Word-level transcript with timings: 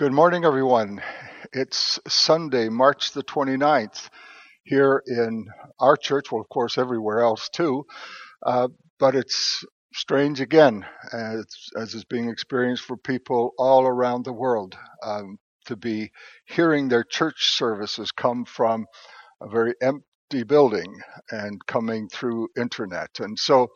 Good 0.00 0.14
morning, 0.14 0.46
everyone. 0.46 1.02
It's 1.52 2.00
Sunday, 2.08 2.70
March 2.70 3.12
the 3.12 3.22
29th, 3.22 4.08
here 4.64 5.02
in 5.06 5.46
our 5.78 5.94
church, 5.94 6.32
well, 6.32 6.40
of 6.40 6.48
course, 6.48 6.78
everywhere 6.78 7.20
else 7.20 7.50
too, 7.50 7.84
uh, 8.46 8.68
but 8.98 9.14
it's 9.14 9.62
strange 9.92 10.40
again, 10.40 10.86
as, 11.12 11.44
as 11.76 11.92
is 11.92 12.06
being 12.06 12.30
experienced 12.30 12.84
for 12.84 12.96
people 12.96 13.52
all 13.58 13.86
around 13.86 14.24
the 14.24 14.32
world, 14.32 14.74
um, 15.02 15.36
to 15.66 15.76
be 15.76 16.10
hearing 16.46 16.88
their 16.88 17.04
church 17.04 17.50
services 17.50 18.10
come 18.10 18.46
from 18.46 18.86
a 19.42 19.50
very 19.50 19.74
empty 19.82 20.44
building 20.46 20.98
and 21.30 21.60
coming 21.66 22.08
through 22.08 22.48
internet. 22.58 23.20
And 23.20 23.38
so 23.38 23.68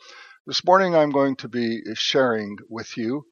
this 0.47 0.65
morning 0.65 0.97
I'm 0.97 1.11
going 1.11 1.37
to 1.37 1.51
be 1.51 1.83
sharing 1.93 2.57
with 2.71 2.97
you 2.97 3.27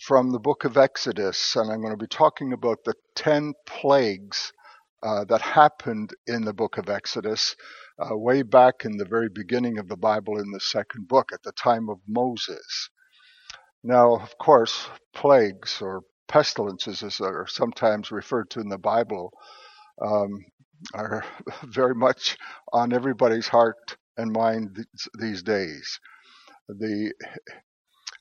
from 0.00 0.30
the 0.32 0.38
book 0.40 0.64
of 0.64 0.78
Exodus, 0.78 1.56
and 1.56 1.70
I'm 1.70 1.80
going 1.80 1.92
to 1.92 1.96
be 2.02 2.06
talking 2.06 2.52
about 2.54 2.84
the 2.84 2.94
10 3.16 3.52
plagues 3.66 4.52
uh, 5.02 5.24
that 5.26 5.42
happened 5.42 6.14
in 6.26 6.44
the 6.44 6.54
book 6.54 6.78
of 6.78 6.88
Exodus 6.88 7.54
uh, 7.98 8.16
way 8.16 8.42
back 8.42 8.84
in 8.84 8.96
the 8.96 9.04
very 9.04 9.28
beginning 9.28 9.78
of 9.78 9.88
the 9.88 9.96
Bible 9.96 10.38
in 10.38 10.50
the 10.52 10.60
second 10.60 11.06
book 11.06 11.30
at 11.34 11.42
the 11.42 11.52
time 11.52 11.90
of 11.90 11.98
Moses. 12.08 12.88
Now, 13.84 14.16
of 14.16 14.36
course, 14.38 14.88
plagues 15.14 15.82
or 15.82 16.02
pestilences, 16.28 17.02
as 17.02 17.20
are 17.20 17.46
sometimes 17.46 18.10
referred 18.10 18.48
to 18.50 18.60
in 18.60 18.70
the 18.70 18.78
Bible, 18.78 19.32
um, 20.00 20.44
are 20.94 21.24
very 21.64 21.94
much 21.94 22.38
on 22.72 22.94
everybody's 22.94 23.48
heart 23.48 23.96
and 24.16 24.32
mind 24.32 24.86
these 25.18 25.42
days. 25.42 26.00
The 26.68 27.12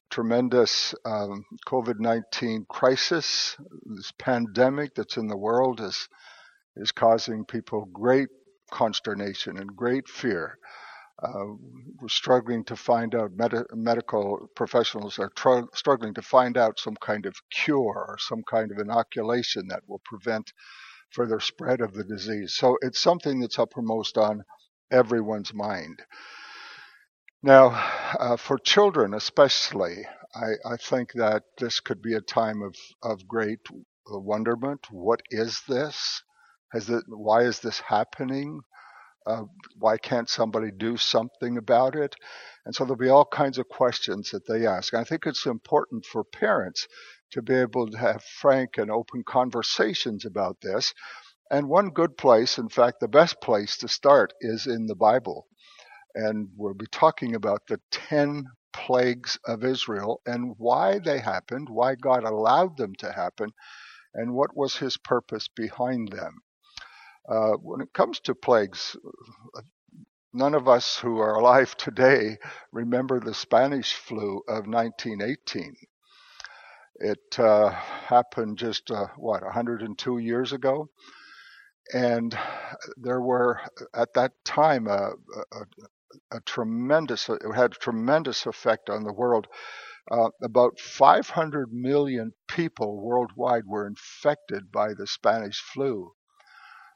tremendous 0.09 0.95
um, 1.05 1.45
COVID 1.67 1.99
19 1.99 2.65
crisis, 2.69 3.57
this 3.85 4.11
pandemic 4.19 4.95
that's 4.95 5.17
in 5.17 5.27
the 5.27 5.37
world 5.37 5.81
is, 5.81 6.09
is 6.77 6.91
causing 6.91 7.45
people 7.45 7.85
great 7.93 8.29
consternation 8.71 9.57
and 9.57 9.75
great 9.75 10.07
fear. 10.07 10.57
Uh, 11.21 11.45
we're 11.99 12.09
struggling 12.09 12.63
to 12.63 12.75
find 12.75 13.15
out, 13.15 13.31
med- 13.35 13.65
medical 13.73 14.49
professionals 14.55 15.19
are 15.19 15.31
tr- 15.35 15.67
struggling 15.73 16.13
to 16.13 16.21
find 16.21 16.57
out 16.57 16.79
some 16.79 16.95
kind 17.01 17.25
of 17.25 17.35
cure 17.51 18.05
or 18.07 18.17
some 18.19 18.43
kind 18.49 18.71
of 18.71 18.79
inoculation 18.79 19.67
that 19.67 19.83
will 19.87 20.01
prevent 20.05 20.53
further 21.11 21.39
spread 21.39 21.81
of 21.81 21.93
the 21.93 22.03
disease. 22.05 22.55
So 22.55 22.77
it's 22.81 23.01
something 23.01 23.39
that's 23.39 23.59
uppermost 23.59 24.17
on 24.17 24.43
everyone's 24.91 25.53
mind. 25.53 26.01
Now, 27.41 27.69
uh, 28.19 28.35
for 28.35 28.57
children 28.57 29.13
especially, 29.13 30.05
I, 30.35 30.73
I, 30.73 30.75
think 30.75 31.13
that 31.13 31.43
this 31.57 31.79
could 31.79 32.01
be 32.01 32.15
a 32.15 32.21
time 32.21 32.61
of, 32.61 32.75
of 33.01 33.29
great 33.29 33.61
wonderment. 34.09 34.87
What 34.91 35.21
is 35.29 35.61
this? 35.65 36.21
Has 36.73 36.89
it, 36.89 37.05
why 37.07 37.43
is 37.43 37.61
this 37.61 37.79
happening? 37.79 38.59
Uh, 39.25 39.43
why 39.77 39.97
can't 39.97 40.27
somebody 40.27 40.69
do 40.69 40.97
something 40.97 41.57
about 41.57 41.95
it? 41.95 42.13
And 42.65 42.75
so 42.75 42.83
there'll 42.83 42.97
be 42.97 43.07
all 43.07 43.25
kinds 43.25 43.57
of 43.57 43.69
questions 43.69 44.31
that 44.31 44.45
they 44.45 44.67
ask. 44.67 44.93
I 44.93 45.05
think 45.05 45.25
it's 45.25 45.45
important 45.45 46.05
for 46.05 46.25
parents 46.25 46.89
to 47.31 47.41
be 47.41 47.55
able 47.55 47.89
to 47.89 47.97
have 47.97 48.21
frank 48.21 48.77
and 48.77 48.91
open 48.91 49.23
conversations 49.23 50.25
about 50.25 50.59
this. 50.61 50.93
And 51.49 51.69
one 51.69 51.91
good 51.91 52.17
place, 52.17 52.57
in 52.57 52.67
fact, 52.67 52.99
the 52.99 53.07
best 53.07 53.39
place 53.39 53.77
to 53.77 53.87
start 53.87 54.33
is 54.41 54.67
in 54.67 54.87
the 54.87 54.95
Bible 54.95 55.47
and 56.15 56.49
we'll 56.55 56.73
be 56.73 56.87
talking 56.91 57.35
about 57.35 57.61
the 57.67 57.79
10 57.91 58.45
plagues 58.73 59.37
of 59.45 59.63
Israel 59.63 60.21
and 60.25 60.55
why 60.57 60.99
they 60.99 61.19
happened, 61.19 61.69
why 61.69 61.95
God 61.95 62.23
allowed 62.23 62.77
them 62.77 62.95
to 62.99 63.11
happen, 63.11 63.51
and 64.13 64.33
what 64.33 64.55
was 64.55 64.75
his 64.75 64.97
purpose 64.97 65.47
behind 65.47 66.11
them. 66.11 66.39
Uh, 67.27 67.51
when 67.53 67.81
it 67.81 67.93
comes 67.93 68.19
to 68.21 68.33
plagues, 68.33 68.95
none 70.33 70.55
of 70.55 70.67
us 70.67 70.97
who 70.97 71.19
are 71.19 71.35
alive 71.35 71.75
today 71.77 72.37
remember 72.71 73.19
the 73.19 73.33
Spanish 73.33 73.93
flu 73.93 74.37
of 74.47 74.67
1918. 74.67 75.75
It 76.95 77.39
uh, 77.39 77.69
happened 77.69 78.57
just, 78.57 78.91
uh, 78.91 79.07
what, 79.15 79.43
102 79.43 80.17
years 80.17 80.53
ago? 80.53 80.89
And 81.93 82.37
there 82.97 83.21
were, 83.21 83.61
at 83.93 84.13
that 84.13 84.33
time, 84.43 84.87
a, 84.87 85.11
a, 85.51 85.65
a 86.31 86.39
tremendous, 86.41 87.29
it 87.29 87.41
had 87.55 87.71
a 87.73 87.75
tremendous 87.75 88.45
effect 88.45 88.89
on 88.89 89.03
the 89.03 89.13
world. 89.13 89.47
Uh, 90.11 90.29
about 90.41 90.79
500 90.79 91.71
million 91.71 92.33
people 92.47 93.01
worldwide 93.01 93.65
were 93.67 93.87
infected 93.87 94.71
by 94.71 94.93
the 94.93 95.07
Spanish 95.07 95.59
flu. 95.61 96.11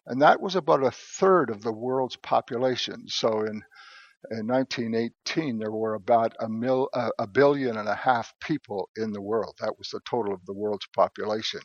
And 0.07 0.21
that 0.21 0.41
was 0.41 0.55
about 0.55 0.83
a 0.83 0.91
third 0.91 1.49
of 1.49 1.61
the 1.61 1.71
world's 1.71 2.17
population. 2.17 3.07
So 3.07 3.41
in, 3.41 3.61
in 4.31 4.47
1918, 4.47 5.59
there 5.59 5.71
were 5.71 5.93
about 5.93 6.33
a, 6.39 6.49
mil, 6.49 6.89
uh, 6.93 7.11
a 7.19 7.27
billion 7.27 7.77
and 7.77 7.87
a 7.87 7.95
half 7.95 8.33
people 8.41 8.89
in 8.97 9.13
the 9.13 9.21
world. 9.21 9.55
That 9.61 9.77
was 9.77 9.89
the 9.89 10.01
total 10.09 10.33
of 10.33 10.45
the 10.45 10.53
world's 10.53 10.87
population. 10.95 11.61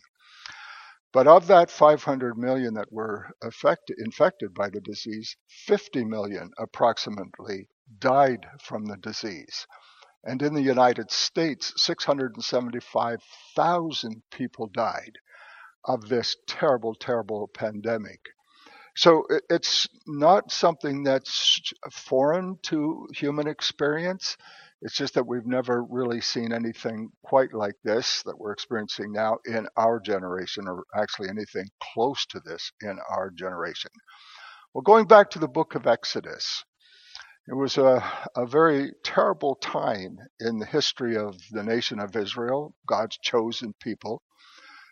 But 1.13 1.27
of 1.27 1.47
that 1.47 1.71
500 1.71 2.37
million 2.37 2.75
that 2.75 2.93
were 2.93 3.31
affected, 3.43 3.99
infected 3.99 4.53
by 4.53 4.69
the 4.69 4.81
disease, 4.81 5.35
50 5.49 6.05
million 6.05 6.51
approximately 6.59 7.71
died 7.99 8.47
from 8.63 8.85
the 8.85 8.99
disease. 8.99 9.67
And 10.25 10.43
in 10.43 10.53
the 10.53 10.61
United 10.61 11.11
States, 11.11 11.73
675,000 11.77 14.23
people 14.31 14.67
died 14.67 15.17
of 15.85 16.09
this 16.09 16.37
terrible, 16.47 16.95
terrible 16.95 17.49
pandemic. 17.49 18.21
So 18.97 19.25
it's 19.49 19.89
not 20.07 20.53
something 20.53 21.05
that's 21.05 21.73
foreign 21.91 22.59
to 22.65 23.09
human 23.15 23.47
experience. 23.47 24.37
It's 24.81 24.97
just 24.97 25.15
that 25.15 25.27
we've 25.27 25.47
never 25.47 25.83
really 25.85 26.21
seen 26.21 26.53
anything 26.53 27.11
quite 27.25 27.53
like 27.53 27.75
this 27.83 28.23
that 28.25 28.39
we're 28.39 28.53
experiencing 28.53 29.13
now 29.13 29.39
in 29.45 29.67
our 29.77 29.99
generation, 29.99 30.69
or 30.69 30.85
actually 30.95 31.29
anything 31.29 31.67
close 31.95 32.25
to 32.27 32.41
this 32.45 32.71
in 32.81 32.99
our 33.11 33.31
generation. 33.31 33.91
Well, 34.73 34.83
going 34.83 35.07
back 35.07 35.31
to 35.31 35.41
the 35.41 35.49
book 35.49 35.75
of 35.75 35.87
Exodus, 35.87 36.65
it 37.49 37.55
was 37.55 37.77
a, 37.79 38.05
a 38.37 38.47
very 38.47 38.93
terrible 39.03 39.57
time 39.57 40.19
in 40.39 40.59
the 40.59 40.67
history 40.67 41.17
of 41.17 41.37
the 41.51 41.65
nation 41.65 41.99
of 41.99 42.15
Israel, 42.15 42.75
God's 42.87 43.19
chosen 43.19 43.75
people. 43.81 44.23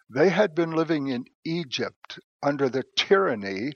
They 0.08 0.30
had 0.30 0.54
been 0.54 0.70
living 0.70 1.08
in 1.08 1.24
Egypt 1.44 2.18
under 2.42 2.68
the 2.68 2.84
tyranny 2.96 3.72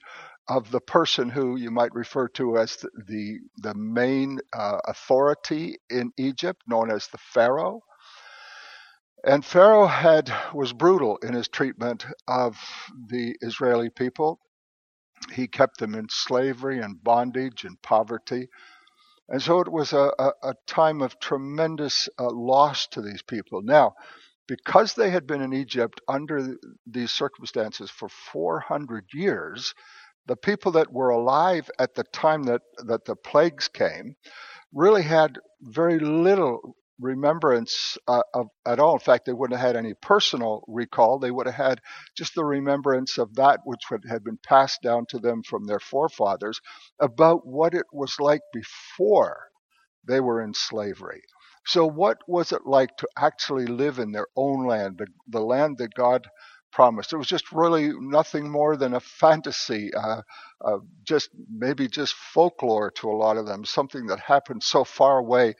of 0.50 0.70
the 0.72 0.82
person 0.82 1.30
who 1.30 1.56
you 1.56 1.72
might 1.72 1.94
refer 1.94 2.28
to 2.28 2.58
as 2.58 2.76
the 2.78 2.90
the, 3.08 3.38
the 3.58 3.74
main 3.74 4.40
uh, 4.54 4.78
authority 4.86 5.78
in 5.90 6.12
Egypt, 6.18 6.62
known 6.68 6.92
as 6.92 7.08
the 7.08 7.18
Pharaoh. 7.18 7.82
And 9.24 9.44
Pharaoh 9.44 9.86
had 9.86 10.32
was 10.54 10.72
brutal 10.74 11.18
in 11.18 11.34
his 11.34 11.48
treatment 11.48 12.06
of 12.28 12.58
the 13.08 13.36
Israeli 13.42 13.90
people. 13.90 14.40
He 15.32 15.48
kept 15.48 15.78
them 15.78 15.94
in 15.94 16.08
slavery 16.10 16.80
and 16.80 17.02
bondage 17.02 17.64
and 17.64 17.80
poverty. 17.82 18.48
And 19.28 19.42
so 19.42 19.60
it 19.60 19.70
was 19.70 19.92
a, 19.92 20.12
a, 20.18 20.32
a 20.42 20.54
time 20.66 21.02
of 21.02 21.20
tremendous 21.20 22.08
uh, 22.18 22.30
loss 22.30 22.88
to 22.88 23.02
these 23.02 23.22
people. 23.22 23.62
Now, 23.62 23.94
because 24.48 24.94
they 24.94 25.10
had 25.10 25.26
been 25.26 25.42
in 25.42 25.52
Egypt 25.52 26.00
under 26.08 26.56
these 26.86 27.12
circumstances 27.12 27.90
for 27.90 28.08
400 28.32 29.06
years, 29.14 29.74
the 30.26 30.36
people 30.36 30.72
that 30.72 30.92
were 30.92 31.10
alive 31.10 31.70
at 31.78 31.94
the 31.94 32.04
time 32.04 32.44
that, 32.44 32.62
that 32.86 33.04
the 33.06 33.16
plagues 33.16 33.68
came 33.68 34.16
really 34.74 35.02
had 35.02 35.38
very 35.62 35.98
little 35.98 36.76
remembrance 37.00 37.96
uh, 38.08 38.22
of, 38.34 38.48
at 38.66 38.80
all. 38.80 38.94
In 38.94 39.00
fact, 39.00 39.26
they 39.26 39.32
wouldn't 39.32 39.58
have 39.58 39.68
had 39.68 39.76
any 39.76 39.94
personal 40.02 40.62
recall. 40.68 41.18
They 41.18 41.30
would 41.30 41.46
have 41.46 41.54
had 41.54 41.80
just 42.16 42.34
the 42.34 42.44
remembrance 42.44 43.18
of 43.18 43.34
that 43.36 43.60
which 43.64 43.80
would, 43.90 44.04
had 44.08 44.24
been 44.24 44.38
passed 44.44 44.82
down 44.82 45.06
to 45.10 45.18
them 45.18 45.42
from 45.42 45.66
their 45.66 45.80
forefathers 45.80 46.60
about 47.00 47.46
what 47.46 47.74
it 47.74 47.86
was 47.92 48.16
like 48.20 48.42
before 48.52 49.40
they 50.06 50.20
were 50.20 50.42
in 50.42 50.54
slavery. 50.54 51.22
So, 51.66 51.86
what 51.86 52.18
was 52.26 52.52
it 52.52 52.62
like 52.66 52.96
to 52.98 53.08
actually 53.18 53.66
live 53.66 53.98
in 53.98 54.12
their 54.12 54.28
own 54.36 54.66
land, 54.66 54.98
the, 54.98 55.06
the 55.28 55.40
land 55.40 55.78
that 55.78 55.94
God 55.94 56.26
promised. 56.72 57.12
It 57.12 57.18
was 57.18 57.26
just 57.28 57.52
really 57.52 57.92
nothing 57.98 58.50
more 58.50 58.76
than 58.76 58.94
a 58.94 59.00
fantasy, 59.00 59.92
uh, 59.94 60.22
uh, 60.64 60.78
just 61.04 61.30
maybe 61.50 61.88
just 61.88 62.14
folklore 62.14 62.90
to 62.92 63.10
a 63.10 63.16
lot 63.16 63.36
of 63.36 63.46
them, 63.46 63.64
something 63.64 64.06
that 64.06 64.20
happened 64.20 64.62
so 64.62 64.84
far 64.84 65.18
away 65.18 65.54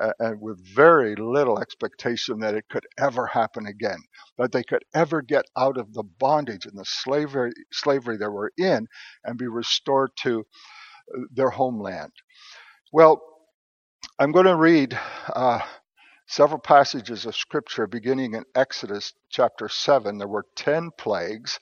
uh, 0.00 0.12
and 0.20 0.40
with 0.40 0.64
very 0.74 1.16
little 1.16 1.60
expectation 1.60 2.38
that 2.40 2.54
it 2.54 2.64
could 2.70 2.86
ever 2.98 3.26
happen 3.26 3.66
again, 3.66 3.98
that 4.38 4.52
they 4.52 4.62
could 4.62 4.84
ever 4.94 5.22
get 5.22 5.44
out 5.56 5.76
of 5.76 5.92
the 5.92 6.04
bondage 6.18 6.66
and 6.66 6.78
the 6.78 6.84
slavery, 6.84 7.52
slavery 7.72 8.16
they 8.16 8.28
were 8.28 8.52
in 8.58 8.86
and 9.24 9.38
be 9.38 9.48
restored 9.48 10.10
to 10.16 10.40
uh, 11.16 11.20
their 11.32 11.50
homeland. 11.50 12.12
Well, 12.92 13.20
I'm 14.18 14.32
going 14.32 14.46
to 14.46 14.56
read 14.56 14.98
uh, 15.34 15.60
several 16.28 16.60
passages 16.60 17.24
of 17.24 17.34
scripture 17.34 17.86
beginning 17.86 18.34
in 18.34 18.44
Exodus 18.54 19.14
chapter 19.30 19.66
7. 19.66 20.18
There 20.18 20.28
were 20.28 20.44
10 20.56 20.90
plagues, 20.98 21.58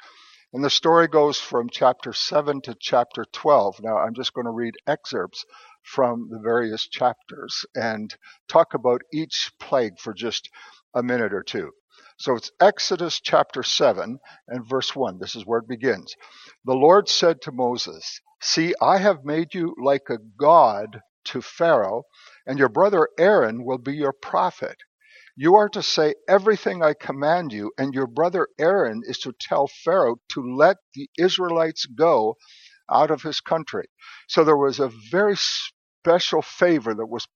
and 0.52 0.62
the 0.62 0.70
story 0.70 1.06
goes 1.06 1.38
from 1.38 1.70
chapter 1.70 2.12
7 2.12 2.60
to 2.62 2.76
chapter 2.80 3.24
12. 3.32 3.76
Now, 3.80 3.96
I'm 3.96 4.14
just 4.14 4.34
going 4.34 4.46
to 4.46 4.50
read 4.50 4.74
excerpts 4.88 5.44
from 5.84 6.28
the 6.30 6.40
various 6.40 6.88
chapters 6.88 7.64
and 7.76 8.12
talk 8.48 8.74
about 8.74 9.02
each 9.12 9.52
plague 9.60 10.00
for 10.00 10.12
just 10.12 10.50
a 10.94 11.02
minute 11.02 11.32
or 11.32 11.44
two. 11.44 11.70
So 12.18 12.34
it's 12.34 12.50
Exodus 12.60 13.20
chapter 13.20 13.62
7 13.62 14.18
and 14.48 14.68
verse 14.68 14.96
1. 14.96 15.18
This 15.20 15.36
is 15.36 15.46
where 15.46 15.60
it 15.60 15.68
begins. 15.68 16.16
The 16.64 16.74
Lord 16.74 17.08
said 17.08 17.40
to 17.42 17.52
Moses, 17.52 18.20
See, 18.40 18.74
I 18.82 18.98
have 18.98 19.24
made 19.24 19.54
you 19.54 19.76
like 19.80 20.10
a 20.10 20.18
god 20.36 21.02
to 21.26 21.40
Pharaoh, 21.40 22.02
and 22.46 22.58
your 22.58 22.68
brother 22.70 23.08
Aaron 23.18 23.64
will 23.64 23.78
be 23.78 23.94
your 23.96 24.12
prophet. 24.14 24.76
You 25.36 25.56
are 25.56 25.68
to 25.70 25.82
say 25.82 26.14
everything 26.28 26.82
I 26.82 26.94
command 26.94 27.52
you, 27.52 27.72
and 27.78 27.94
your 27.94 28.06
brother 28.06 28.48
Aaron 28.58 29.02
is 29.04 29.18
to 29.20 29.34
tell 29.40 29.68
Pharaoh 29.84 30.16
to 30.32 30.56
let 30.56 30.78
the 30.94 31.08
Israelites 31.18 31.86
go 31.86 32.36
out 32.90 33.10
of 33.10 33.22
his 33.22 33.40
country. 33.40 33.86
So 34.28 34.44
there 34.44 34.56
was 34.56 34.80
a 34.80 34.92
very 35.10 35.36
special 35.36 36.42
favor 36.42 36.94
that 36.94 37.06
was 37.06 37.26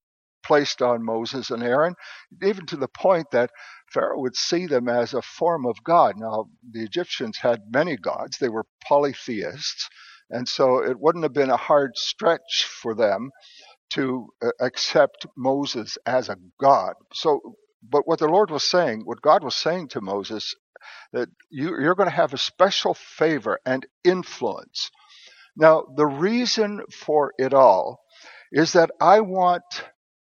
placed 0.44 0.82
on 0.82 1.04
Moses 1.04 1.50
and 1.50 1.62
Aaron, 1.62 1.94
even 2.42 2.66
to 2.66 2.76
the 2.76 2.88
point 2.88 3.28
that 3.32 3.50
Pharaoh 3.92 4.20
would 4.20 4.36
see 4.36 4.66
them 4.66 4.88
as 4.88 5.14
a 5.14 5.22
form 5.22 5.66
of 5.66 5.82
God. 5.84 6.16
Now, 6.18 6.46
the 6.72 6.82
Egyptians 6.84 7.38
had 7.38 7.60
many 7.72 7.96
gods, 7.96 8.38
they 8.38 8.48
were 8.48 8.66
polytheists, 8.86 9.88
and 10.30 10.48
so 10.48 10.78
it 10.82 11.00
wouldn't 11.00 11.24
have 11.24 11.34
been 11.34 11.50
a 11.50 11.56
hard 11.58 11.92
stretch 11.96 12.66
for 12.82 12.94
them 12.94 13.30
to 13.90 14.28
uh, 14.42 14.50
accept 14.60 15.26
Moses 15.36 15.98
as 16.06 16.28
a 16.28 16.36
God. 16.60 16.94
So, 17.14 17.56
but 17.88 18.06
what 18.08 18.18
the 18.20 18.28
Lord 18.28 18.50
was 18.50 18.64
saying, 18.64 19.02
what 19.04 19.22
God 19.22 19.44
was 19.44 19.56
saying 19.56 19.88
to 19.90 20.00
Moses, 20.00 20.54
that 21.12 21.28
you, 21.50 21.70
you're 21.80 21.94
going 21.96 22.08
to 22.10 22.14
have 22.16 22.34
a 22.34 22.38
special 22.38 22.94
favor 22.94 23.58
and 23.66 23.86
influence. 24.04 24.90
Now, 25.56 25.84
the 25.96 26.06
reason 26.06 26.82
for 26.92 27.32
it 27.38 27.54
all 27.54 28.00
is 28.52 28.74
that 28.74 28.90
I 29.00 29.20
want 29.20 29.64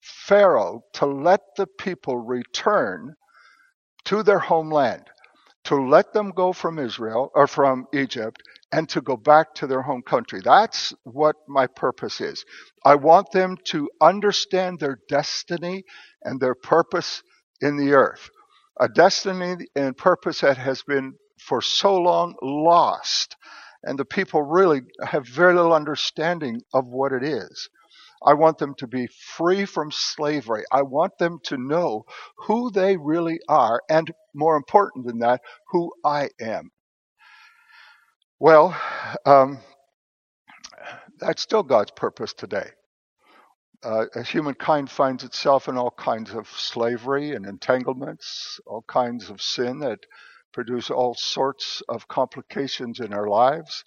Pharaoh 0.03 0.83
to 0.95 1.07
let 1.07 1.41
the 1.57 1.67
people 1.67 2.19
return 2.19 3.15
to 4.07 4.23
their 4.23 4.41
homeland, 4.41 5.05
to 5.65 5.77
let 5.77 6.13
them 6.13 6.31
go 6.33 6.53
from 6.53 6.79
Israel 6.79 7.31
or 7.35 7.47
from 7.47 7.87
Egypt 7.95 8.43
and 8.75 8.89
to 8.89 9.01
go 9.01 9.17
back 9.17 9.55
to 9.55 9.69
their 9.69 9.83
home 9.83 10.03
country. 10.03 10.41
That's 10.45 10.93
what 11.05 11.37
my 11.47 11.69
purpose 11.69 12.21
is. 12.21 12.45
I 12.85 12.97
want 12.97 13.31
them 13.31 13.57
to 13.67 13.89
understand 14.01 14.81
their 14.81 14.99
destiny 15.09 15.85
and 16.25 16.41
their 16.41 16.57
purpose 16.57 17.23
in 17.61 17.77
the 17.77 17.93
earth. 17.93 18.31
A 18.81 18.89
destiny 18.89 19.67
and 19.77 19.97
purpose 19.97 20.41
that 20.41 20.57
has 20.57 20.83
been 20.83 21.15
for 21.39 21.63
so 21.63 21.97
long 21.97 22.35
lost. 22.43 23.37
And 23.85 23.97
the 23.97 24.05
people 24.05 24.43
really 24.43 24.83
have 25.05 25.29
very 25.29 25.55
little 25.55 25.73
understanding 25.73 26.61
of 26.73 26.85
what 26.87 27.13
it 27.13 27.23
is. 27.23 27.69
I 28.27 28.35
want 28.35 28.59
them 28.59 28.75
to 28.79 28.89
be 28.89 29.07
free 29.37 29.67
from 29.67 29.93
slavery. 29.93 30.65
I 30.73 30.83
want 30.83 31.17
them 31.19 31.39
to 31.45 31.57
know 31.59 32.07
who 32.39 32.73
they 32.73 32.97
really 32.97 33.39
are, 33.49 33.83
and 33.89 34.11
more 34.35 34.57
important 34.57 35.07
than 35.07 35.21
that, 35.21 35.43
who 35.71 35.93
I 36.05 36.31
am. 36.41 36.73
Well, 38.41 38.77
um, 39.27 39.59
that's 41.19 41.43
still 41.43 41.63
God's 41.63 41.93
purpose 41.93 42.35
today. 42.35 42.69
Uh, 43.83 44.07
as 44.15 44.29
humankind 44.29 44.91
finds 44.91 45.25
itself 45.25 45.69
in 45.69 45.79
all 45.79 45.93
kinds 45.93 46.35
of 46.35 46.49
slavery 46.49 47.35
and 47.35 47.47
entanglements, 47.47 48.61
all 48.67 48.85
kinds 48.89 49.31
of 49.31 49.43
sin 49.43 49.79
that 49.81 50.01
produce 50.53 50.91
all 50.91 51.15
sorts 51.15 51.83
of 51.89 52.09
complications 52.09 53.01
in 53.01 53.13
our 53.15 53.29
lives, 53.29 53.85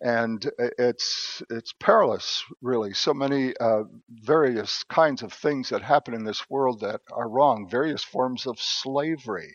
and 0.00 0.50
it's 0.78 1.42
it's 1.50 1.72
perilous, 1.80 2.44
really. 2.62 2.94
So 2.94 3.14
many 3.14 3.56
uh, 3.58 3.84
various 4.10 4.84
kinds 4.84 5.22
of 5.22 5.32
things 5.32 5.70
that 5.70 5.82
happen 5.82 6.14
in 6.14 6.24
this 6.24 6.48
world 6.50 6.80
that 6.80 7.00
are 7.12 7.28
wrong. 7.28 7.68
Various 7.70 8.04
forms 8.04 8.46
of 8.46 8.60
slavery, 8.60 9.54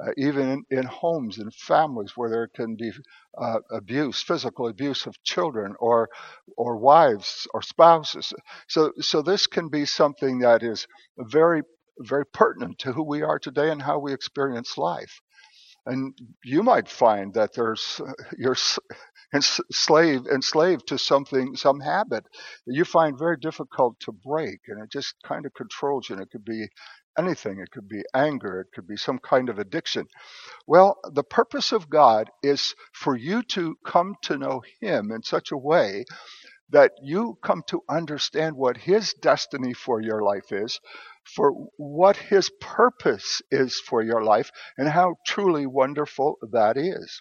uh, 0.00 0.10
even 0.16 0.50
in, 0.50 0.78
in, 0.78 0.84
homes 0.84 1.38
and 1.38 1.54
families 1.54 2.12
where 2.16 2.28
there 2.28 2.48
can 2.48 2.74
be 2.74 2.90
uh, 3.38 3.58
abuse, 3.70 4.22
physical 4.22 4.68
abuse 4.68 5.06
of 5.06 5.22
children 5.22 5.74
or 5.78 6.08
or 6.56 6.76
wives 6.76 7.46
or 7.54 7.62
spouses. 7.62 8.32
So 8.68 8.92
so 9.00 9.22
this 9.22 9.46
can 9.46 9.68
be 9.68 9.84
something 9.84 10.40
that 10.40 10.62
is 10.62 10.86
very 11.18 11.62
very 12.00 12.26
pertinent 12.26 12.78
to 12.80 12.92
who 12.92 13.04
we 13.04 13.22
are 13.22 13.38
today 13.38 13.70
and 13.70 13.80
how 13.80 13.98
we 14.00 14.12
experience 14.12 14.76
life. 14.76 15.20
And 15.86 16.16
you 16.42 16.62
might 16.62 16.88
find 16.88 17.34
that 17.34 17.54
there's 17.54 18.00
you're 18.38 18.56
enslaved 19.34 20.26
enslaved 20.28 20.88
to 20.88 20.98
something, 20.98 21.56
some 21.56 21.80
habit 21.80 22.24
that 22.66 22.74
you 22.74 22.84
find 22.84 23.18
very 23.18 23.36
difficult 23.36 23.98
to 24.00 24.12
break, 24.12 24.60
and 24.68 24.82
it 24.82 24.90
just 24.90 25.14
kind 25.24 25.46
of 25.46 25.54
controls 25.54 26.08
you. 26.08 26.16
And 26.16 26.22
it 26.22 26.30
could 26.30 26.44
be 26.44 26.66
anything. 27.18 27.60
It 27.60 27.70
could 27.70 27.88
be 27.88 28.02
anger. 28.14 28.60
It 28.60 28.68
could 28.74 28.86
be 28.86 28.96
some 28.96 29.18
kind 29.18 29.48
of 29.48 29.58
addiction. 29.58 30.06
Well, 30.66 30.98
the 31.12 31.24
purpose 31.24 31.72
of 31.72 31.90
God 31.90 32.30
is 32.42 32.74
for 32.92 33.16
you 33.16 33.42
to 33.44 33.76
come 33.86 34.16
to 34.22 34.38
know 34.38 34.62
Him 34.80 35.10
in 35.12 35.22
such 35.22 35.52
a 35.52 35.58
way 35.58 36.04
that 36.70 36.92
you 37.02 37.38
come 37.42 37.62
to 37.68 37.82
understand 37.88 38.56
what 38.56 38.76
His 38.76 39.14
destiny 39.14 39.74
for 39.74 40.00
your 40.00 40.22
life 40.22 40.50
is, 40.52 40.80
for 41.36 41.52
what 41.76 42.16
His 42.16 42.50
purpose 42.60 43.42
is 43.50 43.80
for 43.80 44.02
your 44.02 44.22
life, 44.24 44.50
and 44.78 44.88
how 44.88 45.16
truly 45.26 45.66
wonderful 45.66 46.36
that 46.52 46.76
is. 46.76 47.20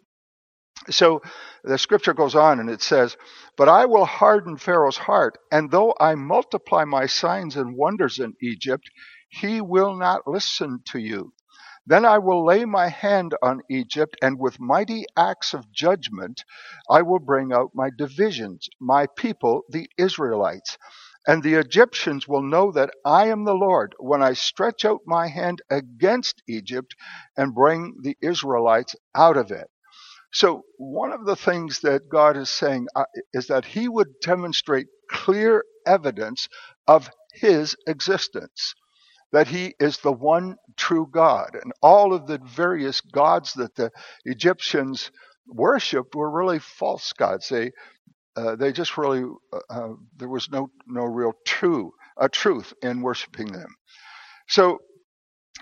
So 0.89 1.21
the 1.63 1.77
scripture 1.77 2.13
goes 2.13 2.35
on 2.35 2.59
and 2.59 2.69
it 2.69 2.81
says, 2.81 3.15
But 3.57 3.69
I 3.69 3.85
will 3.85 4.05
harden 4.05 4.57
Pharaoh's 4.57 4.97
heart, 4.97 5.37
and 5.51 5.71
though 5.71 5.95
I 5.99 6.15
multiply 6.15 6.83
my 6.83 7.05
signs 7.05 7.55
and 7.55 7.77
wonders 7.77 8.19
in 8.19 8.33
Egypt, 8.41 8.89
he 9.41 9.61
will 9.61 9.95
not 9.95 10.27
listen 10.27 10.81
to 10.87 10.99
you. 10.99 11.33
Then 11.85 12.05
I 12.05 12.19
will 12.19 12.45
lay 12.45 12.63
my 12.65 12.87
hand 12.87 13.35
on 13.41 13.61
Egypt, 13.69 14.15
and 14.21 14.39
with 14.39 14.59
mighty 14.59 15.05
acts 15.17 15.53
of 15.53 15.71
judgment 15.71 16.45
I 16.89 17.01
will 17.01 17.19
bring 17.19 17.51
out 17.51 17.71
my 17.75 17.89
divisions, 17.97 18.69
my 18.79 19.07
people, 19.17 19.63
the 19.69 19.89
Israelites. 19.97 20.77
And 21.27 21.43
the 21.43 21.55
Egyptians 21.55 22.27
will 22.27 22.41
know 22.41 22.71
that 22.71 22.91
I 23.05 23.27
am 23.27 23.43
the 23.43 23.55
Lord 23.55 23.95
when 23.99 24.23
I 24.23 24.33
stretch 24.33 24.85
out 24.85 25.01
my 25.05 25.27
hand 25.27 25.61
against 25.69 26.41
Egypt 26.47 26.95
and 27.37 27.55
bring 27.55 27.95
the 28.01 28.17
Israelites 28.21 28.95
out 29.15 29.37
of 29.37 29.51
it. 29.51 29.69
So, 30.33 30.63
one 30.77 31.11
of 31.13 31.25
the 31.25 31.35
things 31.37 31.81
that 31.81 32.09
God 32.09 32.37
is 32.37 32.49
saying 32.49 32.87
uh, 32.95 33.05
is 33.33 33.47
that 33.47 33.65
He 33.65 33.87
would 33.89 34.19
demonstrate 34.21 34.87
clear 35.09 35.63
evidence 35.87 36.49
of 36.87 37.09
His 37.33 37.75
existence 37.87 38.73
that 39.33 39.47
he 39.49 39.75
is 39.81 39.99
the 39.99 40.13
one 40.13 40.57
true 40.77 41.09
God. 41.11 41.57
And 41.61 41.73
all 41.83 42.13
of 42.13 42.27
the 42.27 42.39
various 42.39 43.01
gods 43.01 43.53
that 43.55 43.75
the 43.75 43.91
Egyptians 44.25 45.11
worshipped 45.47 46.15
were 46.15 46.31
really 46.31 46.59
false 46.59 47.13
gods. 47.13 47.49
They 47.49 47.71
uh, 48.35 48.55
they 48.55 48.71
just 48.71 48.97
really 48.97 49.25
uh, 49.53 49.59
uh, 49.69 49.93
there 50.17 50.29
was 50.29 50.49
no 50.51 50.69
no 50.87 51.03
real 51.05 51.33
true 51.45 51.93
a 52.17 52.29
truth 52.29 52.73
in 52.83 53.01
worshiping 53.01 53.51
them. 53.51 53.75
So 54.47 54.79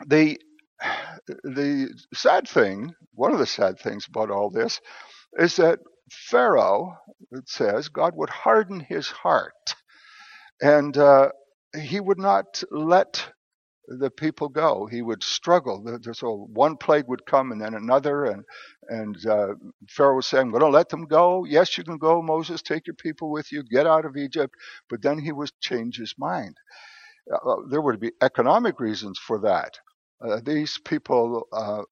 the 0.07 0.39
the 1.43 1.89
sad 2.13 2.47
thing, 2.47 2.93
one 3.13 3.33
of 3.33 3.39
the 3.39 3.45
sad 3.45 3.79
things 3.79 4.07
about 4.07 4.31
all 4.31 4.49
this, 4.49 4.81
is 5.39 5.57
that 5.57 5.79
Pharaoh, 6.11 6.97
it 7.31 7.47
says, 7.47 7.87
God 7.87 8.15
would 8.15 8.29
harden 8.29 8.81
his 8.81 9.07
heart, 9.09 9.75
and 10.61 10.97
uh, 10.97 11.29
he 11.79 11.99
would 11.99 12.19
not 12.19 12.63
let 12.71 13.31
the 13.87 14.11
people 14.11 14.49
go. 14.49 14.85
He 14.85 15.01
would 15.01 15.23
struggle. 15.23 15.85
So 16.13 16.47
one 16.53 16.77
plague 16.77 17.07
would 17.07 17.25
come 17.25 17.51
and 17.51 17.61
then 17.61 17.73
another, 17.73 18.25
and 18.25 18.43
and 18.89 19.25
uh, 19.25 19.55
Pharaoh 19.89 20.15
would 20.15 20.25
say, 20.25 20.39
"I'm 20.39 20.51
going 20.51 20.61
to 20.61 20.67
let 20.69 20.89
them 20.89 21.05
go. 21.05 21.45
Yes, 21.45 21.77
you 21.77 21.83
can 21.83 21.97
go, 21.97 22.21
Moses. 22.21 22.61
Take 22.61 22.87
your 22.87 22.95
people 22.95 23.31
with 23.31 23.51
you. 23.51 23.63
Get 23.63 23.87
out 23.87 24.05
of 24.05 24.17
Egypt." 24.17 24.55
But 24.89 25.01
then 25.01 25.19
he 25.19 25.31
would 25.31 25.51
change 25.61 25.97
his 25.97 26.15
mind. 26.17 26.57
Uh, 27.31 27.49
uh 27.49 27.55
there 27.69 27.81
would 27.81 27.99
be 27.99 28.11
economic 28.21 28.79
reasons 28.79 29.19
for 29.19 29.39
that. 29.39 29.77
Uh, 30.23 30.39
these 30.43 30.77
people. 30.85 31.47
Uh, 31.51 31.83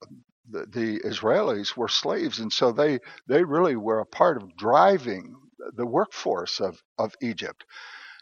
the, 0.51 0.65
the 0.65 0.99
Israelis 1.07 1.77
were 1.77 1.87
slaves, 1.87 2.39
and 2.39 2.51
so 2.51 2.71
they 2.71 2.97
they 3.27 3.43
really 3.43 3.75
were 3.75 3.99
a 3.99 4.05
part 4.07 4.41
of 4.41 4.57
driving 4.57 5.35
the 5.75 5.85
workforce 5.85 6.59
of, 6.59 6.81
of 6.97 7.13
Egypt. 7.21 7.65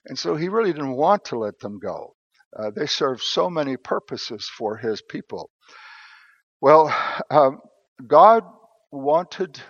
And 0.08 0.20
so 0.20 0.36
he 0.36 0.50
really 0.50 0.74
didn't 0.74 0.98
want 0.98 1.26
to 1.26 1.40
let 1.40 1.60
them 1.60 1.80
go. 1.80 2.17
Uh, 2.56 2.72
they 2.76 2.86
serve 2.88 3.22
so 3.22 3.50
many 3.50 3.78
purposes 3.78 4.50
for 4.58 4.78
his 4.78 5.02
people. 5.02 5.50
Well, 6.62 6.96
um, 7.32 7.60
God 8.08 8.44
wanted 8.92 9.62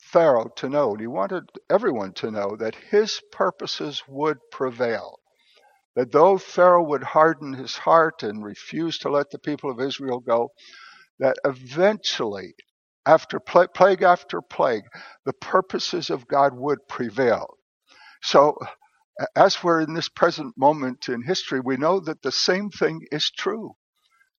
Pharaoh 0.00 0.50
to 0.56 0.68
know, 0.68 0.92
and 0.92 1.00
he 1.00 1.06
wanted 1.08 1.44
everyone 1.70 2.12
to 2.14 2.30
know, 2.30 2.56
that 2.58 2.74
his 2.76 3.20
purposes 3.32 4.02
would 4.08 4.38
prevail. 4.52 5.16
that 5.96 6.12
though 6.12 6.38
Pharaoh 6.38 6.84
would 6.84 7.02
harden 7.04 7.52
his 7.52 7.76
heart 7.76 8.22
and 8.22 8.44
refuse 8.44 8.98
to 9.00 9.10
let 9.10 9.30
the 9.30 9.38
people 9.38 9.70
of 9.70 9.80
Israel 9.80 10.20
go, 10.20 10.50
that 11.20 11.36
eventually, 11.44 12.54
after 13.06 13.40
plague 13.40 14.02
after 14.02 14.42
plague, 14.42 14.84
the 15.26 15.32
purposes 15.34 16.10
of 16.10 16.28
God 16.28 16.54
would 16.54 16.80
prevail. 16.88 17.56
So, 18.22 18.58
as 19.36 19.62
we're 19.62 19.80
in 19.82 19.94
this 19.94 20.08
present 20.08 20.54
moment 20.58 21.08
in 21.08 21.22
history, 21.22 21.60
we 21.60 21.76
know 21.76 22.00
that 22.00 22.22
the 22.22 22.32
same 22.32 22.70
thing 22.70 23.02
is 23.12 23.30
true. 23.30 23.72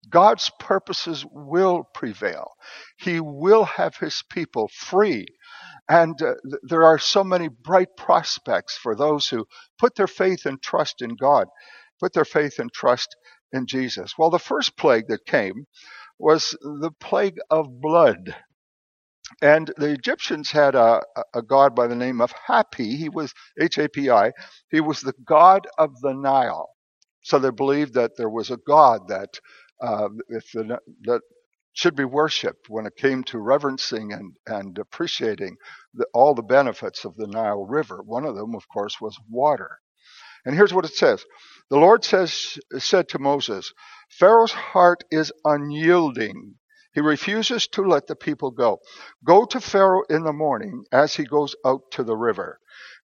God's 0.10 0.52
purposes 0.60 1.26
will 1.32 1.84
prevail. 1.94 2.52
He 2.98 3.20
will 3.20 3.66
have 3.66 3.98
his 3.98 4.24
people 4.32 4.70
free. 4.74 5.26
And 5.90 6.22
uh, 6.22 6.36
th- 6.44 6.62
there 6.64 6.84
are 6.86 7.00
so 7.00 7.24
many 7.24 7.48
bright 7.50 7.90
prospects 7.98 8.78
for 8.78 8.96
those 8.96 9.28
who 9.28 9.46
put 9.80 9.96
their 9.96 10.08
faith 10.08 10.46
and 10.46 10.62
trust 10.62 11.02
in 11.02 11.16
God, 11.16 11.48
put 12.00 12.14
their 12.14 12.26
faith 12.26 12.60
and 12.60 12.72
trust 12.74 13.16
in 13.54 13.68
Jesus. 13.68 14.14
Well, 14.18 14.30
the 14.32 14.40
first 14.40 14.78
plague 14.78 15.08
that 15.10 15.26
came 15.26 15.66
was 16.20 16.58
the 16.62 16.92
plague 17.00 17.38
of 17.50 17.82
blood. 17.82 18.36
And 19.42 19.72
the 19.78 19.92
Egyptians 19.92 20.52
had 20.52 20.76
a, 20.76 21.02
a 21.36 21.42
god 21.42 21.76
by 21.76 21.88
the 21.88 21.96
name 21.96 22.22
of 22.22 22.34
Hapi. 22.48 22.96
He 22.98 23.10
was 23.10 23.34
H 23.60 23.78
A 23.78 23.90
P 23.90 24.10
I. 24.10 24.32
He 24.72 24.82
was 24.82 25.02
the 25.02 25.14
god 25.26 25.68
of 25.78 26.00
the 26.02 26.14
Nile. 26.14 26.70
So 27.24 27.40
they 27.40 27.52
believed 27.52 27.94
that 27.96 28.18
there 28.18 28.30
was 28.30 28.52
a 28.52 28.58
god 28.68 29.08
that 29.10 29.40
uh, 29.82 30.10
if 30.30 30.52
the, 30.54 30.80
that 31.04 31.22
should 31.74 31.96
be 31.96 32.06
worshipped 32.06 32.70
when 32.70 32.86
it 32.86 32.96
came 32.98 33.24
to 33.24 33.40
reverencing 33.40 34.12
and, 34.14 34.34
and 34.48 34.78
appreciating 34.80 35.56
the, 35.94 36.06
all 36.14 36.36
the 36.36 36.44
benefits 36.44 37.06
of 37.06 37.16
the 37.16 37.28
Nile 37.28 37.66
River. 37.66 38.02
One 38.04 38.26
of 38.26 38.36
them, 38.36 38.56
of 38.56 38.68
course, 38.68 39.00
was 39.00 39.18
water. 39.30 39.78
And 40.46 40.56
here's 40.56 40.74
what 40.74 40.86
it 40.86 40.94
says. 40.96 41.24
The 41.70 41.78
Lord 41.78 42.04
says, 42.04 42.60
said 42.80 43.10
to 43.10 43.20
Moses, 43.20 43.74
Pharaoh's 44.10 44.52
heart 44.52 45.04
is 45.12 45.32
unyielding. 45.46 46.56
He 46.94 47.02
refuses 47.02 47.68
to 47.70 47.84
let 47.84 48.08
the 48.08 48.16
people 48.16 48.52
go. 48.52 48.80
Go 49.24 49.46
to 49.46 49.62
Pharaoh 49.62 50.04
in 50.10 50.24
the 50.24 50.34
morning 50.34 50.86
as 50.92 51.16
he 51.16 51.26
goes 51.26 51.56
out 51.66 51.92
to 51.92 52.04
the 52.04 52.18
river. 52.18 52.60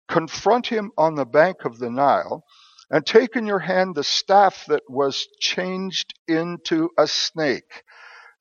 Confront 0.09 0.67
him 0.67 0.91
on 0.97 1.15
the 1.15 1.25
bank 1.25 1.65
of 1.65 1.79
the 1.79 1.89
Nile 1.89 2.43
and 2.91 3.05
take 3.05 3.35
in 3.35 3.45
your 3.45 3.59
hand 3.59 3.95
the 3.95 4.03
staff 4.03 4.65
that 4.67 4.83
was 4.89 5.27
changed 5.39 6.13
into 6.27 6.89
a 6.97 7.07
snake. 7.07 7.83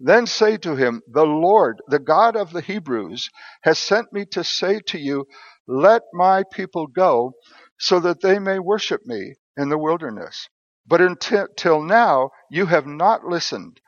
Then 0.00 0.26
say 0.26 0.58
to 0.58 0.76
him, 0.76 1.02
The 1.08 1.24
Lord, 1.26 1.80
the 1.88 1.98
God 1.98 2.36
of 2.36 2.52
the 2.52 2.60
Hebrews, 2.60 3.30
has 3.62 3.78
sent 3.78 4.12
me 4.12 4.26
to 4.26 4.44
say 4.44 4.80
to 4.88 4.98
you, 4.98 5.26
Let 5.66 6.02
my 6.12 6.44
people 6.52 6.86
go, 6.86 7.32
so 7.78 8.00
that 8.00 8.20
they 8.20 8.38
may 8.38 8.58
worship 8.58 9.06
me 9.06 9.36
in 9.56 9.70
the 9.70 9.78
wilderness. 9.78 10.48
But 10.86 11.00
until 11.00 11.82
now, 11.82 12.30
you 12.50 12.66
have 12.66 12.86
not 12.86 13.24
listened. 13.24 13.80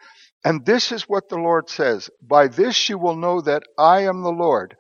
And 0.45 0.67
this 0.67 0.93
is 0.93 1.05
what 1.05 1.29
the 1.29 1.37
Lord 1.39 1.71
says 1.71 2.11
By 2.23 2.49
this 2.49 2.89
you 2.89 2.99
will 2.99 3.17
know 3.17 3.41
that 3.43 3.65
I 3.79 4.03
am 4.03 4.23
the 4.23 4.33
Lord 4.33 4.75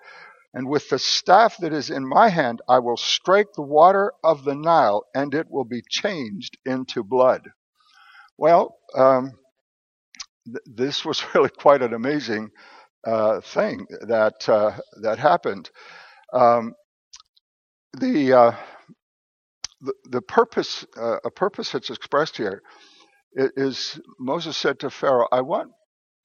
and 0.52 0.68
with 0.68 0.88
the 0.88 0.98
staff 0.98 1.56
that 1.58 1.72
is 1.72 1.90
in 1.90 2.06
my 2.08 2.28
hand, 2.28 2.60
I 2.68 2.80
will 2.80 2.96
strike 2.96 3.52
the 3.54 3.62
water 3.62 4.12
of 4.24 4.44
the 4.44 4.54
Nile, 4.54 5.04
and 5.14 5.32
it 5.34 5.46
will 5.50 5.64
be 5.64 5.82
changed 5.88 6.58
into 6.64 7.04
blood. 7.04 7.50
Well, 8.38 8.76
um, 8.96 9.32
th- 10.46 10.58
this 10.66 11.04
was 11.04 11.22
really 11.34 11.50
quite 11.50 11.82
an 11.82 11.94
amazing 11.94 12.50
uh, 13.06 13.40
thing 13.42 13.86
that 14.08 14.48
uh, 14.48 14.78
that 15.02 15.18
happened. 15.18 15.70
Um, 16.32 16.74
the, 17.98 18.32
uh, 18.34 18.52
the, 19.80 19.94
the 20.10 20.22
purpose 20.22 20.86
uh, 20.96 21.18
a 21.24 21.30
purpose 21.30 21.72
that's 21.72 21.90
expressed 21.90 22.36
here 22.36 22.62
is 23.34 24.00
Moses 24.18 24.56
said 24.56 24.80
to 24.80 24.90
Pharaoh, 24.90 25.28
"I 25.32 25.42
want 25.42 25.72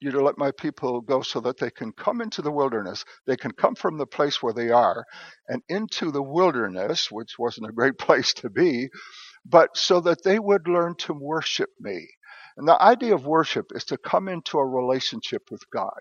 you 0.00 0.10
to 0.10 0.22
let 0.22 0.36
my 0.38 0.50
people 0.52 1.00
go 1.00 1.22
so 1.22 1.40
that 1.40 1.58
they 1.58 1.70
can 1.70 1.92
come 1.92 2.20
into 2.20 2.42
the 2.42 2.52
wilderness. 2.52 3.04
They 3.26 3.36
can 3.36 3.52
come 3.52 3.74
from 3.74 3.96
the 3.96 4.06
place 4.06 4.42
where 4.42 4.52
they 4.52 4.70
are 4.70 5.04
and 5.48 5.62
into 5.68 6.10
the 6.10 6.22
wilderness, 6.22 7.10
which 7.10 7.38
wasn't 7.38 7.68
a 7.68 7.72
great 7.72 7.98
place 7.98 8.34
to 8.34 8.50
be, 8.50 8.90
but 9.46 9.76
so 9.76 10.00
that 10.00 10.22
they 10.22 10.38
would 10.38 10.68
learn 10.68 10.94
to 10.96 11.14
worship 11.14 11.70
me. 11.80 12.08
And 12.56 12.68
the 12.68 12.80
idea 12.80 13.14
of 13.14 13.26
worship 13.26 13.72
is 13.74 13.84
to 13.86 13.98
come 13.98 14.28
into 14.28 14.58
a 14.58 14.66
relationship 14.66 15.42
with 15.50 15.62
God. 15.70 16.00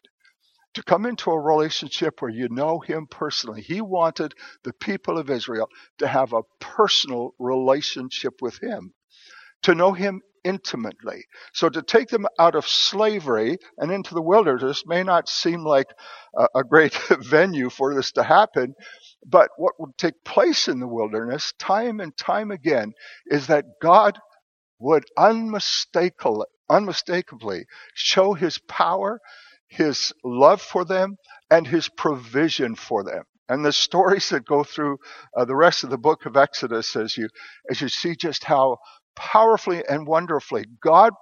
To 0.76 0.84
come 0.84 1.06
into 1.06 1.32
a 1.32 1.40
relationship 1.40 2.22
where 2.22 2.32
you 2.32 2.50
know 2.50 2.80
Him 2.80 3.08
personally. 3.10 3.62
He 3.62 3.82
wanted 3.82 4.34
the 4.64 4.74
people 4.74 5.18
of 5.18 5.30
Israel 5.30 5.70
to 6.00 6.08
have 6.08 6.34
a 6.34 6.44
personal 6.60 7.34
relationship 7.40 8.42
with 8.42 8.60
Him, 8.62 8.94
to 9.64 9.76
know 9.76 9.94
Him 9.94 10.22
intimately. 10.44 11.26
So 11.54 11.70
to 11.70 11.82
take 11.82 12.10
them 12.10 12.28
out 12.40 12.56
of 12.56 12.68
slavery 12.68 13.58
and 13.78 13.92
into 13.92 14.14
the 14.14 14.22
wilderness 14.22 14.84
may 14.88 15.04
not 15.04 15.30
seem 15.30 15.64
like 15.64 15.88
a, 16.38 16.48
a 16.58 16.64
great 16.64 16.94
venue 17.22 17.70
for 17.70 17.94
this 17.96 18.12
to 18.14 18.24
happen, 18.24 18.76
but 19.26 19.50
what 19.58 19.74
would 19.80 19.98
take 19.98 20.24
place 20.26 20.68
in 20.68 20.80
the 20.80 20.88
wilderness 20.88 21.54
time 21.60 22.00
and 22.00 22.16
time 22.18 22.52
again 22.52 22.94
is 23.28 23.48
that 23.48 23.66
God 23.82 24.20
would 24.80 25.06
unmistakably, 25.18 26.46
unmistakably 26.70 27.66
show 27.96 28.34
his 28.34 28.60
power, 28.68 29.20
his 29.68 30.14
love 30.24 30.62
for 30.62 30.86
them, 30.86 31.18
and 31.50 31.68
his 31.68 31.90
provision 31.90 32.76
for 32.76 33.04
them. 33.04 33.24
And 33.50 33.64
the 33.64 33.74
stories 33.74 34.30
that 34.30 34.46
go 34.46 34.64
through 34.64 34.98
uh, 35.38 35.46
the 35.46 35.56
rest 35.56 35.84
of 35.84 35.90
the 35.90 35.98
book 35.98 36.26
of 36.26 36.36
Exodus, 36.38 36.96
as 36.96 37.16
you 37.18 37.30
as 37.70 37.82
you 37.82 37.90
see 37.90 38.16
just 38.16 38.44
how 38.44 38.78
powerfully 39.16 39.84
and 39.88 40.08
wonderfully. 40.08 40.66
God 40.82 41.14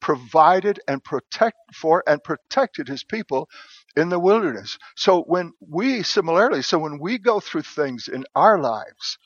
provided 0.00 0.80
and 0.88 1.04
protect 1.04 1.56
for 1.74 2.02
and 2.06 2.22
protected 2.24 2.88
his 2.88 3.04
people 3.04 3.48
in 3.96 4.08
the 4.08 4.18
wilderness. 4.18 4.78
So 4.96 5.22
when 5.22 5.52
we 5.60 6.02
similarly, 6.02 6.62
so 6.62 6.78
when 6.78 6.98
we 7.00 7.18
go 7.18 7.40
through 7.40 7.62
things 7.62 8.08
in 8.08 8.24
our 8.34 8.58
lives 8.60 9.18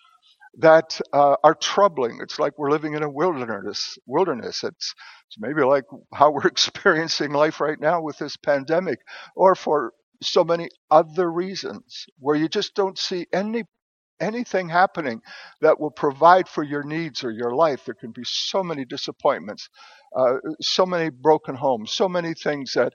that 0.58 1.00
uh, 1.12 1.36
are 1.44 1.54
troubling, 1.54 2.18
it's 2.22 2.38
like 2.38 2.58
we're 2.58 2.70
living 2.70 2.94
in 2.94 3.02
a 3.02 3.10
wilderness. 3.10 3.98
Wilderness. 4.06 4.64
It's, 4.64 4.94
it's 5.28 5.38
maybe 5.38 5.62
like 5.62 5.84
how 6.14 6.32
we're 6.32 6.46
experiencing 6.48 7.32
life 7.32 7.60
right 7.60 7.80
now 7.80 8.02
with 8.02 8.18
this 8.18 8.36
pandemic, 8.36 9.00
or 9.36 9.54
for 9.54 9.92
so 10.22 10.44
many 10.44 10.68
other 10.90 11.30
reasons 11.30 12.06
where 12.18 12.36
you 12.36 12.48
just 12.48 12.74
don't 12.74 12.98
see 12.98 13.26
any 13.32 13.64
anything 14.24 14.70
happening 14.70 15.22
that 15.62 15.80
will 15.80 15.92
provide 15.92 16.48
for 16.48 16.64
your 16.64 16.84
needs 16.84 17.24
or 17.24 17.32
your 17.32 17.54
life. 17.54 17.84
There 17.86 17.94
can 17.96 18.12
be 18.12 18.24
so 18.24 18.64
many 18.64 18.86
disappointments, 18.86 19.70
uh, 20.16 20.36
so 20.62 20.86
many 20.86 21.10
broken 21.10 21.56
homes, 21.56 21.92
so 21.92 22.08
many 22.08 22.34
things 22.34 22.74
that 22.74 22.94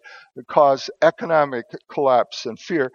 cause 0.50 0.90
economic 1.04 1.66
collapse 1.92 2.48
and 2.48 2.60
fear. 2.60 2.92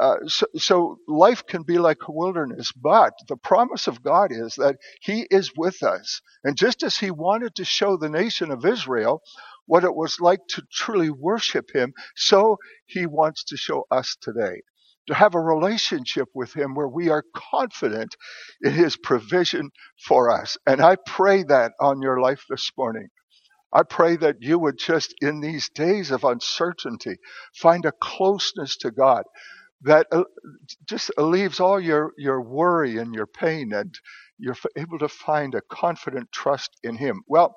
Uh, 0.00 0.16
so, 0.26 0.46
so, 0.56 0.98
life 1.08 1.46
can 1.46 1.62
be 1.62 1.78
like 1.78 1.98
a 2.08 2.12
wilderness, 2.12 2.72
but 2.72 3.14
the 3.28 3.36
promise 3.36 3.86
of 3.88 4.02
God 4.02 4.32
is 4.32 4.56
that 4.56 4.76
He 5.02 5.26
is 5.30 5.52
with 5.56 5.82
us. 5.82 6.22
And 6.44 6.56
just 6.56 6.82
as 6.84 6.98
He 6.98 7.10
wanted 7.10 7.54
to 7.56 7.64
show 7.64 7.96
the 7.96 8.10
nation 8.10 8.50
of 8.52 8.66
Israel 8.66 9.22
what 9.66 9.84
it 9.84 9.94
was 9.94 10.20
like 10.20 10.40
to 10.50 10.62
truly 10.72 11.10
worship 11.10 11.70
Him, 11.74 11.94
so 12.16 12.58
He 12.86 13.06
wants 13.06 13.44
to 13.46 13.56
show 13.58 13.86
us 13.90 14.16
today 14.20 14.62
to 15.08 15.14
have 15.14 15.34
a 15.34 15.40
relationship 15.40 16.28
with 16.34 16.54
Him 16.54 16.74
where 16.74 16.88
we 16.88 17.08
are 17.10 17.24
confident 17.34 18.14
in 18.62 18.72
His 18.72 18.96
provision 18.96 19.70
for 20.06 20.30
us. 20.30 20.56
And 20.66 20.80
I 20.80 20.96
pray 21.06 21.42
that 21.44 21.72
on 21.80 22.00
your 22.00 22.20
life 22.20 22.44
this 22.48 22.70
morning. 22.78 23.08
I 23.72 23.82
pray 23.82 24.16
that 24.16 24.36
you 24.40 24.58
would 24.58 24.78
just, 24.78 25.14
in 25.20 25.40
these 25.40 25.68
days 25.70 26.10
of 26.10 26.24
uncertainty, 26.24 27.16
find 27.54 27.84
a 27.84 27.92
closeness 28.00 28.76
to 28.78 28.90
God 28.90 29.24
that 29.82 30.06
uh, 30.10 30.24
just 30.86 31.10
leaves 31.18 31.60
all 31.60 31.78
your, 31.78 32.12
your 32.16 32.40
worry 32.40 32.96
and 32.96 33.14
your 33.14 33.26
pain, 33.26 33.72
and 33.72 33.94
you're 34.38 34.56
able 34.76 34.98
to 34.98 35.08
find 35.08 35.54
a 35.54 35.60
confident 35.70 36.32
trust 36.32 36.70
in 36.82 36.96
Him. 36.96 37.22
Well, 37.26 37.56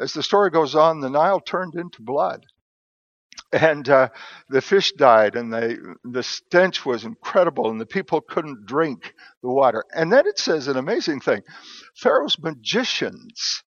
as 0.00 0.12
the 0.12 0.22
story 0.22 0.50
goes 0.50 0.74
on, 0.74 1.00
the 1.00 1.10
Nile 1.10 1.40
turned 1.40 1.74
into 1.76 2.02
blood 2.02 2.44
and 3.54 3.88
uh, 3.88 4.10
the 4.50 4.62
fish 4.62 4.92
died 4.94 5.36
and 5.36 5.52
the 5.52 5.96
the 6.04 6.22
stench 6.24 6.86
was 6.86 7.04
incredible 7.04 7.70
and 7.70 7.80
the 7.80 7.86
people 7.86 8.22
couldn't 8.22 8.66
drink 8.66 9.14
the 9.42 9.50
water. 9.50 9.84
And 9.94 10.12
then 10.12 10.26
it 10.28 10.38
says 10.40 10.68
an 10.68 10.78
amazing 10.78 11.20
thing. 11.22 11.42
Pharaoh's 11.96 12.38
magicians 12.40 13.64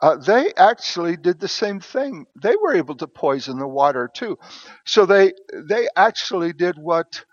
uh, 0.00 0.16
they 0.16 0.52
actually 0.56 1.16
did 1.16 1.40
the 1.40 1.48
same 1.48 1.80
thing. 1.80 2.26
They 2.40 2.56
were 2.56 2.76
able 2.76 2.96
to 2.98 3.08
poison 3.08 3.58
the 3.58 3.68
water 3.68 4.10
too. 4.14 4.38
So 4.86 5.06
they 5.06 5.32
they 5.52 5.88
actually 5.96 6.52
did 6.52 6.76
what 6.78 7.24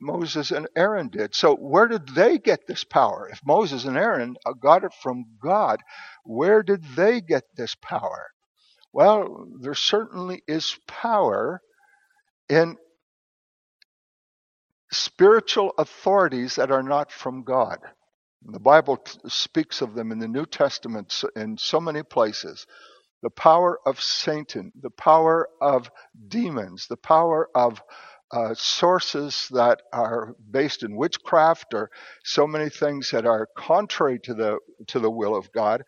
moses 0.00 0.50
and 0.52 0.68
aaron 0.76 1.08
did. 1.10 1.34
So 1.34 1.56
where 1.56 1.88
did 1.88 2.08
they 2.10 2.38
get 2.38 2.66
this 2.68 2.84
power? 2.84 3.28
If 3.32 3.40
moses 3.46 3.84
and 3.86 3.98
aaron 3.98 4.36
uh, 4.46 4.52
got 4.54 4.84
it 4.84 4.92
from 5.02 5.26
god 5.42 5.80
where 6.24 6.62
did 6.62 6.84
they 6.96 7.20
get 7.22 7.44
this 7.56 7.74
power 7.76 8.30
well, 8.92 9.48
there 9.60 9.74
certainly 9.74 10.42
is 10.48 10.78
power 10.86 11.62
in 12.48 12.76
spiritual 14.92 15.74
authorities 15.78 16.56
that 16.56 16.70
are 16.70 16.82
not 16.82 17.12
from 17.12 17.44
God. 17.44 17.78
The 18.44 18.60
Bible 18.60 18.98
t- 18.98 19.18
speaks 19.28 19.82
of 19.82 19.94
them 19.94 20.12
in 20.12 20.18
the 20.18 20.28
New 20.28 20.46
Testament 20.46 21.24
in 21.36 21.58
so 21.58 21.80
many 21.80 22.02
places. 22.02 22.66
The 23.22 23.30
power 23.30 23.80
of 23.86 24.00
Satan, 24.00 24.72
the 24.80 24.90
power 24.90 25.48
of 25.60 25.90
demons, 26.28 26.86
the 26.88 26.96
power 26.96 27.48
of 27.54 27.82
uh, 28.32 28.54
sources 28.54 29.48
that 29.52 29.82
are 29.92 30.34
based 30.50 30.82
in 30.84 30.96
witchcraft 30.96 31.74
or 31.74 31.90
so 32.24 32.46
many 32.46 32.68
things 32.70 33.10
that 33.10 33.26
are 33.26 33.48
contrary 33.56 34.20
to 34.20 34.34
the 34.34 34.58
to 34.88 35.00
the 35.00 35.10
will 35.10 35.36
of 35.36 35.50
God. 35.52 35.82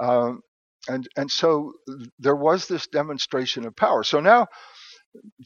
Um, 0.00 0.42
and 0.88 1.08
and 1.16 1.30
so 1.30 1.72
there 2.18 2.36
was 2.36 2.66
this 2.66 2.86
demonstration 2.86 3.66
of 3.66 3.76
power. 3.76 4.02
So 4.04 4.20
now 4.20 4.46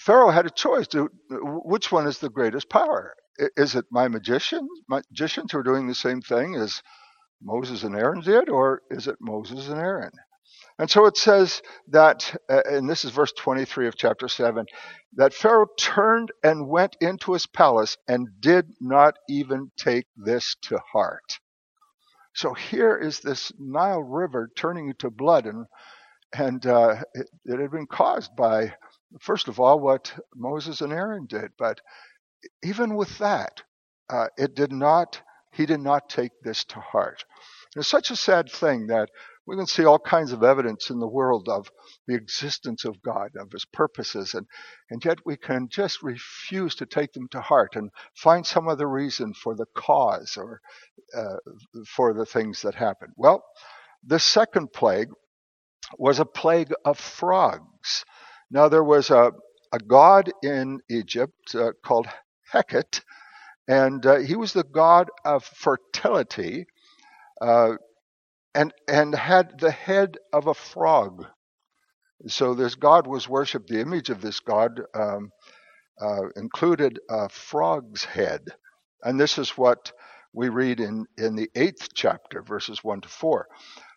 Pharaoh 0.00 0.30
had 0.30 0.46
a 0.46 0.50
choice: 0.50 0.86
to, 0.88 1.10
which 1.30 1.92
one 1.92 2.06
is 2.06 2.18
the 2.18 2.30
greatest 2.30 2.68
power? 2.70 3.14
Is 3.56 3.74
it 3.74 3.84
my 3.90 4.08
magicians, 4.08 4.68
magicians 4.88 5.52
who 5.52 5.58
are 5.58 5.62
doing 5.62 5.86
the 5.86 5.94
same 5.94 6.22
thing 6.22 6.54
as 6.54 6.82
Moses 7.42 7.82
and 7.82 7.94
Aaron 7.94 8.20
did, 8.20 8.48
or 8.48 8.82
is 8.90 9.08
it 9.08 9.16
Moses 9.20 9.68
and 9.68 9.78
Aaron? 9.78 10.12
And 10.78 10.90
so 10.90 11.06
it 11.06 11.16
says 11.16 11.62
that, 11.88 12.36
uh, 12.50 12.62
and 12.66 12.88
this 12.88 13.04
is 13.04 13.10
verse 13.10 13.32
23 13.32 13.88
of 13.88 13.96
chapter 13.96 14.28
7, 14.28 14.66
that 15.14 15.32
Pharaoh 15.32 15.68
turned 15.78 16.32
and 16.42 16.68
went 16.68 16.96
into 17.00 17.32
his 17.32 17.46
palace 17.46 17.96
and 18.08 18.28
did 18.40 18.66
not 18.80 19.16
even 19.28 19.70
take 19.78 20.06
this 20.16 20.56
to 20.62 20.78
heart. 20.92 21.38
So 22.36 22.52
here 22.52 22.98
is 22.98 23.20
this 23.20 23.50
Nile 23.58 24.02
River 24.02 24.50
turning 24.56 24.88
into 24.90 25.08
blood, 25.08 25.46
and, 25.46 25.64
and 26.34 26.66
uh, 26.66 26.96
it, 27.14 27.30
it 27.46 27.58
had 27.58 27.70
been 27.70 27.86
caused 27.86 28.36
by, 28.36 28.74
first 29.20 29.48
of 29.48 29.58
all, 29.58 29.80
what 29.80 30.12
Moses 30.34 30.82
and 30.82 30.92
Aaron 30.92 31.24
did. 31.24 31.52
But 31.58 31.80
even 32.62 32.94
with 32.94 33.16
that, 33.18 33.62
uh, 34.10 34.26
it 34.36 34.54
did 34.54 34.70
not, 34.70 35.18
he 35.50 35.64
did 35.64 35.80
not 35.80 36.10
take 36.10 36.32
this 36.42 36.62
to 36.64 36.80
heart. 36.80 37.24
It's 37.74 37.88
such 37.88 38.10
a 38.10 38.16
sad 38.16 38.50
thing 38.50 38.88
that 38.88 39.08
we 39.46 39.56
can 39.56 39.66
see 39.66 39.84
all 39.84 39.98
kinds 39.98 40.32
of 40.32 40.42
evidence 40.42 40.90
in 40.90 40.98
the 40.98 41.06
world 41.06 41.48
of 41.48 41.70
the 42.06 42.14
existence 42.14 42.84
of 42.84 43.00
God, 43.02 43.30
of 43.38 43.52
his 43.52 43.64
purposes, 43.64 44.34
and, 44.34 44.46
and 44.90 45.04
yet 45.04 45.18
we 45.24 45.36
can 45.36 45.68
just 45.70 46.02
refuse 46.02 46.74
to 46.76 46.86
take 46.86 47.12
them 47.12 47.28
to 47.30 47.40
heart 47.40 47.76
and 47.76 47.90
find 48.16 48.44
some 48.44 48.68
other 48.68 48.88
reason 48.88 49.32
for 49.34 49.54
the 49.54 49.66
cause 49.74 50.36
or 50.36 50.60
uh, 51.16 51.36
for 51.86 52.12
the 52.12 52.26
things 52.26 52.62
that 52.62 52.74
happen. 52.74 53.12
Well, 53.16 53.44
the 54.04 54.18
second 54.18 54.72
plague 54.72 55.10
was 55.98 56.18
a 56.18 56.24
plague 56.24 56.72
of 56.84 56.98
frogs. 56.98 58.04
Now, 58.50 58.68
there 58.68 58.84
was 58.84 59.10
a, 59.10 59.32
a 59.72 59.78
god 59.78 60.30
in 60.42 60.80
Egypt 60.90 61.54
uh, 61.54 61.72
called 61.84 62.08
Heket, 62.52 63.02
and 63.68 64.04
uh, 64.04 64.16
he 64.16 64.36
was 64.36 64.52
the 64.52 64.64
god 64.64 65.08
of 65.24 65.44
fertility. 65.44 66.66
Uh, 67.40 67.74
and 68.56 68.74
and 68.88 69.14
had 69.14 69.60
the 69.60 69.72
head 69.72 70.18
of 70.34 70.48
a 70.48 70.54
frog. 70.54 71.26
So 72.28 72.54
this 72.54 72.76
god 72.76 73.06
was 73.06 73.28
worshipped. 73.28 73.68
The 73.68 73.80
image 73.80 74.10
of 74.10 74.22
this 74.22 74.40
god 74.40 74.80
um, 74.94 75.30
uh, 76.00 76.28
included 76.36 77.00
a 77.10 77.28
frog's 77.28 78.04
head, 78.04 78.42
and 79.02 79.20
this 79.20 79.38
is 79.38 79.50
what 79.50 79.92
we 80.34 80.48
read 80.50 80.80
in 80.80 81.06
in 81.18 81.36
the 81.36 81.50
eighth 81.56 81.88
chapter, 81.94 82.42
verses 82.42 82.84
one 82.84 83.02
to 83.02 83.08
four. 83.08 83.46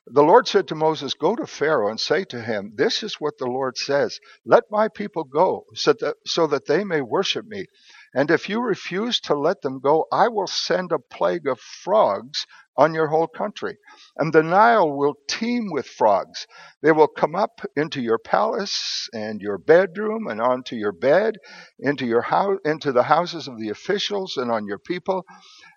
The 0.08 0.24
Lord 0.24 0.48
said 0.48 0.70
to 0.70 0.76
Moses, 0.76 1.16
Go 1.16 1.36
to 1.36 1.48
Pharaoh 1.48 1.90
and 1.90 2.00
say 2.00 2.26
to 2.26 2.42
him, 2.42 2.74
This 2.76 3.04
is 3.04 3.16
what 3.22 3.40
the 3.40 3.48
Lord 3.48 3.78
says 3.78 4.20
Let 4.46 4.66
my 4.72 4.90
people 4.90 5.26
go, 5.26 5.66
so 5.76 5.94
that, 5.94 6.18
so 6.28 6.48
that 6.48 6.68
they 6.68 6.84
may 6.84 7.02
worship 7.02 7.48
me. 7.48 7.66
And 8.14 8.32
if 8.32 8.50
you 8.50 8.62
refuse 8.62 9.20
to 9.22 9.36
let 9.36 9.62
them 9.64 9.80
go, 9.80 10.06
I 10.14 10.28
will 10.30 10.48
send 10.48 10.94
a 10.94 11.00
plague 11.00 11.48
of 11.48 11.60
frogs 11.60 12.46
on 12.80 12.96
your 12.96 13.10
whole 13.10 13.28
country. 13.28 13.78
And 14.18 14.34
the 14.34 14.44
Nile 14.44 14.92
will 14.98 15.16
teem 15.30 15.70
with 15.72 15.88
frogs. 15.88 16.48
They 16.82 16.94
will 16.94 17.10
come 17.10 17.36
up 17.36 17.62
into 17.76 18.02
your 18.02 18.20
palace 18.20 19.10
and 19.14 19.42
your 19.42 19.60
bedroom 19.60 20.28
and 20.30 20.42
onto 20.42 20.78
your 20.78 20.94
bed, 20.94 21.36
into 21.80 22.08
your 22.08 22.24
house, 22.24 22.60
into 22.66 22.94
the 22.94 23.04
houses 23.04 23.50
of 23.50 23.60
the 23.60 23.70
officials 23.70 24.38
and 24.38 24.52
on 24.52 24.66
your 24.68 24.80
people, 24.80 25.26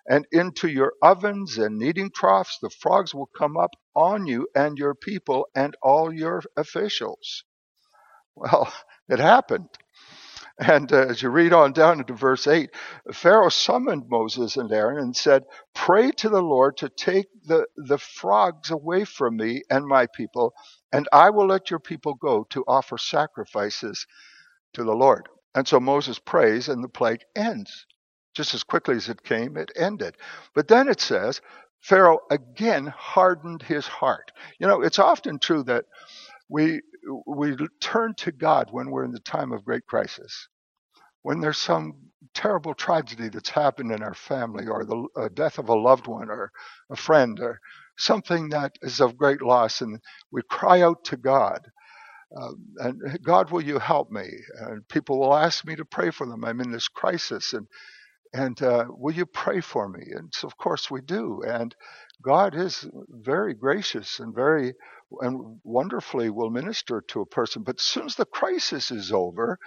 and 0.09 0.25
into 0.31 0.69
your 0.69 0.93
ovens 1.03 1.57
and 1.59 1.77
kneading 1.79 2.11
troughs. 2.15 2.59
The 2.61 2.71
frogs 2.81 3.13
will 3.13 3.29
come 3.37 3.57
up 3.57 3.71
on 3.95 4.27
you 4.27 4.47
and 4.55 4.77
your 4.79 4.95
people 4.95 5.47
and 5.55 5.75
all 5.83 6.13
your 6.13 6.43
officials. 6.57 7.43
Well, 8.35 8.73
it 9.09 9.19
happened. 9.19 9.69
And 10.59 10.91
uh, 10.93 11.07
as 11.09 11.21
you 11.21 11.29
read 11.29 11.53
on 11.53 11.73
down 11.73 11.99
into 11.99 12.13
verse 12.13 12.47
8, 12.47 12.69
Pharaoh 13.13 13.49
summoned 13.49 14.05
Moses 14.09 14.57
and 14.57 14.71
Aaron 14.71 14.99
and 14.99 15.15
said, 15.15 15.43
Pray 15.75 16.11
to 16.13 16.29
the 16.29 16.41
Lord 16.41 16.77
to 16.77 16.89
take 16.89 17.27
the, 17.45 17.65
the 17.77 17.97
frogs 17.97 18.71
away 18.71 19.05
from 19.05 19.37
me 19.37 19.63
and 19.69 19.85
my 19.85 20.07
people, 20.15 20.53
and 20.93 21.07
I 21.13 21.31
will 21.31 21.47
let 21.47 21.69
your 21.71 21.79
people 21.79 22.15
go 22.15 22.45
to 22.51 22.63
offer 22.67 22.97
sacrifices 22.97 24.07
to 24.73 24.83
the 24.83 24.93
Lord. 24.95 25.29
And 25.55 25.67
so 25.67 25.79
Moses 25.79 26.19
prays, 26.19 26.69
and 26.69 26.83
the 26.83 26.89
plague 26.89 27.21
ends. 27.35 27.85
Just 28.35 28.53
as 28.53 28.63
quickly 28.63 28.95
as 28.95 29.09
it 29.09 29.23
came, 29.23 29.57
it 29.57 29.71
ended. 29.75 30.15
But 30.55 30.67
then 30.67 30.87
it 30.89 31.01
says, 31.01 31.41
Pharaoh 31.81 32.19
again 32.31 32.87
hardened 32.87 33.63
his 33.63 33.87
heart. 33.87 34.31
You 34.59 34.67
know, 34.67 34.81
it's 34.81 34.99
often 34.99 35.39
true 35.39 35.63
that 35.63 35.85
we 36.49 36.81
we 37.25 37.55
turn 37.81 38.15
to 38.17 38.31
God 38.31 38.69
when 38.71 38.91
we're 38.91 39.05
in 39.05 39.11
the 39.13 39.19
time 39.19 39.51
of 39.51 39.65
great 39.65 39.85
crisis. 39.87 40.47
When 41.23 41.41
there's 41.41 41.57
some 41.59 41.93
terrible 42.33 42.73
tragedy 42.73 43.29
that's 43.29 43.49
happened 43.49 43.91
in 43.91 44.03
our 44.03 44.13
family, 44.13 44.67
or 44.67 44.85
the 44.85 45.07
uh, 45.17 45.29
death 45.33 45.59
of 45.59 45.69
a 45.69 45.75
loved 45.75 46.07
one, 46.07 46.29
or 46.29 46.51
a 46.91 46.95
friend, 46.95 47.39
or 47.39 47.59
something 47.97 48.49
that 48.49 48.73
is 48.81 49.01
of 49.01 49.17
great 49.17 49.41
loss, 49.41 49.81
and 49.81 49.99
we 50.31 50.41
cry 50.49 50.81
out 50.81 51.03
to 51.05 51.17
God. 51.17 51.59
Uh, 52.39 52.53
and 52.79 53.01
God, 53.23 53.51
will 53.51 53.63
you 53.63 53.79
help 53.79 54.11
me? 54.11 54.27
And 54.61 54.87
people 54.89 55.19
will 55.19 55.35
ask 55.35 55.65
me 55.65 55.75
to 55.77 55.85
pray 55.85 56.11
for 56.11 56.27
them. 56.27 56.45
I'm 56.45 56.61
in 56.61 56.71
this 56.71 56.87
crisis, 56.89 57.53
and 57.53 57.67
and 58.33 58.61
uh, 58.63 58.85
will 58.89 59.13
you 59.15 59.25
pray 59.27 59.61
for 59.61 59.89
me? 59.89 60.03
And 60.15 60.33
so, 60.33 60.47
of 60.47 60.57
course, 60.57 60.91
we 60.91 61.01
do. 61.01 61.43
And 61.47 61.75
God 62.23 62.55
is 62.55 62.87
very 63.09 63.53
gracious 63.53 64.19
and 64.19 64.33
very 64.33 64.73
and 65.21 65.59
wonderfully 65.63 66.29
will 66.31 66.49
minister 66.49 67.03
to 67.09 67.21
a 67.21 67.25
person. 67.25 67.63
But 67.63 67.79
as 67.79 67.83
soon 67.83 68.05
as 68.05 68.15
the 68.15 68.25
crisis 68.25 68.91
is 68.91 69.11
over, 69.11 69.59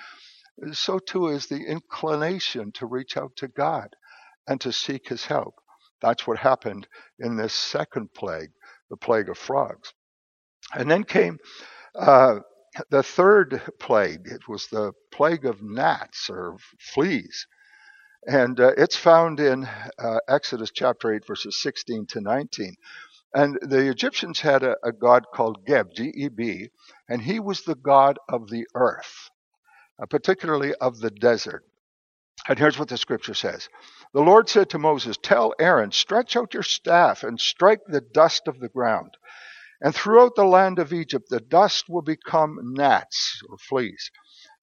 so 0.72 0.98
too 0.98 1.28
is 1.28 1.46
the 1.46 1.62
inclination 1.64 2.72
to 2.72 2.86
reach 2.86 3.16
out 3.16 3.36
to 3.36 3.48
God 3.48 3.88
and 4.48 4.60
to 4.62 4.72
seek 4.72 5.08
his 5.08 5.26
help. 5.26 5.54
That's 6.02 6.26
what 6.26 6.38
happened 6.38 6.88
in 7.18 7.36
this 7.36 7.54
second 7.54 8.12
plague, 8.14 8.50
the 8.90 8.96
plague 8.96 9.28
of 9.28 9.38
frogs. 9.38 9.92
And 10.74 10.90
then 10.90 11.04
came 11.04 11.38
uh, 11.94 12.40
the 12.90 13.02
third 13.02 13.62
plague. 13.80 14.22
It 14.26 14.48
was 14.48 14.66
the 14.68 14.92
plague 15.12 15.46
of 15.46 15.62
gnats 15.62 16.28
or 16.30 16.56
fleas. 16.80 17.46
And 18.26 18.58
uh, 18.58 18.72
it's 18.76 18.96
found 18.96 19.38
in 19.38 19.68
uh, 19.98 20.18
Exodus 20.28 20.72
chapter 20.72 21.14
8, 21.14 21.24
verses 21.24 21.62
16 21.62 22.06
to 22.06 22.20
19. 22.20 22.74
And 23.32 23.56
the 23.62 23.88
Egyptians 23.88 24.40
had 24.40 24.64
a, 24.64 24.76
a 24.82 24.90
god 24.90 25.26
called 25.32 25.64
Geb, 25.64 25.94
G 25.94 26.12
E 26.14 26.28
B, 26.28 26.70
and 27.08 27.22
he 27.22 27.38
was 27.38 27.62
the 27.62 27.76
god 27.76 28.18
of 28.28 28.48
the 28.50 28.66
earth, 28.74 29.30
uh, 30.02 30.06
particularly 30.06 30.74
of 30.74 30.98
the 30.98 31.10
desert. 31.10 31.64
And 32.48 32.58
here's 32.58 32.78
what 32.78 32.88
the 32.88 32.96
scripture 32.96 33.34
says 33.34 33.68
The 34.12 34.22
Lord 34.22 34.48
said 34.48 34.70
to 34.70 34.78
Moses, 34.78 35.16
Tell 35.22 35.54
Aaron, 35.60 35.92
stretch 35.92 36.36
out 36.36 36.54
your 36.54 36.64
staff 36.64 37.22
and 37.22 37.40
strike 37.40 37.80
the 37.86 38.00
dust 38.00 38.48
of 38.48 38.58
the 38.58 38.68
ground. 38.68 39.16
And 39.80 39.94
throughout 39.94 40.34
the 40.34 40.44
land 40.44 40.80
of 40.80 40.92
Egypt, 40.92 41.28
the 41.28 41.40
dust 41.40 41.88
will 41.88 42.02
become 42.02 42.72
gnats 42.74 43.40
or 43.48 43.58
fleas. 43.58 44.10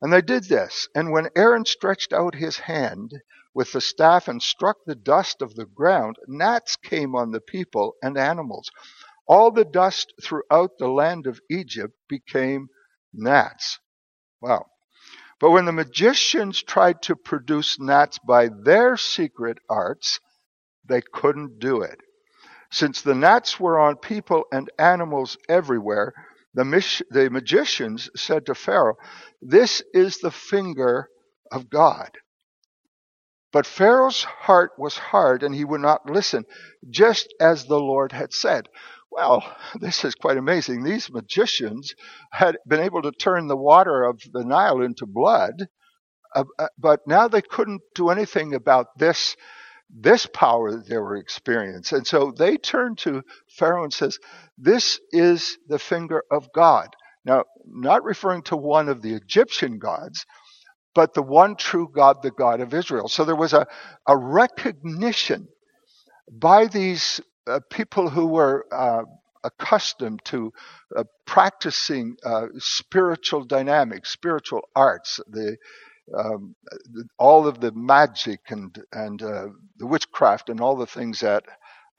And 0.01 0.11
they 0.11 0.21
did 0.21 0.45
this. 0.45 0.89
And 0.95 1.11
when 1.11 1.29
Aaron 1.35 1.65
stretched 1.65 2.11
out 2.11 2.35
his 2.35 2.57
hand, 2.57 3.13
with 3.53 3.71
the 3.71 3.81
staff 3.81 4.27
and 4.27 4.41
struck 4.41 4.77
the 4.85 4.95
dust 4.95 5.41
of 5.41 5.55
the 5.55 5.65
ground, 5.65 6.17
gnats 6.27 6.75
came 6.75 7.15
on 7.15 7.31
the 7.31 7.41
people 7.41 7.95
and 8.01 8.17
animals. 8.17 8.69
All 9.27 9.51
the 9.51 9.65
dust 9.65 10.13
throughout 10.21 10.77
the 10.79 10.87
land 10.87 11.27
of 11.27 11.39
Egypt 11.49 11.93
became 12.09 12.67
gnats. 13.13 13.79
Wow. 14.41 14.65
But 15.39 15.51
when 15.51 15.65
the 15.65 15.71
magicians 15.71 16.63
tried 16.63 17.01
to 17.03 17.15
produce 17.15 17.79
gnats 17.79 18.19
by 18.19 18.49
their 18.63 18.97
secret 18.97 19.57
arts, 19.69 20.19
they 20.85 21.01
couldn't 21.01 21.59
do 21.59 21.81
it. 21.81 21.99
Since 22.71 23.01
the 23.01 23.15
gnats 23.15 23.59
were 23.59 23.79
on 23.79 23.97
people 23.97 24.45
and 24.51 24.69
animals 24.79 25.37
everywhere, 25.47 26.13
the, 26.53 26.63
the 27.11 27.29
magicians 27.29 28.09
said 28.15 28.45
to 28.47 28.55
Pharaoh, 28.55 28.95
This 29.41 29.83
is 29.93 30.17
the 30.19 30.31
finger 30.31 31.09
of 31.51 31.69
God. 31.69 32.11
But 33.53 33.67
Pharaoh's 33.67 34.23
heart 34.23 34.71
was 34.79 34.97
hard 34.97 35.43
and 35.43 35.53
he 35.53 35.63
would 35.63 35.79
not 35.79 36.09
listen, 36.09 36.45
just 36.89 37.33
as 37.39 37.65
the 37.65 37.79
Lord 37.79 38.11
had 38.11 38.33
said. 38.33 38.67
Well, 39.11 39.45
this 39.79 40.03
is 40.03 40.15
quite 40.15 40.37
amazing. 40.37 40.83
These 40.83 41.11
magicians 41.11 41.95
had 42.31 42.57
been 42.67 42.81
able 42.81 43.03
to 43.03 43.11
turn 43.11 43.47
the 43.47 43.55
water 43.55 44.03
of 44.03 44.19
the 44.33 44.43
Nile 44.43 44.81
into 44.81 45.05
blood, 45.05 45.67
uh, 46.35 46.45
uh, 46.57 46.67
but 46.79 47.01
now 47.05 47.27
they 47.27 47.43
couldn't 47.43 47.83
do 47.95 48.09
anything 48.09 48.53
about 48.53 48.97
this 48.97 49.37
this 49.95 50.25
power 50.25 50.71
that 50.71 50.87
they 50.87 50.97
were 50.97 51.17
experiencing. 51.17 51.99
And 51.99 52.07
so 52.07 52.31
they 52.35 52.57
turn 52.57 52.95
to 52.95 53.21
Pharaoh 53.47 53.83
and 53.83 53.93
says, 53.93 54.17
This 54.57 54.99
is 55.11 55.59
the 55.67 55.77
finger 55.77 56.23
of 56.31 56.51
God. 56.51 56.87
Now, 57.23 57.43
not 57.65 58.03
referring 58.03 58.41
to 58.43 58.57
one 58.57 58.89
of 58.89 59.03
the 59.03 59.13
Egyptian 59.13 59.77
gods, 59.77 60.25
but 60.95 61.13
the 61.13 61.23
one 61.23 61.55
true 61.55 61.89
God, 61.93 62.23
the 62.23 62.31
God 62.31 62.61
of 62.61 62.73
Israel. 62.73 63.07
So 63.09 63.25
there 63.25 63.35
was 63.35 63.53
a, 63.53 63.67
a 64.07 64.17
recognition 64.17 65.47
by 66.31 66.67
these 66.67 67.21
uh, 67.47 67.59
people 67.71 68.09
who 68.09 68.27
were 68.27 68.65
uh, 68.71 69.03
accustomed 69.43 70.21
to 70.25 70.53
uh, 70.95 71.03
practicing 71.25 72.17
uh, 72.25 72.47
spiritual 72.59 73.45
dynamics, 73.45 74.11
spiritual 74.11 74.61
arts, 74.75 75.19
the 75.29 75.57
um, 76.17 76.55
all 77.19 77.47
of 77.47 77.61
the 77.61 77.71
magic 77.73 78.41
and 78.49 78.77
and 78.93 79.23
uh, 79.23 79.47
the 79.77 79.87
witchcraft 79.87 80.49
and 80.49 80.61
all 80.61 80.77
the 80.77 80.87
things 80.87 81.21
that 81.21 81.43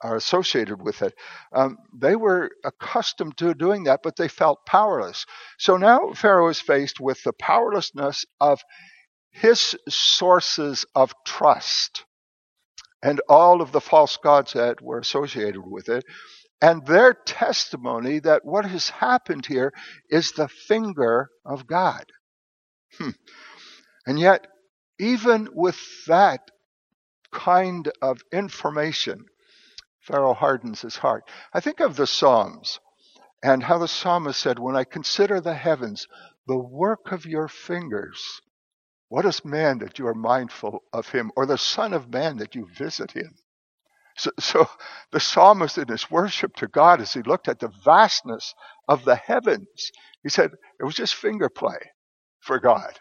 are 0.01 0.15
associated 0.15 0.81
with 0.81 1.01
it. 1.01 1.13
Um, 1.53 1.77
they 1.93 2.15
were 2.15 2.51
accustomed 2.63 3.37
to 3.37 3.53
doing 3.53 3.85
that, 3.85 4.01
but 4.03 4.15
they 4.15 4.27
felt 4.27 4.65
powerless. 4.65 5.25
So 5.57 5.77
now 5.77 6.13
Pharaoh 6.13 6.49
is 6.49 6.59
faced 6.59 6.99
with 6.99 7.21
the 7.23 7.33
powerlessness 7.33 8.25
of 8.39 8.61
his 9.31 9.75
sources 9.89 10.85
of 10.95 11.13
trust 11.25 12.05
and 13.03 13.21
all 13.29 13.61
of 13.61 13.71
the 13.71 13.81
false 13.81 14.17
gods 14.17 14.53
that 14.53 14.81
were 14.81 14.99
associated 14.99 15.61
with 15.65 15.89
it, 15.89 16.03
and 16.61 16.85
their 16.87 17.13
testimony 17.13 18.19
that 18.19 18.45
what 18.45 18.65
has 18.65 18.89
happened 18.89 19.45
here 19.45 19.73
is 20.09 20.31
the 20.31 20.47
finger 20.47 21.29
of 21.45 21.67
God. 21.67 22.05
Hmm. 22.97 23.11
And 24.07 24.19
yet, 24.19 24.47
even 24.99 25.49
with 25.53 25.77
that 26.07 26.41
kind 27.31 27.91
of 28.01 28.21
information, 28.33 29.25
Pharaoh 30.05 30.33
hardens 30.35 30.81
his 30.81 30.97
heart. 30.97 31.27
I 31.53 31.59
think 31.59 31.79
of 31.79 31.95
the 31.95 32.07
Psalms 32.07 32.79
and 33.43 33.63
how 33.63 33.77
the 33.77 33.87
psalmist 33.87 34.39
said, 34.39 34.59
When 34.59 34.75
I 34.75 34.83
consider 34.83 35.41
the 35.41 35.53
heavens, 35.53 36.07
the 36.47 36.57
work 36.57 37.11
of 37.11 37.25
your 37.25 37.47
fingers, 37.47 38.41
what 39.09 39.25
is 39.25 39.45
man 39.45 39.79
that 39.79 39.99
you 39.99 40.07
are 40.07 40.15
mindful 40.15 40.83
of 40.93 41.09
him, 41.09 41.31
or 41.35 41.45
the 41.45 41.57
Son 41.57 41.93
of 41.93 42.11
Man 42.11 42.37
that 42.37 42.55
you 42.55 42.67
visit 42.77 43.11
him? 43.11 43.35
So, 44.17 44.31
so, 44.39 44.67
the 45.11 45.19
psalmist 45.19 45.77
in 45.77 45.87
his 45.87 46.09
worship 46.11 46.55
to 46.57 46.67
God, 46.67 47.01
as 47.01 47.13
he 47.13 47.21
looked 47.23 47.47
at 47.49 47.59
the 47.59 47.71
vastness 47.83 48.53
of 48.87 49.05
the 49.05 49.15
heavens, 49.15 49.91
he 50.23 50.29
said 50.29 50.51
it 50.79 50.85
was 50.85 50.95
just 50.95 51.15
finger 51.15 51.49
play 51.49 51.79
for 52.41 52.59
God. 52.59 52.99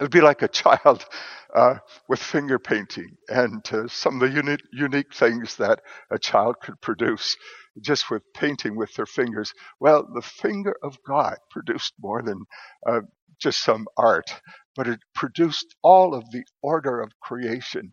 It 0.00 0.04
would 0.04 0.12
be 0.12 0.22
like 0.22 0.42
a 0.42 0.48
child 0.48 1.06
uh, 1.54 1.76
with 2.08 2.20
finger 2.20 2.58
painting 2.58 3.16
and 3.28 3.62
uh, 3.72 3.88
some 3.88 4.22
of 4.22 4.30
the 4.30 4.34
unique, 4.34 4.62
unique 4.72 5.14
things 5.14 5.56
that 5.58 5.82
a 6.10 6.18
child 6.18 6.56
could 6.62 6.80
produce 6.80 7.36
just 7.82 8.10
with 8.10 8.22
painting 8.34 8.76
with 8.76 8.94
their 8.94 9.06
fingers. 9.06 9.52
Well, 9.80 10.08
the 10.14 10.22
finger 10.22 10.74
of 10.82 10.98
God 11.06 11.36
produced 11.50 11.94
more 12.00 12.22
than 12.22 12.44
uh, 12.88 13.00
just 13.40 13.62
some 13.64 13.86
art, 13.98 14.34
but 14.76 14.88
it 14.88 15.00
produced 15.14 15.76
all 15.82 16.14
of 16.14 16.24
the 16.32 16.44
order 16.62 17.00
of 17.00 17.12
creation. 17.20 17.92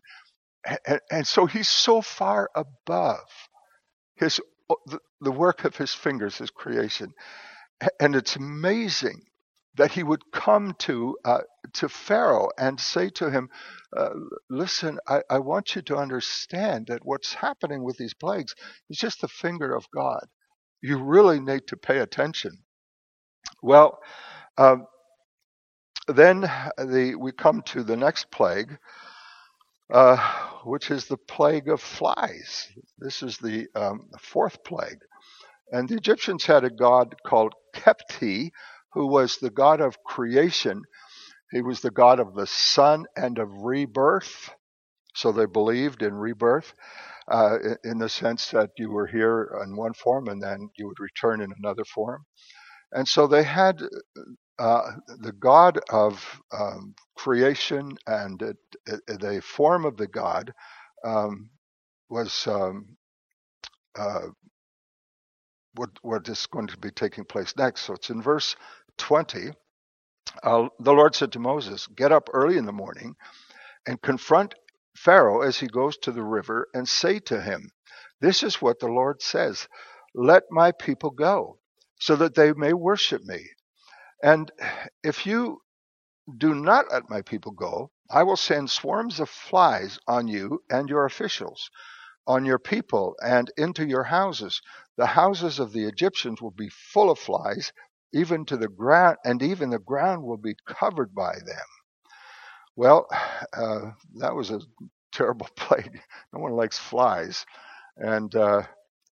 And, 0.86 1.00
and 1.10 1.26
so 1.26 1.46
he's 1.46 1.68
so 1.68 2.02
far 2.02 2.50
above 2.56 3.20
his 4.16 4.40
the 5.20 5.32
work 5.32 5.64
of 5.64 5.76
his 5.76 5.94
fingers, 5.94 6.38
his 6.38 6.50
creation. 6.50 7.12
And 8.00 8.16
it's 8.16 8.36
amazing 8.36 9.22
that 9.78 9.92
he 9.92 10.02
would 10.02 10.30
come 10.32 10.74
to 10.80 11.16
uh, 11.24 11.40
to 11.72 11.88
Pharaoh 11.88 12.50
and 12.58 12.78
say 12.78 13.08
to 13.10 13.30
him, 13.30 13.48
uh, 13.96 14.10
"Listen, 14.50 14.98
I, 15.08 15.22
I, 15.30 15.38
want 15.38 15.74
you 15.76 15.82
to 15.82 15.96
understand 15.96 16.88
that 16.88 17.04
what's 17.04 17.32
happening 17.32 17.84
with 17.84 17.96
these 17.96 18.14
plagues 18.14 18.54
is 18.90 18.98
just 18.98 19.20
the 19.20 19.28
finger 19.28 19.74
of 19.74 19.86
God. 19.94 20.26
You 20.82 21.02
really 21.02 21.40
need 21.40 21.66
to 21.68 21.76
pay 21.76 21.98
attention." 21.98 22.64
Well, 23.62 24.00
um, 24.56 24.86
then 26.08 26.40
the, 26.76 27.14
we 27.18 27.32
come 27.32 27.62
to 27.62 27.82
the 27.82 27.96
next 27.96 28.30
plague, 28.30 28.78
uh, 29.92 30.16
which 30.64 30.90
is 30.90 31.06
the 31.06 31.16
plague 31.16 31.68
of 31.68 31.80
flies. 31.80 32.68
This 32.98 33.22
is 33.22 33.38
the 33.38 33.68
um, 33.74 34.08
fourth 34.20 34.64
plague. 34.64 35.00
And 35.70 35.88
the 35.88 35.96
Egyptians 35.96 36.46
had 36.46 36.64
a 36.64 36.70
god 36.70 37.14
called 37.26 37.52
Khepri, 37.74 38.50
who 38.98 39.06
was 39.08 39.38
the 39.38 39.50
God 39.52 39.80
of 39.80 40.02
creation. 40.04 40.82
He 41.52 41.62
was 41.62 41.80
the 41.80 41.92
God 41.92 42.20
of 42.20 42.34
the 42.34 42.48
sun 42.48 43.06
and 43.16 43.38
of 43.38 43.48
rebirth. 43.52 44.50
So 45.14 45.32
they 45.32 45.46
believed 45.46 46.02
in 46.02 46.14
rebirth 46.14 46.74
uh, 47.30 47.58
in 47.84 47.98
the 47.98 48.08
sense 48.10 48.50
that 48.52 48.70
you 48.78 48.90
were 48.90 49.06
here 49.08 49.60
in 49.64 49.76
one 49.76 49.94
form 49.94 50.28
and 50.28 50.42
then 50.42 50.70
you 50.78 50.86
would 50.88 51.00
return 51.00 51.42
in 51.42 51.52
another 51.62 51.84
form. 51.84 52.24
And 52.92 53.08
so 53.08 53.26
they 53.26 53.44
had 53.44 53.82
uh, 54.58 54.92
the 55.20 55.32
God 55.32 55.80
of 55.90 56.40
um, 56.58 56.94
creation 57.16 57.92
and 58.08 58.40
the 59.08 59.42
form 59.44 59.86
of 59.86 59.96
the 59.98 60.08
God 60.08 60.52
um, 61.04 61.50
was 62.10 62.46
um, 62.48 62.96
uh, 63.98 64.28
what, 65.76 65.90
what 66.02 66.28
is 66.28 66.46
going 66.46 66.68
to 66.68 66.78
be 66.78 66.90
taking 66.92 67.24
place 67.24 67.54
next. 67.56 67.82
So 67.82 67.94
it's 67.94 68.10
in 68.10 68.22
verse 68.22 68.56
20. 68.98 69.52
Uh, 70.42 70.68
the 70.80 70.92
Lord 70.92 71.14
said 71.14 71.32
to 71.32 71.38
Moses, 71.38 71.86
Get 71.88 72.12
up 72.12 72.28
early 72.32 72.58
in 72.58 72.66
the 72.66 72.72
morning 72.72 73.16
and 73.86 74.02
confront 74.02 74.54
Pharaoh 74.96 75.42
as 75.42 75.58
he 75.58 75.66
goes 75.68 75.96
to 75.98 76.12
the 76.12 76.22
river 76.24 76.68
and 76.74 76.88
say 76.88 77.18
to 77.20 77.40
him, 77.40 77.70
This 78.20 78.42
is 78.42 78.62
what 78.62 78.80
the 78.80 78.88
Lord 78.88 79.22
says 79.22 79.68
Let 80.14 80.44
my 80.50 80.72
people 80.72 81.10
go, 81.10 81.58
so 82.00 82.16
that 82.16 82.34
they 82.34 82.52
may 82.52 82.72
worship 82.72 83.22
me. 83.24 83.46
And 84.22 84.50
if 85.04 85.26
you 85.26 85.62
do 86.38 86.54
not 86.54 86.90
let 86.92 87.10
my 87.10 87.22
people 87.22 87.52
go, 87.52 87.90
I 88.10 88.22
will 88.24 88.36
send 88.36 88.70
swarms 88.70 89.20
of 89.20 89.28
flies 89.30 89.98
on 90.08 90.28
you 90.28 90.62
and 90.70 90.88
your 90.88 91.06
officials 91.06 91.70
on 92.26 92.46
your 92.46 92.60
people 92.60 93.16
and 93.22 93.50
into 93.58 93.86
your 93.86 94.04
houses. 94.04 94.62
The 94.98 95.06
houses 95.06 95.60
of 95.60 95.72
the 95.72 95.86
Egyptians 95.86 96.42
will 96.42 96.52
be 96.52 96.70
full 96.70 97.10
of 97.10 97.20
flies, 97.20 97.72
even 98.12 98.44
to 98.46 98.56
the 98.56 98.68
ground, 98.68 99.16
and 99.24 99.42
even 99.42 99.70
the 99.70 99.78
ground 99.78 100.22
will 100.22 100.36
be 100.38 100.56
covered 100.66 101.14
by 101.14 101.34
them. 101.34 101.66
Well, 102.76 103.06
uh, 103.52 103.90
that 104.16 104.34
was 104.34 104.50
a 104.50 104.60
terrible 105.12 105.48
plague. 105.56 106.00
No 106.32 106.40
one 106.40 106.52
likes 106.52 106.78
flies. 106.78 107.44
And 107.96 108.34
uh, 108.34 108.62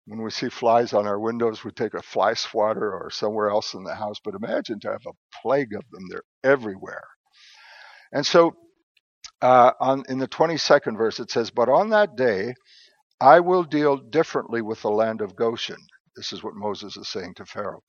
when 0.07 0.23
we 0.23 0.31
see 0.31 0.49
flies 0.49 0.95
on 0.95 1.07
our 1.07 1.21
windows, 1.21 1.65
we 1.65 1.71
take 1.73 1.95
a 1.95 2.03
fly 2.03 2.35
swatter 2.35 2.93
or 2.93 3.11
somewhere 3.11 3.51
else 3.51 3.75
in 3.75 3.85
the 3.85 3.95
house. 3.95 4.19
But 4.25 4.35
imagine 4.35 4.81
to 4.81 4.93
have 4.93 5.07
a 5.07 5.39
plague 5.43 5.75
of 5.75 5.83
them, 5.93 6.05
they're 6.11 6.23
everywhere. 6.45 7.05
And 8.13 8.27
so 8.27 8.57
uh, 9.43 9.73
on, 9.81 10.05
in 10.09 10.19
the 10.19 10.29
22nd 10.29 10.97
verse, 10.97 11.21
it 11.21 11.31
says, 11.31 11.51
But 11.51 11.69
on 11.69 11.91
that 11.91 12.17
day, 12.17 12.55
I 13.21 13.41
will 13.41 13.65
deal 13.65 13.99
differently 13.99 14.63
with 14.63 14.83
the 14.83 14.91
land 14.91 15.23
of 15.23 15.37
Goshen. 15.37 15.79
This 16.17 16.33
is 16.33 16.45
what 16.45 16.55
Moses 16.57 16.97
is 16.99 17.09
saying 17.09 17.35
to 17.37 17.47
Pharaoh, 17.47 17.83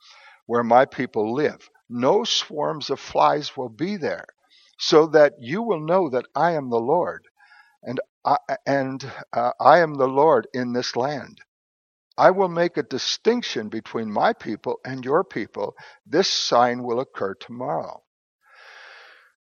where 0.50 0.64
my 0.64 0.86
people 0.86 1.36
live. 1.36 1.70
No 1.92 2.26
swarms 2.26 2.90
of 2.90 3.00
flies 3.00 3.56
will 3.56 3.70
be 3.70 3.98
there, 3.98 4.26
so 4.80 5.08
that 5.10 5.36
you 5.40 5.62
will 5.64 5.82
know 5.82 6.10
that 6.10 6.26
I 6.36 6.54
am 6.54 6.72
the 6.72 6.82
Lord, 6.82 7.24
and 7.84 8.00
I, 8.26 8.38
and 8.66 9.06
uh, 9.34 9.54
I 9.60 9.80
am 9.80 9.96
the 9.96 10.08
Lord 10.08 10.48
in 10.54 10.74
this 10.74 10.96
land. 10.96 11.40
I 12.18 12.32
will 12.32 12.50
make 12.50 12.78
a 12.78 12.84
distinction 12.84 13.70
between 13.70 14.12
my 14.12 14.34
people 14.34 14.80
and 14.86 15.06
your 15.06 15.24
people. 15.24 15.76
This 16.08 16.30
sign 16.30 16.84
will 16.84 17.02
occur 17.02 17.36
tomorrow. 17.36 18.04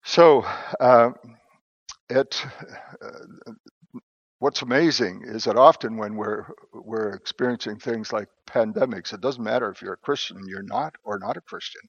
So, 0.05 0.45
uh, 0.79 1.11
it 2.09 2.43
uh, 3.03 3.09
what's 4.45 4.61
amazing 4.61 5.23
is 5.25 5.45
that 5.45 5.57
often 5.57 5.97
when 5.97 6.15
we're 6.15 6.45
we're 6.71 7.13
experiencing 7.13 7.79
things 7.79 8.13
like 8.13 8.27
pandemics, 8.47 9.11
it 9.11 9.19
doesn't 9.19 9.43
matter 9.43 9.71
if 9.71 9.81
you're 9.81 9.93
a 9.93 10.05
Christian, 10.07 10.37
you're 10.47 10.61
not, 10.61 10.93
or 11.03 11.17
not 11.17 11.35
a 11.35 11.41
Christian. 11.41 11.81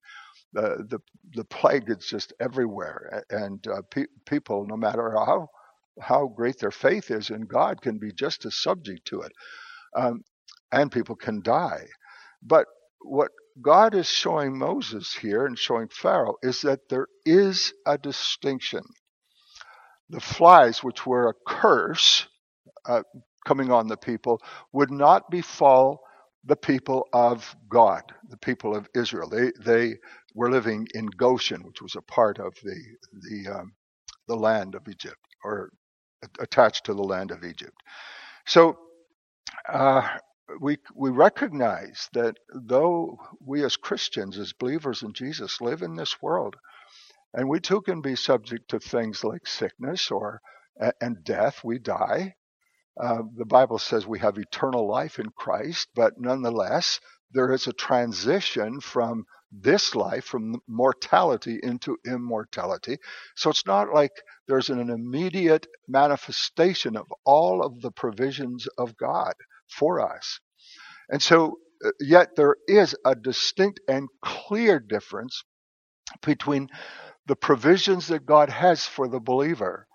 The 0.55 0.87
the 0.89 0.99
the 1.35 1.45
plague 1.45 1.91
is 1.91 2.07
just 2.07 2.33
everywhere, 2.41 3.23
and 3.29 3.63
uh, 3.67 3.83
pe- 3.91 4.15
people, 4.25 4.67
no 4.67 4.77
matter 4.79 5.11
how 5.11 5.49
how 6.01 6.29
great 6.29 6.59
their 6.59 6.71
faith 6.71 7.11
is 7.11 7.29
in 7.29 7.43
God, 7.43 7.83
can 7.83 7.99
be 7.99 8.11
just 8.11 8.47
as 8.47 8.55
subject 8.55 9.07
to 9.09 9.21
it, 9.21 9.33
um, 9.95 10.23
and 10.73 10.91
people 10.91 11.15
can 11.17 11.43
die. 11.43 11.85
But 12.43 12.69
what 13.03 13.33
God 13.61 13.95
is 13.95 14.09
showing 14.09 14.57
Moses 14.57 15.13
here 15.13 15.45
and 15.45 15.59
showing 15.59 15.89
Pharaoh 15.89 16.37
is 16.43 16.63
that 16.63 16.89
there 16.89 17.09
is 17.27 17.75
a 17.85 17.99
distinction. 17.99 18.85
The 20.09 20.21
flies, 20.21 20.83
which 20.83 21.05
were 21.05 21.29
a 21.29 21.35
curse, 21.47 22.27
uh, 22.89 23.03
coming 23.47 23.73
on 23.73 23.89
the 23.89 23.97
people 23.99 24.41
would 24.73 24.91
not 24.91 25.31
befall 25.31 26.01
the 26.45 26.57
people 26.57 27.09
of 27.13 27.57
God, 27.69 28.03
the 28.31 28.39
people 28.39 28.77
of 28.77 28.89
Israel. 28.95 29.29
They 29.31 29.53
they 29.65 29.97
were 30.35 30.51
living 30.51 30.89
in 30.95 31.07
Goshen, 31.07 31.65
which 31.65 31.83
was 31.83 31.97
a 31.97 32.03
part 32.03 32.39
of 32.41 32.55
the 32.65 32.81
the 33.31 33.53
um, 33.61 33.73
the 34.29 34.37
land 34.37 34.75
of 34.77 34.89
Egypt 34.89 35.19
or 35.45 35.71
attached 36.41 36.87
to 36.87 36.95
the 36.95 37.03
land 37.05 37.31
of 37.33 37.45
Egypt. 37.45 37.77
So 38.47 38.79
uh, 39.69 40.09
we 40.61 40.79
we 40.95 41.11
recognize 41.11 42.09
that 42.15 42.37
though 42.55 43.19
we 43.41 43.65
as 43.65 43.77
Christians, 43.77 44.39
as 44.39 44.55
believers 44.55 45.03
in 45.03 45.15
Jesus, 45.15 45.61
live 45.61 45.83
in 45.83 45.97
this 45.97 46.23
world, 46.23 46.57
and 47.35 47.49
we 47.49 47.61
too 47.61 47.83
can 47.83 48.03
be 48.03 48.17
subject 48.17 48.71
to 48.71 48.81
things 48.81 49.25
like 49.25 49.47
sickness 49.49 50.13
or 50.13 50.43
and 51.03 51.25
death. 51.25 51.63
We 51.65 51.81
die. 51.81 52.36
Uh, 53.03 53.23
the 53.37 53.45
Bible 53.45 53.79
says 53.79 54.07
we 54.07 54.21
have 54.21 54.39
eternal 54.39 54.89
life 54.89 55.19
in 55.19 55.31
Christ, 55.37 55.89
but 55.95 56.15
nonetheless, 56.19 57.01
there 57.33 57.53
is 57.53 57.67
a 57.67 57.73
transition 57.73 58.81
from 58.81 59.25
this 59.53 59.95
life, 59.95 60.25
from 60.25 60.61
mortality 60.69 61.61
into 61.63 61.97
immortality. 62.07 62.99
So 63.37 63.51
it's 63.51 63.67
not 63.67 63.93
like 63.95 64.13
there's 64.49 64.71
an 64.71 64.91
immediate 64.91 65.67
manifestation 65.89 66.97
of 66.97 67.07
all 67.25 67.65
of 67.65 67.81
the 67.83 67.91
provisions 67.91 68.67
of 68.79 68.97
God 68.97 69.35
for 69.69 70.01
us. 70.01 70.41
And 71.11 71.23
so, 71.23 71.59
uh, 71.85 71.91
yet 72.01 72.37
there 72.37 72.57
is 72.69 72.97
a 73.05 73.15
distinct 73.15 73.81
and 73.89 74.09
clear 74.23 74.81
difference 74.81 75.45
between 76.23 76.69
the 77.27 77.37
provisions 77.37 78.09
that 78.09 78.27
God 78.27 78.51
has 78.51 78.87
for 78.87 79.09
the 79.09 79.21
believer 79.21 79.87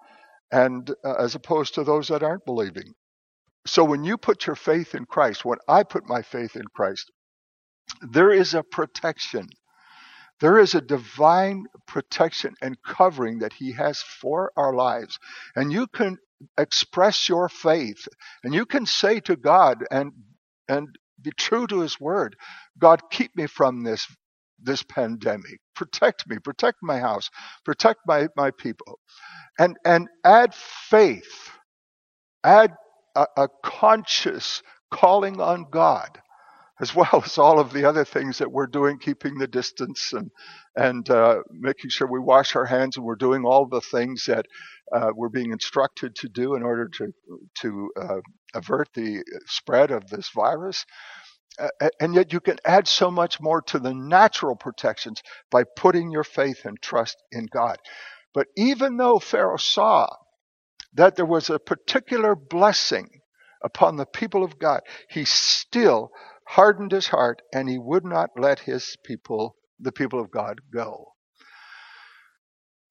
and 0.51 0.89
uh, 1.03 1.15
as 1.15 1.35
opposed 1.35 1.75
to 1.75 1.83
those 1.83 2.09
that 2.09 2.23
aren't 2.23 2.45
believing. 2.45 2.93
So 3.67 3.83
when 3.83 4.03
you 4.03 4.17
put 4.17 4.47
your 4.47 4.55
faith 4.55 4.95
in 4.95 5.05
Christ, 5.05 5.45
when 5.45 5.59
I 5.67 5.83
put 5.83 6.07
my 6.07 6.21
faith 6.23 6.55
in 6.55 6.65
Christ, 6.75 7.11
there 8.11 8.31
is 8.31 8.53
a 8.53 8.63
protection. 8.63 9.47
There 10.41 10.59
is 10.59 10.75
a 10.75 10.81
divine 10.81 11.65
protection 11.87 12.55
and 12.61 12.77
covering 12.83 13.39
that 13.39 13.53
He 13.53 13.73
has 13.73 14.01
for 14.01 14.51
our 14.57 14.73
lives. 14.73 15.19
And 15.55 15.71
you 15.71 15.87
can 15.87 16.17
express 16.57 17.29
your 17.29 17.49
faith 17.49 18.07
and 18.43 18.53
you 18.53 18.65
can 18.65 18.85
say 18.85 19.19
to 19.21 19.35
God 19.35 19.85
and 19.91 20.11
and 20.69 20.89
be 21.21 21.31
true 21.37 21.67
to 21.67 21.81
his 21.81 21.99
word. 21.99 22.35
God, 22.79 23.01
keep 23.11 23.35
me 23.35 23.47
from 23.47 23.83
this 23.83 24.07
this 24.63 24.84
pandemic. 24.84 25.60
Protect 25.76 26.28
me, 26.30 26.38
protect 26.43 26.80
my 26.84 27.00
house, 27.00 27.30
protect 27.65 28.02
my, 28.08 28.28
my 28.38 28.52
people. 28.52 29.00
And 29.60 29.78
and 29.86 30.10
add 30.26 30.54
faith, 30.56 31.52
add 32.43 32.74
a, 33.15 33.28
a 33.38 33.50
conscious 33.63 34.63
calling 34.91 35.41
on 35.41 35.67
God 35.71 36.10
as 36.82 36.93
well 36.95 37.21
as 37.26 37.38
all 37.38 37.60
of 37.60 37.71
the 37.74 37.86
other 37.86 38.06
things 38.06 38.39
that 38.39 38.52
we're 38.52 38.67
doing, 38.67 39.00
keeping 39.00 39.38
the 39.38 39.47
distance 39.47 40.13
and 40.13 40.30
and 40.76 41.10
uh, 41.10 41.41
making 41.52 41.89
sure 41.89 42.08
we 42.08 42.19
wash 42.19 42.56
our 42.56 42.65
hands, 42.65 42.97
and 42.97 43.06
we're 43.06 43.15
doing 43.15 43.45
all 43.45 43.65
the 43.67 43.82
things 43.82 44.26
that 44.28 44.45
uh, 44.93 45.12
we're 45.15 45.30
being 45.30 45.52
instructed 45.54 46.15
to 46.15 46.28
do 46.30 46.56
in 46.56 46.63
order 46.63 46.89
to 46.89 47.13
to 47.62 47.91
uh, 48.02 48.21
avert 48.56 48.89
the 48.93 49.24
spread 49.47 49.91
of 49.91 50.08
this 50.10 50.30
virus. 50.36 50.86
Uh, 51.62 51.69
uh, 51.82 51.89
and 52.02 52.15
yet, 52.15 52.34
you 52.34 52.41
can 52.41 52.58
add 52.65 52.88
so 52.88 53.12
much 53.12 53.41
more 53.41 53.62
to 53.63 53.80
the 53.80 53.93
natural 53.95 54.56
protections 54.58 55.24
by 55.52 55.63
putting 55.78 56.12
your 56.12 56.26
faith 56.26 56.65
and 56.65 56.82
trust 56.82 57.17
in 57.32 57.47
God. 57.47 57.78
But 58.34 58.47
even 58.58 58.97
though 58.97 59.19
Pharaoh 59.19 59.58
saw 59.58 60.08
that 60.95 61.17
there 61.17 61.26
was 61.26 61.50
a 61.52 61.60
particular 61.60 62.36
blessing 62.36 63.10
upon 63.63 63.97
the 63.97 64.08
people 64.08 64.43
of 64.43 64.60
God, 64.60 64.82
he 65.10 65.26
still 65.26 66.12
hardened 66.47 66.93
his 66.93 67.08
heart 67.08 67.41
and 67.54 67.69
he 67.69 67.80
would 67.80 68.06
not 68.06 68.32
let 68.38 68.60
his 68.60 68.97
people, 69.06 69.58
the 69.80 69.93
people 69.93 70.21
of 70.21 70.32
God, 70.32 70.62
go. 70.74 71.11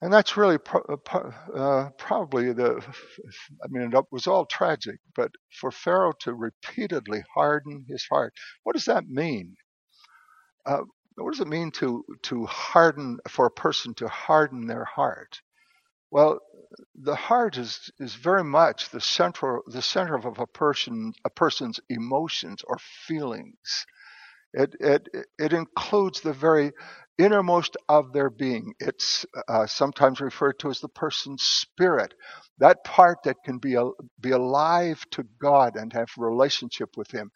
And 0.02 0.12
that's 0.12 0.36
really 0.36 0.58
pro- 0.58 0.98
uh, 1.12 1.30
uh 1.54 1.90
probably 1.98 2.52
the, 2.52 2.82
I 3.64 3.66
mean, 3.68 3.92
it 3.94 4.04
was 4.10 4.26
all 4.26 4.46
tragic, 4.46 4.98
but 5.14 5.30
for 5.60 5.70
Pharaoh 5.70 6.12
to 6.20 6.34
repeatedly 6.34 7.22
harden 7.34 7.84
his 7.88 8.04
heart, 8.10 8.32
what 8.64 8.74
does 8.74 8.86
that 8.86 9.06
mean? 9.08 9.56
Uh, 10.66 10.82
what 11.16 11.32
does 11.32 11.40
it 11.40 11.48
mean 11.48 11.70
to, 11.72 12.04
to 12.22 12.46
harden, 12.46 13.18
for 13.28 13.46
a 13.46 13.50
person 13.50 13.94
to 13.94 14.08
harden 14.08 14.66
their 14.66 14.84
heart? 14.84 15.40
Well, 16.10 16.40
the 16.94 17.16
heart 17.16 17.56
is, 17.58 17.90
is 17.98 18.14
very 18.14 18.44
much 18.44 18.90
the 18.90 19.00
central 19.00 19.62
the 19.66 19.82
center 19.82 20.14
of 20.16 20.38
a 20.38 20.46
person 20.46 21.12
a 21.24 21.30
person's 21.30 21.80
emotions 21.90 22.62
or 22.66 22.78
feelings. 23.06 23.86
It 24.52 24.74
it 24.80 25.08
it 25.38 25.52
includes 25.52 26.20
the 26.20 26.32
very 26.32 26.72
innermost 27.20 27.76
of 27.88 28.12
their 28.12 28.30
being. 28.30 28.74
It's 28.80 29.26
uh, 29.48 29.66
sometimes 29.66 30.20
referred 30.20 30.58
to 30.60 30.70
as 30.70 30.80
the 30.80 30.88
person's 30.88 31.42
spirit, 31.42 32.14
that 32.58 32.84
part 32.84 33.18
that 33.24 33.36
can 33.44 33.58
be 33.58 33.76
be 34.20 34.30
alive 34.30 35.04
to 35.12 35.24
God 35.40 35.76
and 35.76 35.92
have 35.92 36.08
relationship 36.16 36.96
with 36.96 37.10
Him. 37.10 37.30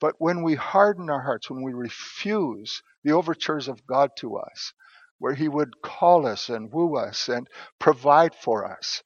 But 0.00 0.14
when 0.18 0.42
we 0.42 0.54
harden 0.54 1.10
our 1.10 1.22
hearts, 1.22 1.50
when 1.50 1.62
we 1.62 1.72
refuse 1.72 2.82
the 3.04 3.12
overtures 3.12 3.68
of 3.68 3.86
God 3.86 4.10
to 4.18 4.36
us, 4.36 4.72
where 5.18 5.34
He 5.34 5.48
would 5.48 5.82
call 5.82 6.26
us 6.26 6.48
and 6.48 6.72
woo 6.72 6.96
us 6.96 7.28
and 7.28 7.48
provide 7.78 8.34
for 8.34 8.70
us. 8.70 9.02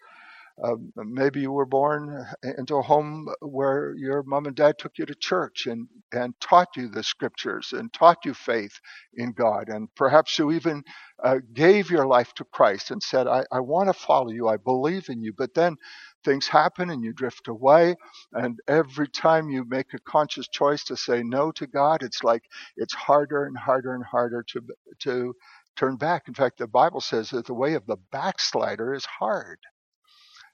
Um, 0.64 0.92
maybe 0.96 1.40
you 1.40 1.52
were 1.52 1.66
born 1.66 2.26
into 2.58 2.76
a 2.76 2.82
home 2.82 3.28
where 3.42 3.94
your 3.96 4.22
mom 4.24 4.46
and 4.46 4.56
dad 4.56 4.78
took 4.78 4.98
you 4.98 5.06
to 5.06 5.14
church 5.14 5.66
and, 5.66 5.88
and 6.12 6.34
taught 6.40 6.68
you 6.76 6.88
the 6.88 7.02
scriptures 7.02 7.72
and 7.72 7.92
taught 7.92 8.18
you 8.24 8.34
faith 8.34 8.80
in 9.14 9.32
God. 9.32 9.68
And 9.68 9.88
perhaps 9.96 10.38
you 10.38 10.52
even 10.52 10.84
uh, 11.22 11.38
gave 11.54 11.90
your 11.90 12.06
life 12.06 12.34
to 12.34 12.44
Christ 12.44 12.90
and 12.90 13.02
said, 13.02 13.26
I, 13.28 13.44
I 13.52 13.60
want 13.60 13.88
to 13.88 13.92
follow 13.94 14.30
you. 14.30 14.48
I 14.48 14.56
believe 14.56 15.08
in 15.10 15.22
you. 15.22 15.32
But 15.36 15.54
then 15.54 15.76
things 16.24 16.48
happen 16.48 16.90
and 16.90 17.04
you 17.04 17.12
drift 17.12 17.48
away. 17.48 17.96
And 18.32 18.58
every 18.68 19.08
time 19.08 19.50
you 19.50 19.64
make 19.68 19.94
a 19.94 20.00
conscious 20.00 20.48
choice 20.48 20.84
to 20.84 20.96
say 20.96 21.22
no 21.22 21.52
to 21.52 21.66
God, 21.66 22.02
it's 22.02 22.24
like 22.24 22.42
it's 22.76 22.94
harder 22.94 23.46
and 23.46 23.56
harder 23.56 23.94
and 23.94 24.04
harder 24.04 24.44
to, 24.50 24.60
to 25.00 25.34
turn 25.76 25.96
back. 25.96 26.28
In 26.28 26.34
fact, 26.34 26.58
the 26.58 26.66
Bible 26.66 27.00
says 27.00 27.30
that 27.30 27.46
the 27.46 27.54
way 27.54 27.74
of 27.74 27.86
the 27.86 27.98
backslider 28.12 28.94
is 28.94 29.04
hard. 29.06 29.58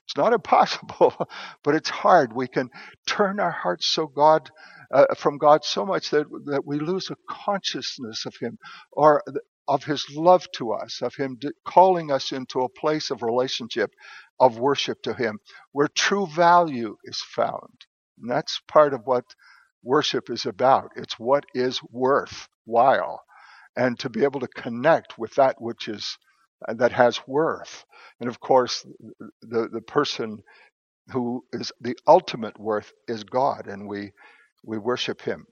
It's 0.05 0.17
not 0.17 0.33
impossible, 0.33 1.15
but 1.63 1.75
it's 1.75 1.89
hard. 1.89 2.33
We 2.33 2.47
can 2.47 2.71
turn 3.07 3.39
our 3.39 3.51
hearts 3.51 3.87
so 3.87 4.07
God 4.07 4.51
uh, 4.93 5.15
from 5.15 5.39
God 5.39 5.65
so 5.65 5.85
much 5.85 6.11
that 6.11 6.27
that 6.47 6.65
we 6.65 6.79
lose 6.79 7.11
a 7.11 7.17
consciousness 7.29 8.25
of 8.27 8.35
Him 8.37 8.59
or 8.93 9.23
of 9.67 9.83
His 9.85 10.05
love 10.15 10.47
to 10.57 10.73
us, 10.73 11.01
of 11.01 11.15
Him 11.15 11.39
calling 11.65 12.11
us 12.11 12.33
into 12.33 12.61
a 12.61 12.69
place 12.69 13.11
of 13.11 13.23
relationship, 13.23 13.91
of 14.39 14.59
worship 14.59 15.01
to 15.03 15.13
Him, 15.15 15.39
where 15.73 15.89
true 15.89 16.27
value 16.27 16.97
is 17.05 17.21
found. 17.21 17.85
And 18.21 18.31
that's 18.31 18.61
part 18.67 18.93
of 18.93 19.01
what 19.05 19.25
worship 19.83 20.29
is 20.29 20.45
about. 20.45 20.91
It's 20.97 21.19
what 21.19 21.45
is 21.55 21.81
worthwhile 21.91 23.21
and 23.75 23.97
to 23.99 24.09
be 24.09 24.23
able 24.23 24.39
to 24.41 24.47
connect 24.47 25.17
with 25.17 25.35
that 25.35 25.61
which 25.61 25.87
is 25.87 26.17
that 26.67 26.91
has 26.93 27.19
worth. 27.27 27.85
And 28.19 28.29
of 28.29 28.39
course, 28.39 28.85
the 29.41 29.69
the 29.71 29.81
person 29.81 30.39
who 31.11 31.45
is 31.53 31.71
the 31.81 31.97
ultimate 32.07 32.59
worth 32.59 32.93
is 33.07 33.23
God, 33.23 33.67
and 33.67 33.87
we 33.87 34.11
we 34.63 34.77
worship 34.77 35.21
Him. 35.21 35.45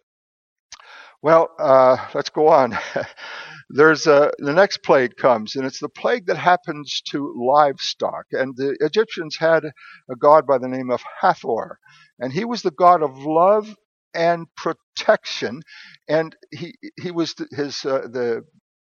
Well, 1.21 1.49
uh, 1.59 1.97
let's 2.13 2.29
go 2.29 2.49
on. 2.49 2.77
There's 3.69 4.07
a, 4.07 4.31
the 4.39 4.53
next 4.53 4.83
plague 4.83 5.17
comes, 5.17 5.55
and 5.55 5.65
it's 5.65 5.79
the 5.79 5.89
plague 5.89 6.27
that 6.27 6.37
happens 6.37 7.01
to 7.11 7.33
livestock. 7.37 8.25
And 8.31 8.55
the 8.57 8.77
Egyptians 8.81 9.37
had 9.37 9.65
a 9.65 10.15
god 10.17 10.47
by 10.47 10.59
the 10.59 10.69
name 10.69 10.91
of 10.91 11.01
Hathor, 11.21 11.79
and 12.19 12.33
he 12.33 12.45
was 12.45 12.61
the 12.61 12.71
god 12.71 13.03
of 13.03 13.17
love 13.19 13.75
and 14.13 14.47
protection. 14.57 15.61
And 16.09 16.35
he 16.51 16.75
he 17.01 17.11
was 17.11 17.35
his 17.51 17.85
uh, 17.85 18.07
the 18.11 18.43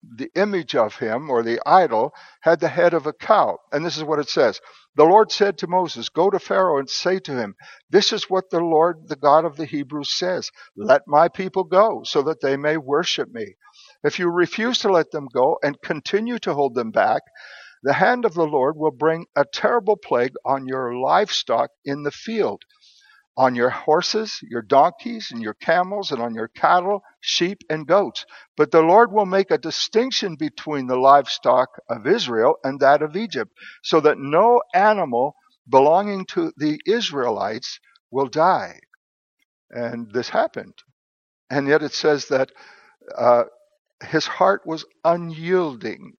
the 0.04 0.32
image 0.36 0.76
of 0.76 0.96
him 0.98 1.30
or 1.30 1.44
the 1.44 1.62
idol 1.66 2.14
had 2.42 2.60
the 2.60 2.70
head 2.70 2.94
of 2.94 3.08
a 3.08 3.14
cow. 3.14 3.58
And 3.72 3.86
this 3.86 3.98
is 3.98 4.04
what 4.04 4.20
it 4.20 4.30
says. 4.30 4.62
The 4.96 5.06
Lord 5.06 5.32
said 5.32 5.58
to 5.60 5.68
Moses, 5.68 6.10
Go 6.10 6.30
to 6.30 6.40
Pharaoh 6.40 6.80
and 6.80 6.90
say 6.90 7.20
to 7.20 7.34
him, 7.38 7.56
This 7.90 8.14
is 8.14 8.30
what 8.30 8.50
the 8.50 8.62
Lord, 8.62 9.08
the 9.08 9.16
God 9.18 9.46
of 9.46 9.58
the 9.58 9.66
Hebrews, 9.66 10.18
says. 10.18 10.52
Let 10.78 11.04
my 11.08 11.30
people 11.30 11.64
go 11.66 12.04
so 12.06 12.24
that 12.24 12.42
they 12.42 12.58
may 12.58 12.78
worship 12.78 13.32
me. 13.34 13.56
If 14.04 14.20
you 14.20 14.30
refuse 14.30 14.80
to 14.80 14.92
let 14.92 15.12
them 15.12 15.28
go 15.34 15.60
and 15.64 15.82
continue 15.84 16.40
to 16.40 16.54
hold 16.54 16.76
them 16.76 16.92
back, 16.92 17.24
the 17.84 17.94
hand 17.94 18.26
of 18.26 18.34
the 18.34 18.46
Lord 18.48 18.76
will 18.78 18.92
bring 18.92 19.26
a 19.36 19.46
terrible 19.46 19.98
plague 19.98 20.34
on 20.46 20.68
your 20.68 20.96
livestock 20.96 21.72
in 21.86 22.04
the 22.04 22.12
field 22.12 22.64
on 23.40 23.56
your 23.56 23.70
horses, 23.70 24.42
your 24.44 24.62
donkeys, 24.62 25.32
and 25.32 25.42
your 25.42 25.54
camels, 25.54 26.12
and 26.12 26.22
on 26.22 26.36
your 26.36 26.50
cattle, 26.50 27.02
sheep, 27.22 27.60
and 27.70 27.88
goats. 27.88 28.26
But 28.58 28.72
the 28.72 28.82
Lord 28.82 29.14
will 29.14 29.26
make 29.26 29.50
a 29.50 29.58
distinction 29.58 30.36
between 30.36 30.88
the 30.88 30.98
livestock 30.98 31.70
of 31.90 32.06
Israel 32.06 32.58
and 32.66 32.82
that 32.82 33.02
of 33.02 33.16
Egypt, 33.16 33.54
so 33.82 34.02
that 34.02 34.20
no 34.20 34.62
animal 34.76 35.36
belonging 35.70 36.26
to 36.26 36.52
the 36.58 36.82
Israelites 36.86 37.80
will 38.12 38.28
die. 38.28 38.78
And 39.72 40.12
this 40.12 40.28
happened. 40.28 40.76
And 41.50 41.66
yet 41.66 41.82
it 41.82 41.94
says 41.94 42.28
that 42.28 42.52
uh, 43.18 43.46
his 44.04 44.28
heart 44.28 44.64
was 44.66 44.84
unyielding 45.06 46.16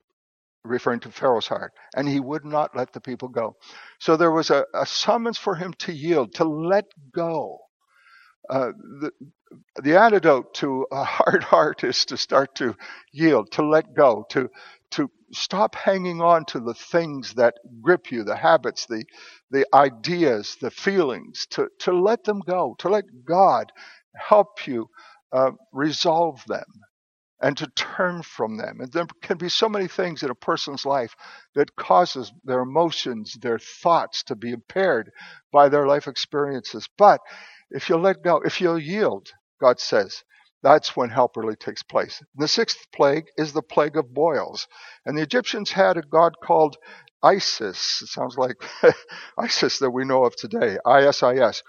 referring 0.65 1.01
to 1.01 1.11
Pharaoh's 1.11 1.49
heart, 1.49 1.73
and 1.97 2.09
he 2.09 2.21
would 2.21 2.45
not 2.45 2.77
let 2.77 2.93
the 2.93 3.01
people 3.01 3.29
go. 3.29 3.57
So 4.01 4.17
there 4.17 4.33
was 4.33 4.51
a, 4.51 4.65
a 4.75 4.87
summons 4.87 5.39
for 5.39 5.55
him 5.55 5.75
to 5.81 5.93
yield, 5.93 6.35
to 6.37 6.45
let 6.45 6.87
go. 7.15 7.59
Uh, 8.51 8.73
the, 9.01 9.13
the 9.83 9.99
antidote 9.99 10.55
to 10.55 10.87
a 10.93 11.05
hard 11.05 11.43
heart 11.45 11.85
is 11.85 12.05
to 12.07 12.17
start 12.17 12.55
to 12.57 12.77
yield, 13.13 13.51
to 13.53 13.65
let 13.67 13.95
go, 13.95 14.27
to 14.31 14.51
to 14.93 15.11
stop 15.33 15.75
hanging 15.77 16.23
on 16.23 16.45
to 16.47 16.61
the 16.61 16.75
things 16.75 17.35
that 17.35 17.55
grip 17.83 18.13
you, 18.13 18.25
the 18.25 18.37
habits, 18.37 18.87
the 18.87 19.05
the 19.51 19.67
ideas, 19.75 20.57
the 20.61 20.71
feelings, 20.71 21.47
to 21.51 21.69
to 21.81 21.93
let 21.93 22.25
them 22.25 22.41
go, 22.47 22.77
to 22.81 22.89
let 22.91 23.05
God 23.25 23.73
help 24.17 24.67
you 24.67 24.89
uh, 25.33 25.53
resolve 25.73 26.43
them 26.49 26.65
and 27.43 27.57
to 27.57 27.67
turn 27.69 28.23
from 28.23 28.57
them. 28.57 28.81
And 28.81 28.93
there 28.93 29.07
can 29.23 29.39
be 29.39 29.49
so 29.49 29.69
many 29.69 29.89
things 29.89 30.23
in 30.23 30.31
a 30.31 30.35
person's 30.35 30.85
life 30.85 31.15
that 31.55 31.77
causes 31.77 32.33
their 32.45 32.61
emotions, 32.61 33.37
their 33.41 33.59
thoughts 33.59 34.23
to 34.25 34.37
be 34.37 34.53
impaired 34.53 35.11
by 35.53 35.69
their 35.69 35.87
life 35.87 36.07
experiences. 36.09 36.89
But 36.99 37.21
if 37.71 37.89
you 37.89 37.97
let 37.97 38.23
go, 38.23 38.43
if 38.45 38.61
you 38.61 38.77
yield, 38.77 39.31
God 39.61 39.81
says, 39.81 40.25
that's 40.63 40.95
when 40.97 41.09
help 41.09 41.37
really 41.37 41.57
takes 41.57 41.83
place. 41.83 42.23
The 42.37 42.49
sixth 42.49 42.87
plague 42.95 43.27
is 43.39 43.53
the 43.53 43.63
plague 43.63 43.97
of 43.97 44.13
boils. 44.13 44.69
And 45.07 45.17
the 45.17 45.23
Egyptians 45.23 45.71
had 45.71 45.97
a 45.97 46.03
god 46.03 46.35
called 46.43 46.77
Isis. 47.23 48.01
It 48.03 48.09
sounds 48.09 48.37
like 48.37 48.57
ISIS 49.39 49.79
that 49.79 49.91
we 49.91 50.05
know 50.05 50.25
of 50.25 50.37
today, 50.37 50.79
I-S-I-S. 50.85 51.63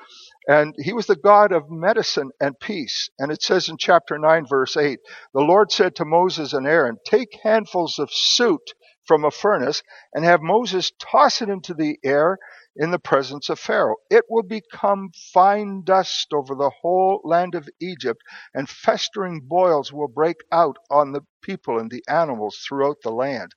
And 0.47 0.75
he 0.77 0.93
was 0.93 1.07
the 1.07 1.15
God 1.15 1.51
of 1.51 1.69
medicine 1.69 2.31
and 2.39 2.59
peace. 2.59 3.09
And 3.19 3.31
it 3.31 3.41
says 3.43 3.69
in 3.69 3.77
chapter 3.77 4.17
9, 4.17 4.45
verse 4.47 4.75
8, 4.75 4.99
the 5.33 5.41
Lord 5.41 5.71
said 5.71 5.95
to 5.95 6.05
Moses 6.05 6.53
and 6.53 6.67
Aaron, 6.67 6.97
Take 7.05 7.39
handfuls 7.43 7.99
of 7.99 8.09
soot 8.11 8.73
from 9.05 9.25
a 9.25 9.31
furnace 9.31 9.83
and 10.13 10.25
have 10.25 10.41
Moses 10.41 10.91
toss 10.99 11.41
it 11.41 11.49
into 11.49 11.73
the 11.73 11.97
air 12.03 12.37
in 12.75 12.91
the 12.91 12.99
presence 12.99 13.49
of 13.49 13.59
Pharaoh. 13.59 13.97
It 14.09 14.25
will 14.29 14.43
become 14.43 15.09
fine 15.33 15.83
dust 15.83 16.27
over 16.33 16.55
the 16.55 16.71
whole 16.81 17.21
land 17.23 17.55
of 17.55 17.67
Egypt, 17.81 18.21
and 18.53 18.69
festering 18.69 19.41
boils 19.47 19.91
will 19.91 20.07
break 20.07 20.37
out 20.51 20.77
on 20.89 21.11
the 21.11 21.21
people 21.41 21.79
and 21.79 21.91
the 21.91 22.03
animals 22.07 22.63
throughout 22.67 22.97
the 23.03 23.11
land. 23.11 23.51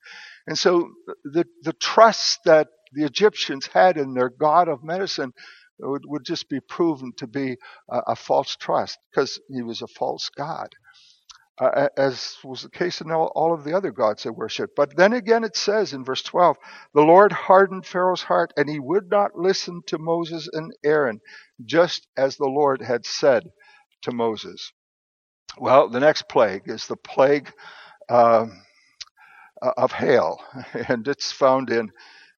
And 0.46 0.58
so 0.58 0.90
the, 1.24 1.44
the 1.62 1.74
trust 1.74 2.40
that 2.44 2.68
the 2.92 3.04
Egyptians 3.04 3.68
had 3.68 3.96
in 3.96 4.14
their 4.14 4.30
God 4.30 4.68
of 4.68 4.84
medicine 4.84 5.32
would, 5.80 6.02
would 6.06 6.24
just 6.24 6.48
be 6.48 6.60
proven 6.60 7.12
to 7.18 7.26
be 7.26 7.56
a, 7.90 7.98
a 8.08 8.16
false 8.16 8.56
trust 8.56 8.98
because 9.10 9.40
he 9.48 9.62
was 9.62 9.82
a 9.82 9.86
false 9.88 10.30
God. 10.30 10.68
Uh, 11.60 11.88
as 11.96 12.36
was 12.42 12.62
the 12.62 12.68
case 12.70 13.00
in 13.00 13.12
all, 13.12 13.30
all, 13.36 13.54
of 13.54 13.62
the 13.62 13.76
other 13.76 13.92
gods 13.92 14.24
they 14.24 14.30
worshipped. 14.30 14.74
But 14.74 14.96
then 14.96 15.12
again, 15.12 15.44
it 15.44 15.56
says 15.56 15.92
in 15.92 16.04
verse 16.04 16.22
12, 16.22 16.56
the 16.94 17.02
Lord 17.02 17.30
hardened 17.30 17.86
Pharaoh's 17.86 18.24
heart, 18.24 18.52
and 18.56 18.68
he 18.68 18.80
would 18.80 19.08
not 19.08 19.36
listen 19.36 19.82
to 19.86 19.98
Moses 19.98 20.48
and 20.52 20.72
Aaron, 20.84 21.20
just 21.64 22.08
as 22.16 22.36
the 22.36 22.46
Lord 22.48 22.82
had 22.82 23.06
said 23.06 23.44
to 24.02 24.12
Moses. 24.12 24.72
Well, 25.56 25.88
the 25.88 26.00
next 26.00 26.28
plague 26.28 26.62
is 26.66 26.88
the 26.88 26.96
plague 26.96 27.52
um, 28.08 28.60
of 29.62 29.92
hail, 29.92 30.40
and 30.88 31.06
it's 31.06 31.32
found 31.32 31.70
in 31.70 31.90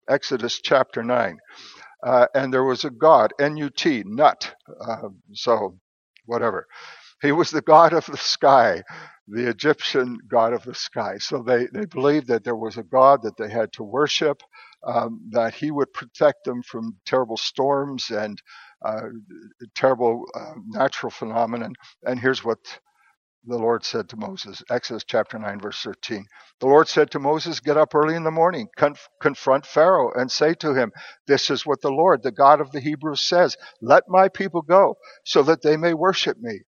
Exodus 0.08 0.60
chapter 0.60 1.02
9 1.02 1.38
uh, 2.04 2.26
and 2.34 2.52
there 2.52 2.64
was 2.64 2.84
a 2.84 2.90
god, 2.90 3.32
N-U-T, 3.40 4.04
Nut. 4.06 4.54
Uh, 4.80 5.08
so, 5.32 5.78
whatever. 6.26 6.66
He 7.22 7.32
was 7.32 7.50
the 7.50 7.62
god 7.62 7.92
of 7.92 8.06
the 8.06 8.16
sky, 8.16 8.82
the 9.28 9.48
Egyptian 9.48 10.18
god 10.28 10.52
of 10.52 10.62
the 10.64 10.74
sky. 10.74 11.18
So 11.18 11.42
they, 11.42 11.66
they 11.72 11.86
believed 11.86 12.28
that 12.28 12.44
there 12.44 12.56
was 12.56 12.76
a 12.76 12.82
god 12.82 13.22
that 13.22 13.36
they 13.36 13.50
had 13.50 13.72
to 13.74 13.82
worship, 13.82 14.42
um, 14.86 15.20
that 15.30 15.54
he 15.54 15.70
would 15.70 15.92
protect 15.92 16.44
them 16.44 16.62
from 16.62 16.96
terrible 17.06 17.36
storms 17.36 18.10
and 18.10 18.40
uh, 18.84 19.00
terrible 19.74 20.24
uh, 20.34 20.54
natural 20.68 21.10
phenomenon. 21.10 21.74
And 22.04 22.20
here's 22.20 22.44
what 22.44 22.58
the 23.46 23.58
Lord 23.58 23.84
said 23.84 24.08
to 24.10 24.16
Moses, 24.18 24.62
Exodus 24.70 25.04
chapter 25.06 25.38
9, 25.38 25.60
verse 25.60 25.82
13. 25.82 26.26
The 26.60 26.66
Lord 26.66 26.88
said 26.88 27.10
to 27.12 27.20
Moses, 27.20 27.60
Get 27.60 27.76
up 27.78 27.94
early 27.94 28.16
in 28.16 28.24
the 28.24 28.30
morning, 28.32 28.68
conf- 28.76 29.08
confront 29.20 29.66
Pharaoh, 29.66 30.12
and 30.14 30.30
say 30.30 30.54
to 30.56 30.74
him, 30.74 30.92
This 31.26 31.50
is 31.50 31.66
what 31.66 31.82
the 31.82 31.90
Lord, 31.90 32.22
the 32.22 32.32
God 32.32 32.60
of 32.60 32.72
the 32.72 32.80
Hebrews, 32.80 33.20
says 33.22 33.56
Let 33.82 34.04
my 34.08 34.28
people 34.28 34.62
go, 34.62 34.96
so 35.24 35.42
that 35.44 35.62
they 35.62 35.76
may 35.78 35.94
worship 35.94 36.38
me. 36.40 36.60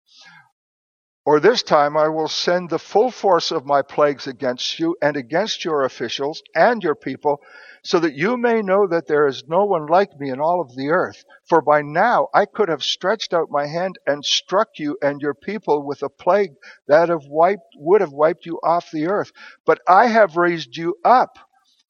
Or 1.25 1.41
this 1.41 1.63
time 1.63 1.97
I 1.97 2.09
will 2.09 2.29
send 2.29 2.71
the 2.71 2.81
full 2.81 3.13
force 3.13 3.53
of 3.53 3.65
my 3.67 3.83
plagues 3.83 4.27
against 4.27 4.81
you 4.81 4.97
and 5.01 5.17
against 5.17 5.65
your 5.65 5.85
officials 5.85 6.43
and 6.57 6.83
your 6.83 6.97
people, 6.97 7.41
so 7.87 8.01
that 8.01 8.15
you 8.15 8.37
may 8.37 8.63
know 8.63 8.89
that 8.89 9.07
there 9.07 9.29
is 9.29 9.45
no 9.47 9.65
one 9.65 9.87
like 9.87 10.19
me 10.19 10.29
in 10.29 10.41
all 10.41 10.61
of 10.61 10.75
the 10.75 10.89
earth. 10.89 11.25
For 11.49 11.63
by 11.63 11.83
now 11.83 12.27
I 12.35 12.45
could 12.45 12.69
have 12.69 12.83
stretched 12.83 13.33
out 13.33 13.49
my 13.49 13.67
hand 13.67 13.97
and 14.09 14.25
struck 14.25 14.71
you 14.77 14.99
and 15.01 15.21
your 15.21 15.35
people 15.35 15.87
with 15.87 16.03
a 16.03 16.09
plague 16.09 16.55
that 16.89 17.11
have 17.11 17.27
wiped, 17.27 17.77
would 17.77 18.01
have 18.01 18.11
wiped 18.11 18.45
you 18.45 18.59
off 18.65 18.91
the 18.91 19.07
earth. 19.07 19.31
But 19.65 19.81
I 19.89 20.09
have 20.09 20.37
raised 20.37 20.77
you 20.77 20.97
up 21.05 21.39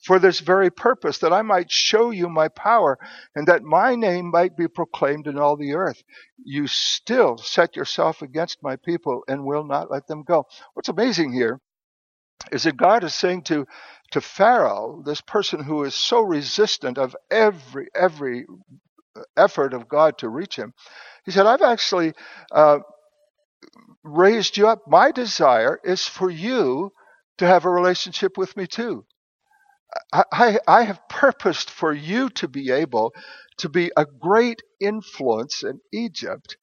for 0.04 0.18
this 0.18 0.40
very 0.40 0.70
purpose, 0.70 1.18
that 1.18 1.32
I 1.32 1.40
might 1.40 1.70
show 1.70 2.10
you 2.10 2.28
my 2.28 2.48
power, 2.48 2.98
and 3.34 3.48
that 3.48 3.62
my 3.62 3.94
name 3.94 4.30
might 4.30 4.54
be 4.54 4.68
proclaimed 4.68 5.26
in 5.26 5.38
all 5.38 5.56
the 5.56 5.72
earth. 5.72 6.02
You 6.44 6.66
still 6.66 7.38
set 7.38 7.74
yourself 7.74 8.20
against 8.20 8.62
my 8.62 8.76
people 8.76 9.24
and 9.26 9.46
will 9.46 9.64
not 9.64 9.90
let 9.90 10.06
them 10.06 10.22
go. 10.22 10.44
What's 10.74 10.90
amazing 10.90 11.32
here 11.32 11.58
is 12.52 12.64
that 12.64 12.76
God 12.76 13.02
is 13.02 13.14
saying 13.14 13.42
to, 13.44 13.66
to 14.12 14.20
Pharaoh, 14.20 15.02
this 15.04 15.20
person 15.20 15.62
who 15.64 15.84
is 15.84 15.94
so 15.94 16.20
resistant 16.20 16.98
of 16.98 17.16
every, 17.30 17.88
every 17.94 18.46
effort 19.36 19.74
of 19.74 19.88
God 19.88 20.18
to 20.18 20.28
reach 20.28 20.56
him, 20.56 20.72
he 21.24 21.30
said, 21.30 21.46
I've 21.46 21.62
actually 21.62 22.12
uh, 22.52 22.78
raised 24.04 24.56
you 24.56 24.68
up. 24.68 24.82
My 24.86 25.10
desire 25.10 25.80
is 25.84 26.06
for 26.06 26.30
you 26.30 26.92
to 27.38 27.46
have 27.46 27.64
a 27.64 27.70
relationship 27.70 28.38
with 28.38 28.56
me 28.56 28.66
too. 28.66 29.04
I, 30.12 30.58
I 30.66 30.82
have 30.82 31.08
purposed 31.08 31.70
for 31.70 31.92
you 31.92 32.28
to 32.30 32.48
be 32.48 32.70
able 32.70 33.12
to 33.58 33.68
be 33.68 33.90
a 33.96 34.04
great 34.04 34.62
influence 34.80 35.62
in 35.62 35.80
Egypt, 35.92 36.56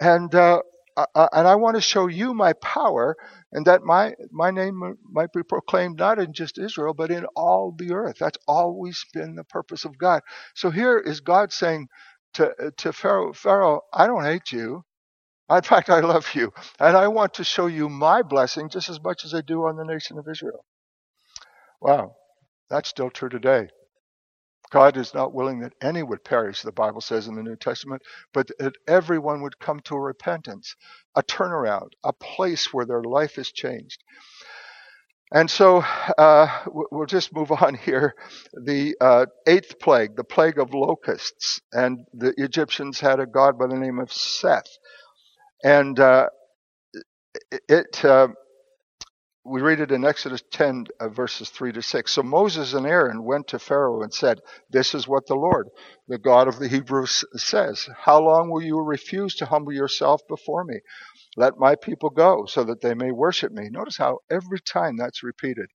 and 0.00 0.34
uh, 0.34 0.60
I, 0.96 1.28
and 1.32 1.48
I 1.48 1.56
want 1.56 1.76
to 1.76 1.82
show 1.82 2.08
you 2.08 2.34
my 2.34 2.54
power, 2.54 3.16
and 3.52 3.66
that 3.66 3.82
my 3.84 4.14
my 4.32 4.50
name 4.50 4.96
might 5.10 5.32
be 5.32 5.42
proclaimed 5.44 5.98
not 5.98 6.18
in 6.20 6.32
just 6.34 6.58
Israel, 6.58 6.94
but 6.94 7.10
in 7.10 7.26
all 7.36 7.74
the 7.76 7.92
earth. 7.94 8.18
That's 8.20 8.38
always 8.48 9.04
been 9.14 9.36
the 9.36 9.44
purpose 9.44 9.84
of 9.86 9.98
God. 9.98 10.22
So 10.54 10.70
here 10.70 10.98
is 10.98 11.20
God 11.20 11.52
saying 11.52 11.88
to 12.34 12.72
to 12.78 12.92
Pharaoh, 12.92 13.32
Pharaoh, 13.34 13.82
I 13.92 14.06
don't 14.08 14.24
hate 14.24 14.52
you. 14.52 14.84
In 15.50 15.62
fact, 15.62 15.90
I 15.90 16.00
love 16.00 16.34
you, 16.34 16.52
and 16.80 16.96
I 16.96 17.08
want 17.08 17.34
to 17.34 17.44
show 17.44 17.66
you 17.68 17.88
my 17.88 18.22
blessing 18.22 18.70
just 18.70 18.88
as 18.90 19.02
much 19.02 19.24
as 19.24 19.34
I 19.34 19.42
do 19.42 19.66
on 19.66 19.76
the 19.76 19.84
nation 19.84 20.18
of 20.18 20.26
Israel. 20.30 20.64
Wow. 21.80 22.16
That's 22.70 22.88
still 22.88 23.10
true 23.10 23.28
today. 23.28 23.68
God 24.70 24.96
is 24.96 25.14
not 25.14 25.34
willing 25.34 25.60
that 25.60 25.74
any 25.82 26.02
would 26.02 26.24
perish, 26.24 26.62
the 26.62 26.72
Bible 26.72 27.00
says 27.00 27.28
in 27.28 27.36
the 27.36 27.42
New 27.42 27.56
Testament, 27.56 28.02
but 28.34 28.48
that 28.58 28.74
everyone 28.88 29.42
would 29.42 29.58
come 29.58 29.80
to 29.80 29.96
a 29.96 30.00
repentance, 30.00 30.74
a 31.16 31.22
turnaround, 31.22 31.90
a 32.04 32.12
place 32.12 32.72
where 32.72 32.86
their 32.86 33.02
life 33.02 33.38
is 33.38 33.52
changed. 33.52 34.02
And 35.32 35.50
so 35.50 35.84
uh, 36.18 36.48
we'll 36.92 37.06
just 37.06 37.34
move 37.34 37.50
on 37.62 37.74
here. 37.74 38.14
The 38.54 38.96
uh, 39.00 39.26
eighth 39.46 39.78
plague, 39.80 40.16
the 40.16 40.24
plague 40.24 40.58
of 40.58 40.74
locusts, 40.74 41.60
and 41.72 42.06
the 42.14 42.34
Egyptians 42.38 43.00
had 43.00 43.20
a 43.20 43.26
god 43.26 43.58
by 43.58 43.66
the 43.66 43.76
name 43.78 43.98
of 43.98 44.12
Seth, 44.12 44.78
and 45.64 45.98
uh, 46.00 46.28
it 47.68 48.04
uh, 48.04 48.28
we 49.44 49.62
read 49.62 49.80
it 49.80 49.92
in 49.92 50.04
Exodus 50.04 50.42
10, 50.52 50.86
uh, 51.00 51.08
verses 51.08 51.50
3 51.50 51.72
to 51.72 51.82
6. 51.82 52.12
So 52.12 52.22
Moses 52.22 52.74
and 52.74 52.86
Aaron 52.86 53.24
went 53.24 53.48
to 53.48 53.58
Pharaoh 53.60 54.02
and 54.02 54.14
said, 54.14 54.40
This 54.70 54.94
is 54.94 55.08
what 55.08 55.26
the 55.26 55.36
Lord, 55.36 55.68
the 56.08 56.18
God 56.18 56.48
of 56.48 56.58
the 56.60 56.68
Hebrews, 56.68 57.24
says. 57.36 57.88
How 57.98 58.20
long 58.20 58.50
will 58.50 58.62
you 58.62 58.80
refuse 58.80 59.36
to 59.36 59.46
humble 59.46 59.72
yourself 59.72 60.22
before 60.28 60.64
me? 60.64 60.80
Let 61.36 61.58
my 61.58 61.74
people 61.74 62.10
go 62.10 62.46
so 62.46 62.64
that 62.64 62.80
they 62.80 62.94
may 62.94 63.10
worship 63.10 63.52
me. 63.52 63.68
Notice 63.70 63.96
how 63.96 64.20
every 64.30 64.60
time 64.60 64.96
that's 64.96 65.22
repeated. 65.22 65.66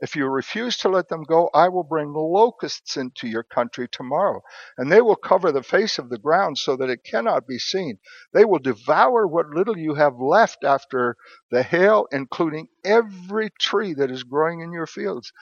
If 0.00 0.16
you 0.16 0.26
refuse 0.26 0.76
to 0.78 0.88
let 0.88 1.08
them 1.08 1.22
go, 1.22 1.50
I 1.54 1.68
will 1.68 1.84
bring 1.84 2.12
locusts 2.12 2.96
into 2.96 3.28
your 3.28 3.44
country 3.44 3.88
tomorrow, 3.88 4.42
and 4.76 4.90
they 4.90 5.00
will 5.00 5.16
cover 5.16 5.52
the 5.52 5.62
face 5.62 5.98
of 5.98 6.10
the 6.10 6.18
ground 6.18 6.58
so 6.58 6.76
that 6.76 6.90
it 6.90 7.04
cannot 7.04 7.46
be 7.46 7.58
seen. 7.58 7.98
They 8.32 8.44
will 8.44 8.58
devour 8.58 9.26
what 9.26 9.50
little 9.50 9.78
you 9.78 9.94
have 9.94 10.18
left 10.18 10.64
after 10.64 11.16
the 11.50 11.62
hail, 11.62 12.06
including 12.12 12.68
every 12.84 13.50
tree 13.60 13.94
that 13.94 14.10
is 14.10 14.24
growing 14.24 14.60
in 14.60 14.72
your 14.72 14.86
fields. 14.86 15.32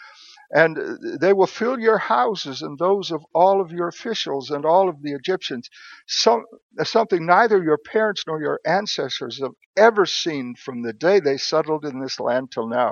And 0.52 0.78
they 1.20 1.32
will 1.32 1.48
fill 1.48 1.80
your 1.80 1.98
houses 1.98 2.62
and 2.62 2.78
those 2.78 3.10
of 3.12 3.24
all 3.34 3.60
of 3.60 3.72
your 3.72 3.88
officials 3.88 4.50
and 4.50 4.64
all 4.66 4.88
of 4.88 5.02
the 5.02 5.12
Egyptians. 5.12 5.70
Some, 6.08 6.44
something 6.84 7.26
neither 7.26 7.62
your 7.62 7.78
parents 7.78 8.24
nor 8.26 8.40
your 8.40 8.60
ancestors 8.66 9.40
have 9.42 9.52
ever 9.76 10.06
seen 10.06 10.54
from 10.56 10.82
the 10.82 10.92
day 10.94 11.20
they 11.20 11.38
settled 11.38 11.84
in 11.86 12.00
this 12.00 12.20
land 12.20 12.52
till 12.52 12.68
now 12.68 12.88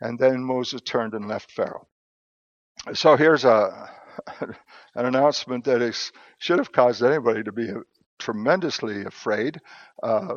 And 0.00 0.20
then 0.20 0.44
Moses 0.44 0.82
turned 0.82 1.14
and 1.14 1.28
left 1.28 1.52
Pharaoh. 1.52 1.88
So 2.94 3.16
here's 3.16 3.44
a 3.44 3.90
an 4.40 5.06
announcement 5.06 5.64
that 5.64 5.82
is, 5.82 6.12
should 6.38 6.58
have 6.58 6.72
caused 6.72 7.02
anybody 7.02 7.42
to 7.44 7.52
be 7.52 7.70
tremendously 8.18 9.04
afraid, 9.04 9.60
uh, 10.02 10.34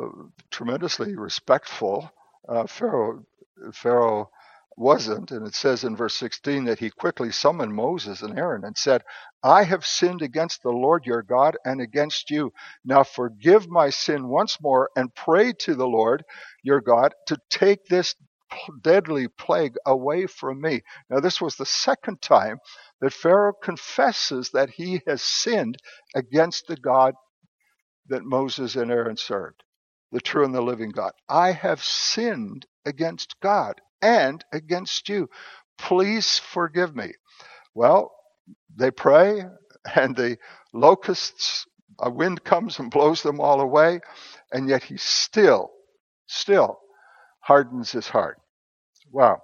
tremendously 0.51 1.15
respectful. 1.17 2.11
Uh, 2.49 2.67
Pharaoh, 2.67 3.25
Pharaoh 3.73 4.31
wasn't, 4.77 5.31
and 5.31 5.47
it 5.47 5.55
says 5.55 5.83
in 5.83 5.95
verse 5.95 6.15
16 6.15 6.65
that 6.65 6.79
he 6.79 6.89
quickly 6.91 7.31
summoned 7.31 7.73
Moses 7.73 8.21
and 8.21 8.37
Aaron 8.37 8.63
and 8.63 8.77
said, 8.77 9.01
I 9.43 9.63
have 9.63 9.85
sinned 9.85 10.21
against 10.21 10.63
the 10.63 10.71
Lord 10.71 11.05
your 11.05 11.23
God 11.23 11.57
and 11.65 11.81
against 11.81 12.29
you. 12.31 12.51
Now 12.85 13.03
forgive 13.03 13.69
my 13.69 13.89
sin 13.89 14.27
once 14.27 14.59
more 14.61 14.89
and 14.95 15.13
pray 15.15 15.53
to 15.61 15.75
the 15.75 15.87
Lord 15.87 16.23
your 16.63 16.81
God 16.81 17.13
to 17.27 17.37
take 17.49 17.85
this 17.85 18.15
deadly 18.81 19.27
plague 19.27 19.75
away 19.85 20.27
from 20.27 20.61
me. 20.61 20.81
Now, 21.09 21.19
this 21.19 21.41
was 21.41 21.55
the 21.55 21.65
second 21.65 22.21
time 22.21 22.59
that 23.01 23.13
Pharaoh 23.13 23.53
confesses 23.61 24.51
that 24.51 24.69
he 24.69 25.01
has 25.07 25.21
sinned 25.21 25.77
against 26.15 26.67
the 26.67 26.77
God 26.77 27.15
that 28.07 28.23
Moses 28.23 28.75
and 28.75 28.91
Aaron 28.91 29.17
served, 29.17 29.63
the 30.11 30.21
true 30.21 30.45
and 30.45 30.55
the 30.55 30.61
living 30.61 30.91
God. 30.91 31.11
I 31.29 31.51
have 31.51 31.83
sinned 31.83 32.65
against 32.85 33.35
God 33.41 33.81
and 34.01 34.43
against 34.53 35.09
you. 35.09 35.29
Please 35.77 36.39
forgive 36.39 36.95
me. 36.95 37.13
Well, 37.73 38.11
they 38.75 38.91
pray, 38.91 39.43
and 39.95 40.15
the 40.15 40.37
locusts, 40.73 41.65
a 41.99 42.09
wind 42.09 42.43
comes 42.43 42.79
and 42.79 42.91
blows 42.91 43.23
them 43.23 43.39
all 43.39 43.61
away, 43.61 43.99
and 44.51 44.69
yet 44.69 44.83
he 44.83 44.97
still, 44.97 45.71
still 46.27 46.79
hardens 47.41 47.91
his 47.91 48.07
heart. 48.07 48.39
Wow. 49.11 49.41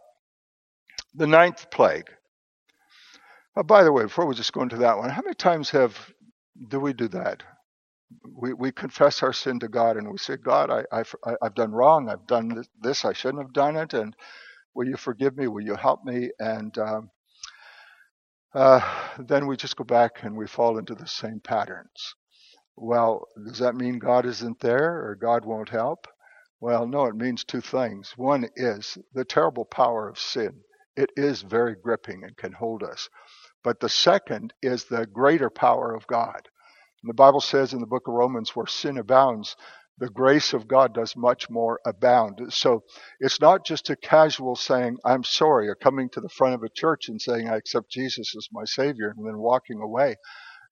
The 1.15 1.27
ninth 1.27 1.69
plague. 1.71 2.09
Oh, 3.55 3.63
by 3.63 3.83
the 3.83 3.91
way, 3.91 4.03
before 4.03 4.25
we 4.25 4.35
just 4.35 4.53
go 4.53 4.61
into 4.61 4.77
that 4.77 4.97
one, 4.97 5.09
how 5.09 5.21
many 5.21 5.35
times 5.35 5.69
have 5.71 6.11
do 6.69 6.79
we 6.79 6.93
do 6.93 7.07
that? 7.09 7.43
We, 8.25 8.53
we 8.53 8.71
confess 8.71 9.23
our 9.23 9.33
sin 9.33 9.59
to 9.61 9.69
God 9.69 9.97
and 9.97 10.11
we 10.11 10.17
say, 10.17 10.37
God, 10.37 10.69
I, 10.71 10.83
I, 10.91 11.35
I've 11.41 11.55
done 11.55 11.71
wrong. 11.71 12.09
I've 12.09 12.27
done 12.27 12.63
this. 12.81 13.05
I 13.05 13.13
shouldn't 13.13 13.43
have 13.43 13.53
done 13.53 13.77
it. 13.77 13.93
And 13.93 14.15
will 14.75 14.87
you 14.87 14.97
forgive 14.97 15.37
me? 15.37 15.47
Will 15.47 15.63
you 15.63 15.75
help 15.75 16.05
me? 16.05 16.31
And 16.39 16.77
um, 16.79 17.11
uh, 18.55 18.81
then 19.19 19.47
we 19.47 19.57
just 19.57 19.77
go 19.77 19.85
back 19.85 20.23
and 20.23 20.37
we 20.37 20.47
fall 20.47 20.77
into 20.79 20.95
the 20.95 21.07
same 21.07 21.41
patterns. 21.41 22.15
Well, 22.77 23.27
does 23.47 23.59
that 23.59 23.75
mean 23.75 23.99
God 23.99 24.25
isn't 24.25 24.59
there 24.61 25.07
or 25.07 25.15
God 25.21 25.45
won't 25.45 25.69
help? 25.69 26.07
Well, 26.61 26.87
no, 26.87 27.05
it 27.05 27.15
means 27.15 27.43
two 27.45 27.61
things. 27.61 28.13
One 28.17 28.47
is 28.57 28.97
the 29.13 29.25
terrible 29.25 29.65
power 29.65 30.09
of 30.09 30.19
sin. 30.19 30.61
It 30.97 31.11
is 31.17 31.43
very 31.43 31.75
gripping 31.75 32.23
and 32.23 32.37
can 32.37 32.53
hold 32.53 32.83
us. 32.83 33.09
But 33.63 33.79
the 33.79 33.89
second 33.89 34.53
is 34.63 34.85
the 34.85 35.07
greater 35.07 35.49
power 35.49 35.95
of 35.95 36.07
God. 36.07 36.49
And 37.03 37.09
the 37.09 37.15
Bible 37.15 37.41
says 37.41 37.73
in 37.73 37.81
the 37.81 37.87
book 37.87 38.07
of 38.07 38.15
Romans, 38.15 38.55
where 38.55 38.67
sin 38.67 38.99
abounds, 38.99 39.57
the 39.99 40.09
grace 40.09 40.53
of 40.53 40.67
God 40.67 40.95
does 40.95 41.15
much 41.17 41.49
more 41.49 41.79
abound. 41.85 42.41
So 42.53 42.83
it's 43.21 43.41
not 43.41 43.65
just 43.65 43.91
a 43.91 43.97
casual 43.97 44.55
saying, 44.55 44.97
I'm 45.05 45.23
sorry, 45.25 45.69
or 45.69 45.75
coming 45.75 46.09
to 46.11 46.21
the 46.21 46.29
front 46.29 46.55
of 46.55 46.63
a 46.63 46.69
church 46.69 47.09
and 47.09 47.21
saying, 47.21 47.49
I 47.49 47.57
accept 47.57 47.91
Jesus 47.91 48.35
as 48.37 48.49
my 48.53 48.65
Savior, 48.65 49.13
and 49.17 49.27
then 49.27 49.39
walking 49.39 49.81
away 49.81 50.15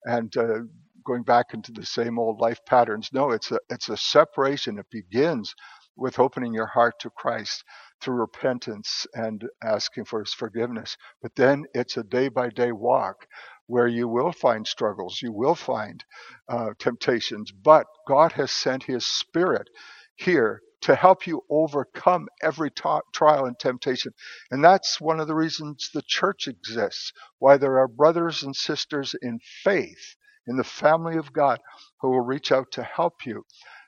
and 0.04 0.36
uh, 0.36 0.60
going 1.06 1.24
back 1.24 1.48
into 1.54 1.72
the 1.72 1.86
same 1.86 2.18
old 2.18 2.40
life 2.40 2.60
patterns. 2.66 3.10
No, 3.14 3.32
it's 3.32 3.52
a, 3.52 3.60
it's 3.70 3.90
a 3.90 3.98
separation. 3.98 4.78
It 4.78 4.86
begins 4.92 5.54
with 5.96 6.20
opening 6.20 6.54
your 6.54 6.66
heart 6.68 6.96
to 7.00 7.10
Christ 7.10 7.64
through 8.02 8.16
repentance 8.16 9.06
and 9.14 9.44
asking 9.64 10.06
for 10.06 10.20
his 10.20 10.34
forgiveness. 10.34 10.96
But 11.22 11.36
then 11.36 11.66
it's 11.74 11.98
a 11.98 12.04
day 12.04 12.30
by 12.30 12.50
day 12.50 12.72
walk 12.72 13.26
where 13.66 13.86
you 13.86 14.08
will 14.08 14.32
find 14.32 14.66
struggles, 14.66 15.20
you 15.22 15.32
will 15.32 15.54
find 15.54 16.04
uh, 16.48 16.70
temptations, 16.78 17.50
but 17.52 17.86
God 18.06 18.32
has 18.32 18.50
sent 18.50 18.84
his 18.84 19.06
spirit 19.06 19.68
here 20.16 20.60
to 20.82 20.94
help 20.96 21.26
you 21.26 21.42
overcome 21.48 22.26
every 22.42 22.70
trial 22.70 23.46
and 23.46 23.58
temptation. 23.58 24.12
And 24.50 24.64
that's 24.64 25.00
one 25.00 25.20
of 25.20 25.28
the 25.28 25.34
reasons 25.34 25.90
the 25.94 26.02
church 26.06 26.48
exists, 26.48 27.12
why 27.38 27.56
there 27.56 27.78
are 27.78 27.88
brothers 27.88 28.42
and 28.42 28.54
sisters 28.54 29.14
in 29.22 29.38
faith 29.62 30.16
in 30.46 30.56
the 30.56 30.64
family 30.64 31.16
of 31.16 31.32
God 31.32 31.60
who 32.00 32.10
will 32.10 32.20
reach 32.20 32.50
out 32.50 32.72
to 32.72 32.82
help 32.82 33.24
you. 33.24 33.44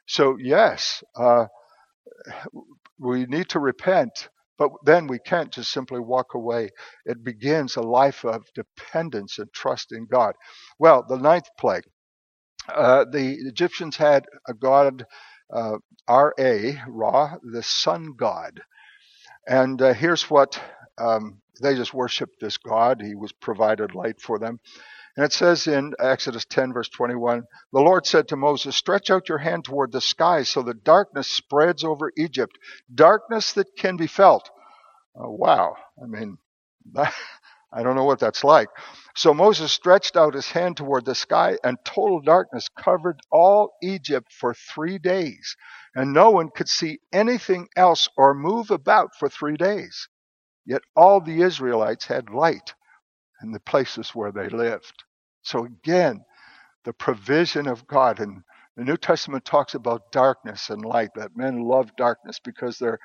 So, 0.06 0.36
yes, 0.38 1.02
uh, 1.16 1.46
we 2.98 3.26
need 3.26 3.48
to 3.50 3.58
repent, 3.58 4.28
but 4.58 4.70
then 4.84 5.06
we 5.08 5.18
can't 5.20 5.52
just 5.52 5.72
simply 5.72 6.00
walk 6.00 6.34
away. 6.34 6.70
It 7.06 7.24
begins 7.24 7.76
a 7.76 7.82
life 7.82 8.24
of 8.24 8.44
dependence 8.54 9.38
and 9.38 9.52
trust 9.52 9.92
in 9.92 10.06
God. 10.06 10.34
Well, 10.78 11.04
the 11.08 11.18
ninth 11.18 11.48
plague. 11.58 11.84
Uh, 12.68 13.06
the 13.10 13.34
Egyptians 13.46 13.96
had 13.96 14.26
a 14.48 14.54
god, 14.54 15.06
uh, 15.54 15.78
Ra, 16.08 16.76
Ra, 16.88 17.36
the 17.42 17.62
sun 17.62 18.14
god. 18.16 18.60
And 19.48 19.82
uh, 19.82 19.94
here's 19.94 20.30
what 20.30 20.60
um, 20.98 21.40
they 21.62 21.76
just 21.76 21.94
worshiped 21.94 22.40
this 22.40 22.58
god. 22.58 23.02
He 23.02 23.16
was 23.16 23.32
provided 23.32 23.94
light 23.94 24.20
for 24.20 24.38
them. 24.40 24.60
And 25.16 25.24
it 25.24 25.32
says 25.32 25.68
in 25.68 25.94
Exodus 26.00 26.44
10, 26.46 26.72
verse 26.72 26.88
21, 26.88 27.44
the 27.72 27.80
Lord 27.80 28.04
said 28.04 28.28
to 28.28 28.36
Moses, 28.36 28.74
Stretch 28.74 29.10
out 29.10 29.28
your 29.28 29.38
hand 29.38 29.64
toward 29.64 29.92
the 29.92 30.00
sky 30.00 30.42
so 30.42 30.62
that 30.62 30.82
darkness 30.82 31.28
spreads 31.28 31.84
over 31.84 32.10
Egypt, 32.16 32.58
darkness 32.92 33.52
that 33.52 33.76
can 33.78 33.96
be 33.96 34.08
felt. 34.08 34.50
Uh, 35.16 35.30
wow. 35.30 35.76
I 36.02 36.06
mean, 36.06 36.38
that, 36.92 37.14
I 37.72 37.82
don't 37.84 37.94
know 37.94 38.04
what 38.04 38.18
that's 38.18 38.42
like. 38.42 38.68
So 39.14 39.32
Moses 39.34 39.72
stretched 39.72 40.16
out 40.16 40.34
his 40.34 40.50
hand 40.50 40.76
toward 40.76 41.04
the 41.04 41.14
sky, 41.14 41.58
and 41.62 41.78
total 41.84 42.20
darkness 42.20 42.68
covered 42.68 43.20
all 43.30 43.76
Egypt 43.82 44.32
for 44.32 44.54
three 44.54 44.98
days. 44.98 45.56
And 45.94 46.12
no 46.12 46.30
one 46.30 46.50
could 46.54 46.68
see 46.68 46.98
anything 47.12 47.68
else 47.76 48.08
or 48.16 48.34
move 48.34 48.70
about 48.72 49.10
for 49.16 49.28
three 49.28 49.56
days. 49.56 50.08
Yet 50.66 50.82
all 50.96 51.20
the 51.20 51.42
Israelites 51.42 52.06
had 52.06 52.30
light 52.30 52.74
in 53.42 53.52
the 53.52 53.60
places 53.60 54.10
where 54.10 54.32
they 54.32 54.48
lived. 54.48 55.04
So 55.42 55.64
again, 55.66 56.22
the 56.84 56.92
provision 56.92 57.66
of 57.66 57.86
God. 57.86 58.20
And 58.20 58.42
the 58.76 58.84
New 58.84 58.96
Testament 58.96 59.44
talks 59.44 59.74
about 59.74 60.12
darkness 60.12 60.70
and 60.70 60.84
light, 60.84 61.10
that 61.16 61.36
men 61.36 61.62
love 61.62 61.90
darkness 61.96 62.38
because 62.44 62.78
their 62.78 62.98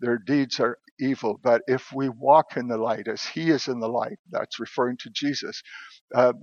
their 0.00 0.18
deeds 0.18 0.60
are 0.60 0.78
evil. 1.00 1.40
But 1.42 1.62
if 1.66 1.92
we 1.92 2.08
walk 2.08 2.56
in 2.56 2.68
the 2.68 2.76
light 2.78 3.08
as 3.08 3.24
He 3.24 3.50
is 3.50 3.68
in 3.68 3.80
the 3.80 3.88
light, 3.88 4.18
that's 4.30 4.60
referring 4.60 4.96
to 4.98 5.10
Jesus, 5.12 5.62
uh, 6.14 6.34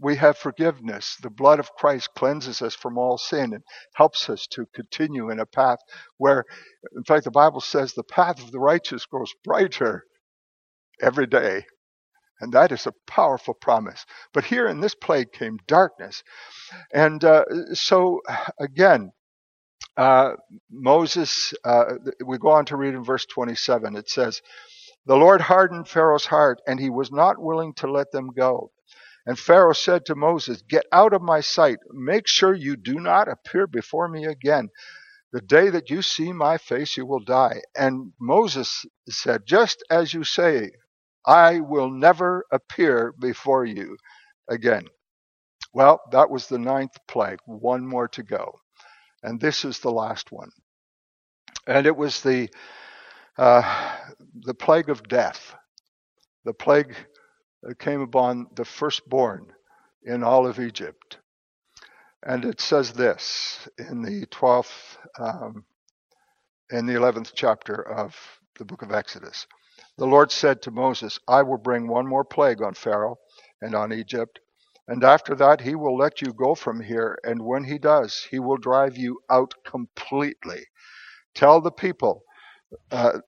we 0.00 0.16
have 0.16 0.38
forgiveness. 0.38 1.16
The 1.22 1.30
blood 1.30 1.60
of 1.60 1.72
Christ 1.74 2.10
cleanses 2.16 2.62
us 2.62 2.74
from 2.74 2.98
all 2.98 3.18
sin 3.18 3.54
and 3.54 3.62
helps 3.94 4.30
us 4.30 4.46
to 4.52 4.66
continue 4.74 5.30
in 5.30 5.40
a 5.40 5.46
path 5.46 5.78
where, 6.18 6.44
in 6.96 7.04
fact, 7.04 7.24
the 7.24 7.32
Bible 7.32 7.60
says 7.60 7.94
the 7.94 8.04
path 8.04 8.42
of 8.42 8.52
the 8.52 8.60
righteous 8.60 9.06
grows 9.06 9.32
brighter 9.44 10.04
every 11.02 11.26
day. 11.26 11.64
And 12.40 12.52
that 12.52 12.72
is 12.72 12.86
a 12.86 12.94
powerful 13.06 13.54
promise. 13.54 14.06
But 14.32 14.44
here 14.44 14.68
in 14.68 14.80
this 14.80 14.94
plague 14.94 15.32
came 15.32 15.58
darkness. 15.66 16.22
And 16.92 17.24
uh, 17.24 17.44
so, 17.74 18.20
again, 18.60 19.12
uh, 19.96 20.34
Moses, 20.70 21.54
uh, 21.64 21.94
we 22.24 22.38
go 22.38 22.50
on 22.50 22.64
to 22.66 22.76
read 22.76 22.94
in 22.94 23.04
verse 23.04 23.26
27. 23.26 23.96
It 23.96 24.08
says, 24.08 24.42
The 25.06 25.16
Lord 25.16 25.40
hardened 25.40 25.88
Pharaoh's 25.88 26.26
heart, 26.26 26.60
and 26.66 26.80
he 26.80 26.90
was 26.90 27.10
not 27.12 27.40
willing 27.40 27.74
to 27.74 27.90
let 27.90 28.12
them 28.12 28.30
go. 28.36 28.70
And 29.26 29.38
Pharaoh 29.38 29.74
said 29.74 30.06
to 30.06 30.14
Moses, 30.14 30.62
Get 30.62 30.86
out 30.92 31.12
of 31.12 31.22
my 31.22 31.40
sight. 31.40 31.78
Make 31.92 32.26
sure 32.26 32.54
you 32.54 32.76
do 32.76 32.94
not 32.94 33.28
appear 33.28 33.66
before 33.66 34.08
me 34.08 34.24
again. 34.24 34.70
The 35.32 35.42
day 35.42 35.68
that 35.70 35.90
you 35.90 36.00
see 36.02 36.32
my 36.32 36.56
face, 36.56 36.96
you 36.96 37.04
will 37.04 37.20
die. 37.20 37.60
And 37.76 38.12
Moses 38.20 38.86
said, 39.10 39.42
Just 39.46 39.84
as 39.90 40.14
you 40.14 40.24
say, 40.24 40.70
I 41.28 41.60
will 41.60 41.90
never 41.90 42.46
appear 42.52 43.14
before 43.20 43.66
you 43.66 43.98
again. 44.48 44.86
Well, 45.74 46.00
that 46.12 46.30
was 46.30 46.48
the 46.48 46.58
ninth 46.58 46.96
plague, 47.08 47.40
one 47.46 47.86
more 47.86 48.08
to 48.08 48.24
go. 48.24 48.60
And 49.22 49.40
this 49.40 49.64
is 49.64 49.80
the 49.80 49.92
last 49.92 50.32
one. 50.32 50.50
And 51.66 51.86
it 51.86 51.96
was 51.96 52.22
the, 52.22 52.50
uh, 53.38 53.96
the 54.34 54.54
plague 54.54 54.90
of 54.90 55.08
death, 55.08 55.54
the 56.44 56.54
plague 56.54 56.96
came 57.78 58.00
upon 58.00 58.48
the 58.56 58.64
firstborn 58.64 59.52
in 60.04 60.24
all 60.24 60.46
of 60.46 60.60
Egypt. 60.60 61.18
And 62.24 62.44
it 62.44 62.60
says 62.60 62.92
this 62.92 63.68
in 63.78 64.02
the 64.02 64.26
12th, 64.26 64.98
um, 65.18 65.64
in 66.70 66.86
the 66.86 66.94
11th 66.94 67.32
chapter 67.34 67.74
of 67.74 68.16
the 68.58 68.64
book 68.64 68.82
of 68.82 68.92
Exodus. 68.92 69.46
The 69.98 70.06
Lord 70.06 70.30
said 70.30 70.62
to 70.62 70.70
Moses, 70.70 71.18
I 71.26 71.42
will 71.42 71.58
bring 71.58 71.88
one 71.88 72.06
more 72.06 72.24
plague 72.24 72.62
on 72.62 72.74
Pharaoh 72.74 73.18
and 73.60 73.74
on 73.74 73.92
Egypt, 73.92 74.38
and 74.86 75.02
after 75.02 75.34
that 75.34 75.60
he 75.62 75.74
will 75.74 75.96
let 75.96 76.22
you 76.22 76.32
go 76.32 76.54
from 76.54 76.80
here, 76.80 77.18
and 77.24 77.42
when 77.42 77.64
he 77.64 77.78
does, 77.78 78.26
he 78.30 78.38
will 78.38 78.56
drive 78.58 78.96
you 78.96 79.20
out 79.28 79.54
completely. 79.66 80.66
Tell 81.34 81.60
the 81.60 81.72
people, 81.72 82.22
uh, 82.92 83.18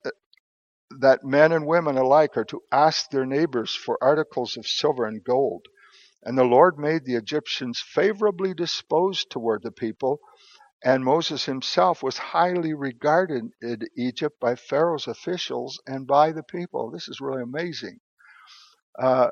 that 1.00 1.24
men 1.24 1.52
and 1.52 1.66
women 1.66 1.96
alike 1.96 2.36
are 2.36 2.44
to 2.44 2.62
ask 2.70 3.10
their 3.10 3.26
neighbors 3.26 3.74
for 3.74 3.98
articles 4.00 4.56
of 4.56 4.66
silver 4.66 5.06
and 5.06 5.24
gold. 5.24 5.66
And 6.22 6.38
the 6.38 6.44
Lord 6.44 6.78
made 6.78 7.04
the 7.04 7.16
Egyptians 7.16 7.80
favorably 7.80 8.54
disposed 8.54 9.30
toward 9.30 9.62
the 9.62 9.72
people, 9.72 10.20
and 10.84 11.04
Moses 11.04 11.44
himself 11.44 12.02
was 12.02 12.18
highly 12.18 12.74
regarded 12.74 13.44
in 13.62 13.80
Egypt 13.96 14.40
by 14.40 14.56
Pharaoh's 14.56 15.08
officials 15.08 15.80
and 15.86 16.06
by 16.06 16.32
the 16.32 16.42
people. 16.44 16.90
This 16.90 17.08
is 17.08 17.20
really 17.20 17.42
amazing. 17.42 18.00
Uh, 18.98 19.28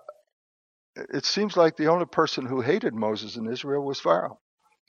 it 0.96 1.24
seems 1.24 1.56
like 1.56 1.76
the 1.76 1.88
only 1.88 2.06
person 2.06 2.46
who 2.46 2.60
hated 2.60 2.94
Moses 2.94 3.36
in 3.36 3.50
Israel 3.50 3.84
was 3.84 4.00
Pharaoh. 4.00 4.40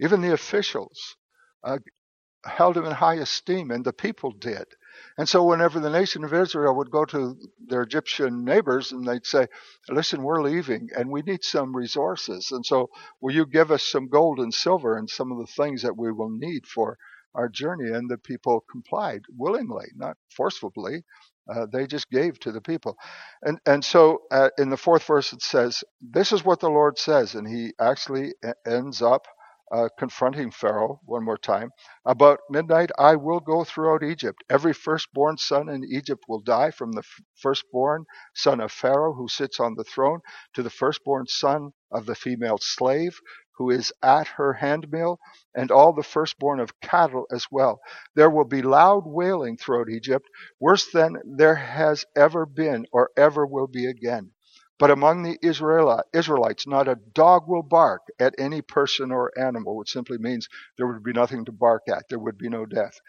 Even 0.02 0.22
the 0.22 0.34
officials 0.34 1.16
uh, 1.64 1.80
held 2.46 2.78
him 2.78 2.86
in 2.86 2.94
high 2.94 3.16
esteem, 3.16 3.72
and 3.72 3.86
the 3.86 3.94
people 3.94 4.32
did. 4.32 4.66
And 5.18 5.30
so, 5.30 5.44
whenever 5.44 5.80
the 5.80 5.90
nation 5.92 6.24
of 6.24 6.34
Israel 6.34 6.76
would 6.78 6.92
go 6.92 7.06
to 7.06 7.38
their 7.68 7.84
Egyptian 7.84 8.46
neighbors 8.46 8.92
and 8.92 9.08
they'd 9.08 9.26
say, 9.26 9.48
Listen, 9.90 10.24
we're 10.24 10.42
leaving 10.44 10.90
and 10.98 11.10
we 11.12 11.22
need 11.24 11.44
some 11.44 11.76
resources. 11.76 12.52
And 12.52 12.66
so, 12.66 12.90
will 13.22 13.34
you 13.34 13.46
give 13.46 13.72
us 13.72 13.84
some 13.84 14.10
gold 14.10 14.40
and 14.40 14.54
silver 14.54 14.98
and 14.98 15.10
some 15.10 15.32
of 15.32 15.40
the 15.40 15.54
things 15.54 15.84
that 15.84 15.98
we 15.98 16.12
will 16.12 16.32
need 16.32 16.68
for 16.68 16.98
our 17.36 17.50
journey? 17.50 17.92
And 17.92 18.10
the 18.10 18.18
people 18.18 18.66
complied 18.72 19.22
willingly, 19.38 19.88
not 19.96 20.18
forcefully. 20.36 21.04
Uh, 21.54 21.66
they 21.72 21.88
just 21.88 22.10
gave 22.12 22.40
to 22.40 22.52
the 22.52 22.62
people. 22.62 22.98
And, 23.44 23.60
and 23.66 23.84
so, 23.86 24.20
uh, 24.32 24.50
in 24.58 24.70
the 24.70 24.78
fourth 24.78 25.04
verse, 25.06 25.34
it 25.34 25.42
says, 25.42 25.84
This 26.02 26.32
is 26.32 26.46
what 26.46 26.60
the 26.60 26.70
Lord 26.70 26.98
says. 26.98 27.36
And 27.36 27.48
he 27.48 27.74
actually 27.80 28.34
ends 28.68 29.02
up 29.02 29.28
uh, 29.72 29.90
confronting 29.98 30.52
Pharaoh 30.52 31.00
one 31.06 31.24
more 31.26 31.38
time. 31.38 31.72
About 32.06 32.40
midnight, 32.50 32.92
I 32.98 33.16
will 33.16 33.40
go 33.40 33.64
throughout 33.64 34.04
Egypt. 34.04 34.44
Every 34.50 34.74
firstborn 34.74 35.38
son 35.38 35.70
in 35.70 35.84
Egypt 35.84 36.26
will 36.28 36.42
die, 36.42 36.72
from 36.72 36.92
the 36.94 37.04
firstborn 37.38 38.06
son 38.36 38.60
of 38.62 38.72
Pharaoh 38.72 39.14
who 39.14 39.28
sits 39.28 39.60
on 39.60 39.76
the 39.76 39.84
throne 39.84 40.20
to 40.54 40.64
the 40.64 40.70
firstborn 40.70 41.28
son 41.28 41.72
of 41.92 42.06
the 42.06 42.16
female 42.16 42.58
slave 42.60 43.20
who 43.58 43.70
is 43.70 43.92
at 44.02 44.28
her 44.28 44.54
handmill, 44.54 45.20
and 45.54 45.70
all 45.70 45.94
the 45.94 46.04
firstborn 46.04 46.60
of 46.62 46.80
cattle 46.80 47.26
as 47.32 47.46
well. 47.52 47.82
There 48.16 48.30
will 48.30 48.46
be 48.46 48.62
loud 48.62 49.04
wailing 49.06 49.58
throughout 49.58 49.90
Egypt, 49.90 50.26
worse 50.62 50.90
than 50.92 51.18
there 51.26 51.56
has 51.56 52.06
ever 52.16 52.46
been 52.46 52.86
or 52.94 53.12
ever 53.18 53.46
will 53.46 53.68
be 53.68 53.86
again. 53.86 54.32
But 54.80 54.92
among 54.92 55.24
the 55.24 55.38
Israelites, 55.44 56.68
not 56.68 56.88
a 56.90 56.96
dog 57.14 57.48
will 57.48 57.64
bark 57.64 58.04
at 58.20 58.36
any 58.40 58.62
person 58.62 59.12
or 59.12 59.32
animal, 59.40 59.78
which 59.78 59.92
simply 59.94 60.18
means 60.20 60.50
there 60.78 60.88
would 60.88 61.04
be 61.04 61.14
nothing 61.14 61.46
to 61.46 61.54
bark 61.54 61.84
at. 61.90 62.06
There 62.10 62.20
would 62.20 62.38
be 62.40 62.50
no 62.50 62.66
death. 62.66 63.00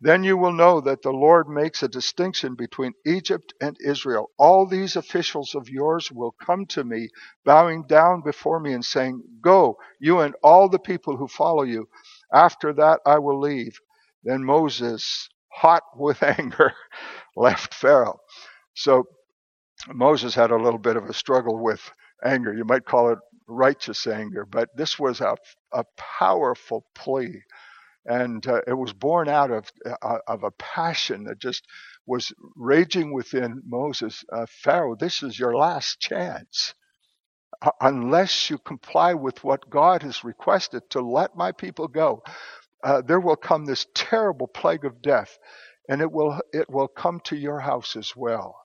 Then 0.00 0.24
you 0.24 0.38
will 0.38 0.52
know 0.52 0.80
that 0.82 1.02
the 1.02 1.12
Lord 1.12 1.48
makes 1.48 1.82
a 1.82 1.88
distinction 1.88 2.54
between 2.56 2.94
Egypt 3.06 3.54
and 3.60 3.76
Israel. 3.84 4.30
All 4.38 4.66
these 4.66 4.96
officials 4.96 5.56
of 5.56 5.70
yours 5.70 6.12
will 6.12 6.32
come 6.40 6.66
to 6.68 6.84
me, 6.84 7.10
bowing 7.44 7.84
down 7.88 8.22
before 8.22 8.60
me 8.60 8.74
and 8.74 8.86
saying, 8.86 9.24
Go, 9.42 9.78
you 10.00 10.20
and 10.20 10.36
all 10.44 10.70
the 10.70 10.80
people 10.80 11.18
who 11.18 11.28
follow 11.28 11.64
you. 11.64 11.88
After 12.32 12.72
that 12.74 13.00
I 13.06 13.18
will 13.18 13.40
leave. 13.40 13.80
Then 14.24 14.44
Moses, 14.44 15.30
hot 15.52 15.84
with 15.96 16.22
anger, 16.40 16.74
left 17.36 17.74
Pharaoh. 17.74 18.20
So 18.74 19.04
Moses 19.88 20.34
had 20.34 20.50
a 20.50 20.56
little 20.56 20.78
bit 20.80 20.96
of 20.96 21.04
a 21.08 21.14
struggle 21.14 21.58
with 21.62 21.80
anger. 22.24 22.54
You 22.54 22.64
might 22.64 22.86
call 22.86 23.10
it 23.12 23.18
righteous 23.48 24.06
anger, 24.06 24.46
but 24.46 24.70
this 24.76 24.98
was 24.98 25.20
a, 25.20 25.36
a 25.72 25.84
powerful 25.96 26.86
plea. 26.94 27.42
And 28.06 28.46
uh, 28.46 28.62
it 28.66 28.74
was 28.74 28.92
born 28.92 29.28
out 29.28 29.50
of, 29.50 29.70
uh, 30.02 30.18
of 30.28 30.44
a 30.44 30.52
passion 30.52 31.24
that 31.24 31.40
just 31.40 31.64
was 32.06 32.32
raging 32.56 33.12
within 33.14 33.62
Moses. 33.66 34.24
Uh, 34.32 34.46
Pharaoh, 34.48 34.96
this 34.96 35.22
is 35.22 35.38
your 35.38 35.56
last 35.56 36.00
chance. 36.00 36.74
Uh, 37.62 37.70
unless 37.80 38.50
you 38.50 38.58
comply 38.58 39.14
with 39.14 39.44
what 39.44 39.70
God 39.70 40.02
has 40.02 40.24
requested 40.24 40.82
to 40.90 41.00
let 41.02 41.36
my 41.36 41.52
people 41.52 41.88
go, 41.88 42.22
uh, 42.84 43.02
there 43.02 43.20
will 43.20 43.36
come 43.36 43.66
this 43.66 43.86
terrible 43.94 44.48
plague 44.48 44.84
of 44.86 45.02
death, 45.02 45.38
and 45.88 46.02
it 46.02 46.12
will, 46.12 46.40
it 46.52 46.70
will 46.70 46.88
come 46.88 47.20
to 47.26 47.36
your 47.36 47.60
house 47.60 47.96
as 47.96 48.14
well. 48.16 48.61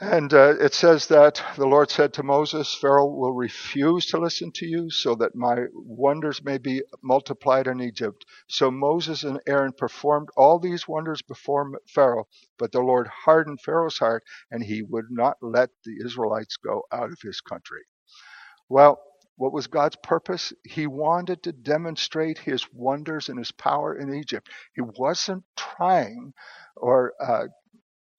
And 0.00 0.34
uh, 0.34 0.56
it 0.60 0.74
says 0.74 1.06
that 1.06 1.40
the 1.56 1.66
Lord 1.66 1.88
said 1.88 2.12
to 2.14 2.24
Moses, 2.24 2.74
Pharaoh 2.74 3.06
will 3.06 3.32
refuse 3.32 4.06
to 4.06 4.18
listen 4.18 4.50
to 4.56 4.66
you 4.66 4.90
so 4.90 5.14
that 5.14 5.36
my 5.36 5.66
wonders 5.72 6.42
may 6.44 6.58
be 6.58 6.82
multiplied 7.02 7.68
in 7.68 7.80
Egypt. 7.80 8.24
So 8.48 8.72
Moses 8.72 9.22
and 9.22 9.40
Aaron 9.46 9.72
performed 9.72 10.30
all 10.36 10.58
these 10.58 10.88
wonders 10.88 11.22
before 11.22 11.78
Pharaoh, 11.88 12.26
but 12.58 12.72
the 12.72 12.80
Lord 12.80 13.06
hardened 13.06 13.60
Pharaoh's 13.60 13.98
heart 13.98 14.24
and 14.50 14.64
he 14.64 14.82
would 14.82 15.06
not 15.10 15.36
let 15.40 15.70
the 15.84 15.96
Israelites 16.04 16.56
go 16.56 16.82
out 16.92 17.12
of 17.12 17.20
his 17.22 17.40
country. 17.40 17.82
Well, 18.68 19.00
what 19.36 19.52
was 19.52 19.68
God's 19.68 19.96
purpose? 20.02 20.52
He 20.64 20.86
wanted 20.88 21.42
to 21.44 21.52
demonstrate 21.52 22.38
his 22.38 22.66
wonders 22.72 23.28
and 23.28 23.38
his 23.38 23.52
power 23.52 23.96
in 23.96 24.14
Egypt. 24.14 24.48
He 24.74 24.82
wasn't 24.82 25.44
trying 25.56 26.34
or 26.76 27.14
uh, 27.20 27.46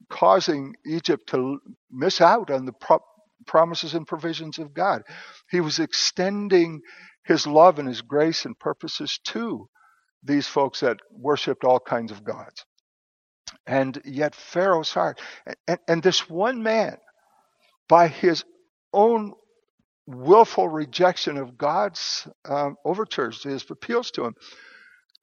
causing 0.09 0.75
Egypt 0.85 1.29
to 1.29 1.59
miss 1.91 2.21
out 2.21 2.49
on 2.51 2.65
the 2.65 2.73
pro- 2.73 3.03
promises 3.45 3.93
and 3.93 4.07
provisions 4.07 4.59
of 4.59 4.73
God. 4.73 5.03
He 5.49 5.61
was 5.61 5.79
extending 5.79 6.81
his 7.23 7.47
love 7.47 7.79
and 7.79 7.87
his 7.87 8.01
grace 8.01 8.45
and 8.45 8.57
purposes 8.57 9.19
to 9.25 9.69
these 10.23 10.47
folks 10.47 10.79
that 10.81 10.97
worshiped 11.11 11.63
all 11.63 11.79
kinds 11.79 12.11
of 12.11 12.23
gods. 12.23 12.65
And 13.67 14.01
yet 14.05 14.35
Pharaoh's 14.35 14.91
heart, 14.91 15.21
and, 15.67 15.79
and 15.87 16.03
this 16.03 16.29
one 16.29 16.63
man, 16.63 16.97
by 17.87 18.07
his 18.07 18.43
own 18.93 19.33
willful 20.07 20.67
rejection 20.67 21.37
of 21.37 21.57
God's 21.57 22.27
um, 22.45 22.75
overtures, 22.85 23.43
his 23.43 23.65
appeals 23.69 24.11
to 24.11 24.25
him, 24.25 24.35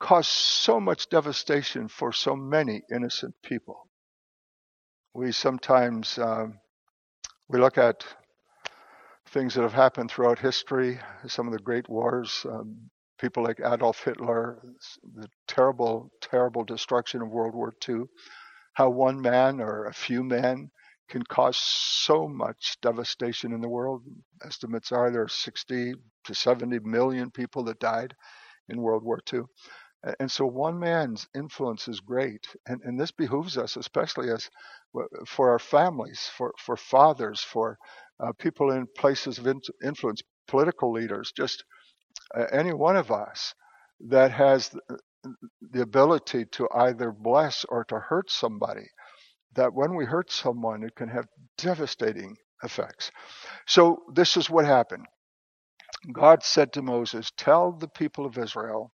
caused 0.00 0.28
so 0.28 0.80
much 0.80 1.08
devastation 1.08 1.88
for 1.88 2.12
so 2.12 2.34
many 2.34 2.82
innocent 2.92 3.34
people 3.42 3.88
we 5.14 5.32
sometimes 5.32 6.18
um, 6.18 6.58
we 7.48 7.58
look 7.58 7.78
at 7.78 8.04
things 9.28 9.54
that 9.54 9.62
have 9.62 9.72
happened 9.72 10.10
throughout 10.10 10.38
history, 10.38 10.98
some 11.26 11.46
of 11.46 11.52
the 11.52 11.58
great 11.58 11.88
wars, 11.88 12.44
um, 12.48 12.76
people 13.18 13.42
like 13.42 13.60
Adolf 13.64 14.02
Hitler, 14.04 14.58
the 15.14 15.28
terrible, 15.46 16.10
terrible 16.20 16.64
destruction 16.64 17.22
of 17.22 17.28
World 17.28 17.54
War 17.54 17.72
II, 17.88 18.04
how 18.74 18.90
one 18.90 19.20
man 19.20 19.60
or 19.60 19.86
a 19.86 19.92
few 19.92 20.22
men 20.24 20.70
can 21.08 21.22
cause 21.22 21.58
so 21.58 22.26
much 22.26 22.76
devastation 22.82 23.52
in 23.52 23.60
the 23.60 23.68
world. 23.68 24.02
Estimates 24.44 24.92
are 24.92 25.10
there 25.10 25.22
are 25.22 25.28
60 25.28 25.94
to 26.24 26.34
70 26.34 26.78
million 26.80 27.30
people 27.30 27.64
that 27.64 27.78
died 27.80 28.14
in 28.68 28.80
World 28.80 29.02
War 29.02 29.20
II. 29.32 29.42
And 30.20 30.30
so 30.30 30.46
one 30.46 30.78
man's 30.78 31.28
influence 31.34 31.88
is 31.88 32.00
great. 32.00 32.46
And, 32.66 32.80
and 32.84 32.98
this 32.98 33.12
behooves 33.12 33.56
us, 33.58 33.76
especially 33.76 34.30
as 34.30 34.48
for 35.26 35.50
our 35.50 35.58
families, 35.60 36.30
for, 36.36 36.52
for 36.58 36.76
fathers, 36.76 37.40
for 37.40 37.78
uh, 38.20 38.32
people 38.38 38.72
in 38.72 38.86
places 38.96 39.38
of 39.38 39.46
influence, 39.84 40.22
political 40.48 40.92
leaders, 40.92 41.32
just 41.36 41.64
uh, 42.36 42.46
any 42.52 42.72
one 42.72 42.96
of 42.96 43.10
us 43.12 43.54
that 44.08 44.32
has 44.32 44.70
the, 44.70 44.80
the 45.72 45.82
ability 45.82 46.46
to 46.52 46.68
either 46.74 47.12
bless 47.12 47.64
or 47.68 47.84
to 47.84 47.98
hurt 47.98 48.30
somebody, 48.30 48.86
that 49.54 49.72
when 49.74 49.94
we 49.94 50.04
hurt 50.04 50.32
someone, 50.32 50.82
it 50.82 50.94
can 50.96 51.08
have 51.08 51.26
devastating 51.58 52.36
effects. 52.64 53.10
So 53.66 54.02
this 54.14 54.36
is 54.36 54.50
what 54.50 54.64
happened. 54.64 55.06
God 56.12 56.42
said 56.42 56.72
to 56.74 56.82
Moses, 56.82 57.30
Tell 57.36 57.72
the 57.72 57.88
people 57.88 58.26
of 58.26 58.38
Israel 58.38 58.92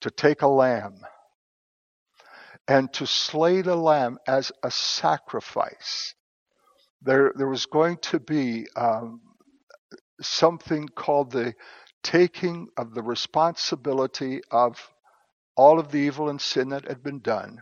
to 0.00 0.10
take 0.10 0.42
a 0.42 0.48
lamb 0.48 1.00
and 2.68 2.92
to 2.94 3.06
slay 3.06 3.62
the 3.62 3.76
lamb 3.76 4.18
as 4.26 4.52
a 4.62 4.70
sacrifice. 4.70 6.14
There, 7.02 7.32
there 7.36 7.48
was 7.48 7.66
going 7.66 7.98
to 8.02 8.20
be 8.20 8.66
um, 8.76 9.20
something 10.20 10.88
called 10.88 11.32
the 11.32 11.54
taking 12.02 12.68
of 12.76 12.94
the 12.94 13.02
responsibility 13.02 14.40
of 14.50 14.78
all 15.56 15.78
of 15.78 15.90
the 15.90 15.98
evil 15.98 16.28
and 16.28 16.40
sin 16.40 16.70
that 16.70 16.88
had 16.88 17.02
been 17.02 17.20
done 17.20 17.60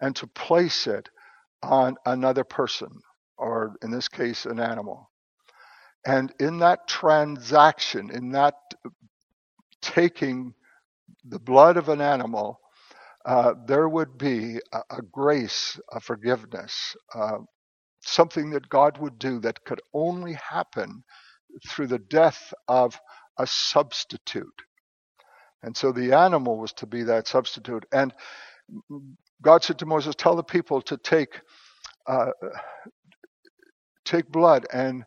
and 0.00 0.14
to 0.16 0.26
place 0.26 0.86
it 0.86 1.08
on 1.62 1.96
another 2.04 2.44
person, 2.44 2.88
or 3.38 3.76
in 3.82 3.90
this 3.90 4.08
case, 4.08 4.46
an 4.46 4.60
animal. 4.60 5.10
And 6.04 6.32
in 6.38 6.58
that 6.58 6.86
transaction, 6.86 8.10
in 8.10 8.32
that 8.32 8.54
taking 9.82 10.54
the 11.28 11.38
blood 11.38 11.76
of 11.76 11.88
an 11.88 12.00
animal, 12.00 12.60
uh, 13.24 13.54
there 13.66 13.88
would 13.88 14.18
be 14.18 14.60
a, 14.72 14.80
a, 14.98 15.02
grace, 15.02 15.78
a 15.92 16.00
forgiveness, 16.00 16.96
uh, 17.14 17.38
something 18.02 18.50
that 18.50 18.68
God 18.68 18.98
would 18.98 19.18
do 19.18 19.40
that 19.40 19.64
could 19.64 19.80
only 19.94 20.34
happen 20.34 21.02
through 21.68 21.88
the 21.88 21.98
death 21.98 22.54
of 22.68 22.98
a 23.38 23.46
substitute. 23.46 24.62
And 25.62 25.76
so 25.76 25.92
the 25.92 26.12
animal 26.16 26.58
was 26.58 26.72
to 26.74 26.86
be 26.86 27.02
that 27.04 27.26
substitute. 27.28 27.84
And 27.92 28.14
God 29.42 29.64
said 29.64 29.78
to 29.80 29.86
Moses, 29.86 30.14
Tell 30.14 30.36
the 30.36 30.44
people 30.44 30.80
to 30.82 30.96
take 30.96 31.40
uh, 32.06 32.30
take 34.04 34.30
blood 34.30 34.66
and 34.72 35.04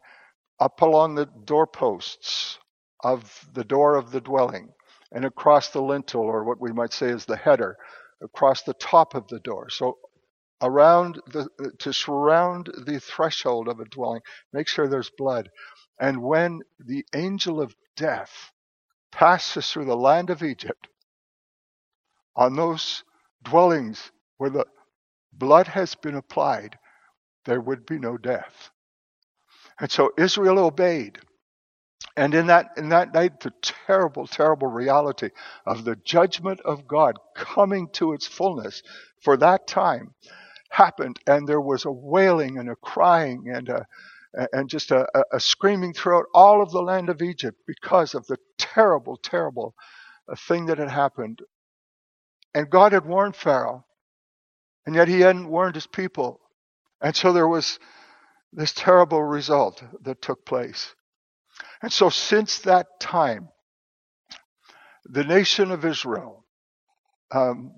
up 0.59 0.81
along 0.81 1.15
the 1.15 1.27
doorposts 1.45 2.59
of 3.03 3.47
the 3.53 3.63
door 3.63 3.95
of 3.95 4.11
the 4.11 4.21
dwelling 4.21 4.69
and 5.11 5.25
across 5.25 5.69
the 5.69 5.81
lintel, 5.81 6.21
or 6.21 6.43
what 6.43 6.61
we 6.61 6.71
might 6.71 6.93
say 6.93 7.07
is 7.07 7.25
the 7.25 7.35
header, 7.35 7.77
across 8.21 8.63
the 8.63 8.73
top 8.75 9.15
of 9.15 9.27
the 9.27 9.39
door. 9.39 9.69
So 9.69 9.97
around 10.61 11.19
the 11.27 11.47
to 11.79 11.93
surround 11.93 12.69
the 12.85 12.99
threshold 12.99 13.67
of 13.67 13.79
a 13.79 13.85
dwelling, 13.85 14.21
make 14.53 14.67
sure 14.67 14.87
there's 14.87 15.11
blood. 15.17 15.49
And 15.99 16.21
when 16.21 16.61
the 16.79 17.05
angel 17.15 17.61
of 17.61 17.75
death 17.95 18.51
passes 19.11 19.71
through 19.71 19.85
the 19.85 19.95
land 19.97 20.29
of 20.29 20.43
Egypt, 20.43 20.87
on 22.35 22.55
those 22.55 23.03
dwellings 23.43 24.11
where 24.37 24.49
the 24.49 24.65
blood 25.33 25.67
has 25.67 25.95
been 25.95 26.15
applied, 26.15 26.77
there 27.45 27.61
would 27.61 27.85
be 27.85 27.99
no 27.99 28.17
death. 28.17 28.69
And 29.79 29.91
so 29.91 30.11
Israel 30.17 30.59
obeyed. 30.59 31.19
And 32.19 32.35
in 32.35 32.47
that, 32.47 32.71
in 32.75 32.89
that 32.89 33.13
night, 33.13 33.39
the 33.39 33.53
terrible, 33.61 34.27
terrible 34.27 34.67
reality 34.67 35.29
of 35.65 35.85
the 35.85 35.95
judgment 35.95 36.59
of 36.65 36.85
God 36.85 37.15
coming 37.33 37.87
to 37.93 38.11
its 38.11 38.27
fullness 38.27 38.83
for 39.21 39.37
that 39.37 39.67
time 39.67 40.13
happened. 40.69 41.21
And 41.27 41.47
there 41.47 41.61
was 41.61 41.85
a 41.85 41.91
wailing 41.91 42.57
and 42.57 42.69
a 42.69 42.75
crying 42.75 43.45
and 43.55 43.69
a, 43.69 43.87
and 44.51 44.69
just 44.69 44.91
a, 44.91 45.07
a 45.31 45.39
screaming 45.39 45.93
throughout 45.93 46.25
all 46.33 46.61
of 46.61 46.71
the 46.71 46.81
land 46.81 47.09
of 47.09 47.21
Egypt 47.21 47.57
because 47.65 48.13
of 48.13 48.27
the 48.27 48.37
terrible, 48.57 49.15
terrible 49.15 49.73
uh, 50.29 50.35
thing 50.35 50.65
that 50.65 50.77
had 50.77 50.91
happened. 50.91 51.39
And 52.53 52.69
God 52.69 52.91
had 52.91 53.05
warned 53.05 53.37
Pharaoh, 53.37 53.85
and 54.85 54.93
yet 54.93 55.07
he 55.07 55.21
hadn't 55.21 55.47
warned 55.47 55.75
his 55.75 55.87
people. 55.87 56.41
And 57.01 57.15
so 57.15 57.31
there 57.31 57.47
was 57.47 57.79
this 58.51 58.73
terrible 58.73 59.23
result 59.23 59.81
that 60.03 60.21
took 60.21 60.45
place. 60.45 60.93
And 61.81 61.91
so 61.93 62.09
since 62.09 62.59
that 62.59 62.99
time, 62.99 63.49
the 65.05 65.23
nation 65.23 65.71
of 65.71 65.85
Israel, 65.85 66.45
um, 67.31 67.73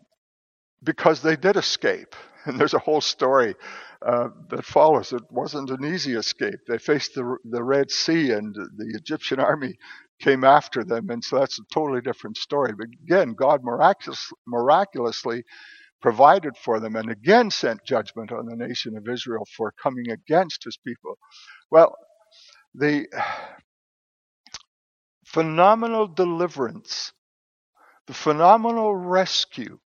because 0.83 1.21
they 1.21 1.35
did 1.35 1.57
escape, 1.57 2.15
and 2.45 2.59
there's 2.59 2.73
a 2.75 2.79
whole 2.79 3.01
story 3.01 3.55
uh, 4.05 4.29
that 4.49 4.65
follows. 4.65 5.13
It 5.13 5.23
wasn't 5.31 5.71
an 5.71 5.85
easy 5.85 6.15
escape. 6.15 6.59
They 6.67 6.77
faced 6.79 7.15
the, 7.15 7.37
the 7.45 7.63
Red 7.63 7.91
Sea, 7.91 8.31
and 8.31 8.55
the 8.55 8.93
Egyptian 8.95 9.39
army 9.41 9.75
came 10.21 10.43
after 10.43 10.83
them, 10.83 11.09
and 11.11 11.23
so 11.23 11.39
that's 11.39 11.59
a 11.59 11.63
totally 11.73 12.01
different 12.01 12.37
story. 12.37 12.73
But 12.77 12.87
again, 13.05 13.33
God 13.35 13.63
miraculous, 13.63 14.31
miraculously 14.47 15.43
provided 16.01 16.55
for 16.57 16.79
them 16.79 16.95
and 16.95 17.09
again 17.09 17.49
sent 17.49 17.83
judgment 17.85 18.31
on 18.31 18.45
the 18.45 18.55
nation 18.55 18.95
of 18.97 19.07
Israel 19.09 19.47
for 19.55 19.73
coming 19.81 20.09
against 20.11 20.63
his 20.63 20.77
people. 20.77 21.17
Well, 21.71 21.95
the 22.75 23.07
phenomenal 25.33 26.07
deliverance, 26.07 27.13
the 28.07 28.13
phenomenal 28.13 28.93
rescue 28.93 29.79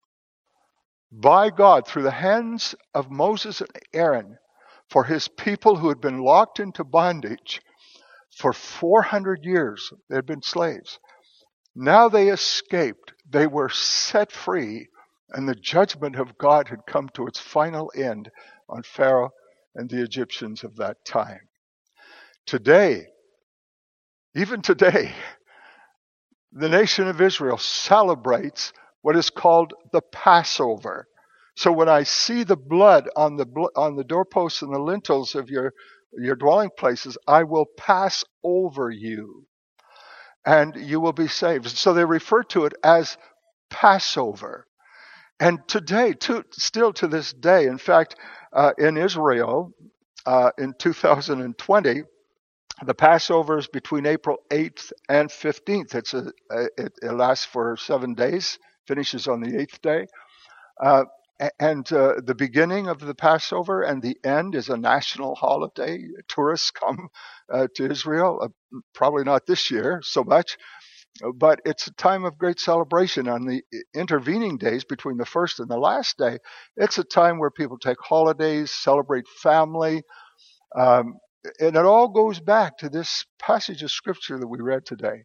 by 1.11 1.49
God 1.51 1.87
through 1.87 2.03
the 2.03 2.11
hands 2.11 2.73
of 2.95 3.11
Moses 3.11 3.61
and 3.61 3.69
Aaron 3.93 4.37
for 4.89 5.03
his 5.03 5.27
people 5.27 5.75
who 5.75 5.89
had 5.89 6.01
been 6.01 6.19
locked 6.19 6.59
into 6.59 6.83
bondage 6.83 7.61
for 8.35 8.53
400 8.53 9.43
years. 9.43 9.91
They 10.09 10.15
had 10.15 10.25
been 10.25 10.41
slaves. 10.41 10.99
Now 11.75 12.09
they 12.09 12.29
escaped. 12.29 13.13
They 13.29 13.45
were 13.45 13.69
set 13.69 14.31
free, 14.31 14.87
and 15.29 15.47
the 15.47 15.55
judgment 15.55 16.15
of 16.15 16.37
God 16.39 16.69
had 16.69 16.87
come 16.87 17.09
to 17.09 17.27
its 17.27 17.39
final 17.39 17.91
end 17.95 18.31
on 18.67 18.81
Pharaoh 18.81 19.31
and 19.75 19.89
the 19.89 20.01
Egyptians 20.01 20.63
of 20.63 20.77
that 20.77 21.05
time. 21.05 21.49
Today, 22.47 23.07
even 24.35 24.61
today, 24.61 25.13
the 26.51 26.69
nation 26.69 27.07
of 27.07 27.21
Israel 27.21 27.57
celebrates 27.57 28.73
what 29.01 29.15
is 29.15 29.29
called 29.29 29.73
the 29.91 30.01
Passover. 30.01 31.07
So 31.55 31.71
when 31.71 31.89
I 31.89 32.03
see 32.03 32.43
the 32.43 32.57
blood 32.57 33.09
on 33.15 33.37
the 33.37 33.45
on 33.75 33.95
the 33.95 34.03
doorposts 34.03 34.61
and 34.61 34.73
the 34.73 34.79
lintels 34.79 35.35
of 35.35 35.49
your 35.49 35.73
your 36.17 36.35
dwelling 36.35 36.71
places, 36.77 37.17
I 37.27 37.43
will 37.43 37.65
pass 37.77 38.23
over 38.43 38.89
you, 38.89 39.45
and 40.45 40.75
you 40.75 40.99
will 40.99 41.13
be 41.13 41.27
saved. 41.27 41.67
So 41.69 41.93
they 41.93 42.05
refer 42.05 42.43
to 42.45 42.65
it 42.65 42.73
as 42.83 43.17
Passover. 43.69 44.65
And 45.39 45.67
today, 45.67 46.13
to, 46.13 46.45
still 46.51 46.93
to 46.93 47.07
this 47.07 47.33
day, 47.33 47.65
in 47.67 47.77
fact, 47.77 48.15
uh, 48.53 48.73
in 48.77 48.97
Israel, 48.97 49.73
uh, 50.25 50.51
in 50.57 50.73
2020, 50.79 52.03
the 52.85 52.93
Passover 52.95 53.57
is 53.59 53.67
between 53.67 54.05
April 54.05 54.37
8th 54.51 54.91
and 55.09 55.29
15th. 55.29 55.95
It's 55.95 56.13
a, 56.13 56.31
it, 56.77 56.93
it 57.01 57.13
lasts 57.13 57.45
for 57.45 57.77
seven 57.77 58.13
days 58.15 58.59
finishes 58.87 59.27
on 59.27 59.41
the 59.41 59.59
eighth 59.59 59.81
day. 59.81 60.07
Uh, 60.83 61.05
and 61.59 61.91
uh, 61.93 62.15
the 62.25 62.35
beginning 62.35 62.87
of 62.87 62.99
the 62.99 63.15
Passover 63.15 63.83
and 63.83 64.01
the 64.01 64.17
end 64.23 64.55
is 64.55 64.69
a 64.69 64.77
national 64.77 65.35
holiday. 65.35 65.99
Tourists 66.29 66.71
come 66.71 67.09
uh, 67.53 67.67
to 67.75 67.91
Israel, 67.91 68.39
uh, 68.43 68.79
probably 68.93 69.23
not 69.23 69.45
this 69.47 69.71
year 69.71 70.01
so 70.03 70.23
much, 70.23 70.57
but 71.35 71.61
it's 71.65 71.87
a 71.87 71.93
time 71.93 72.25
of 72.25 72.37
great 72.37 72.59
celebration. 72.59 73.27
On 73.29 73.45
the 73.45 73.63
intervening 73.95 74.57
days 74.57 74.85
between 74.85 75.17
the 75.17 75.25
first 75.25 75.59
and 75.59 75.69
the 75.69 75.77
last 75.77 76.17
day, 76.17 76.39
it's 76.77 76.99
a 76.99 77.05
time 77.05 77.39
where 77.39 77.51
people 77.51 77.79
take 77.79 77.97
holidays, 78.01 78.71
celebrate 78.71 79.27
family. 79.43 80.03
Um, 80.77 81.17
and 81.59 81.75
it 81.75 81.85
all 81.85 82.07
goes 82.07 82.39
back 82.39 82.77
to 82.79 82.89
this 82.89 83.25
passage 83.39 83.83
of 83.83 83.91
scripture 83.91 84.39
that 84.39 84.47
we 84.47 84.59
read 84.61 84.85
today 84.85 85.23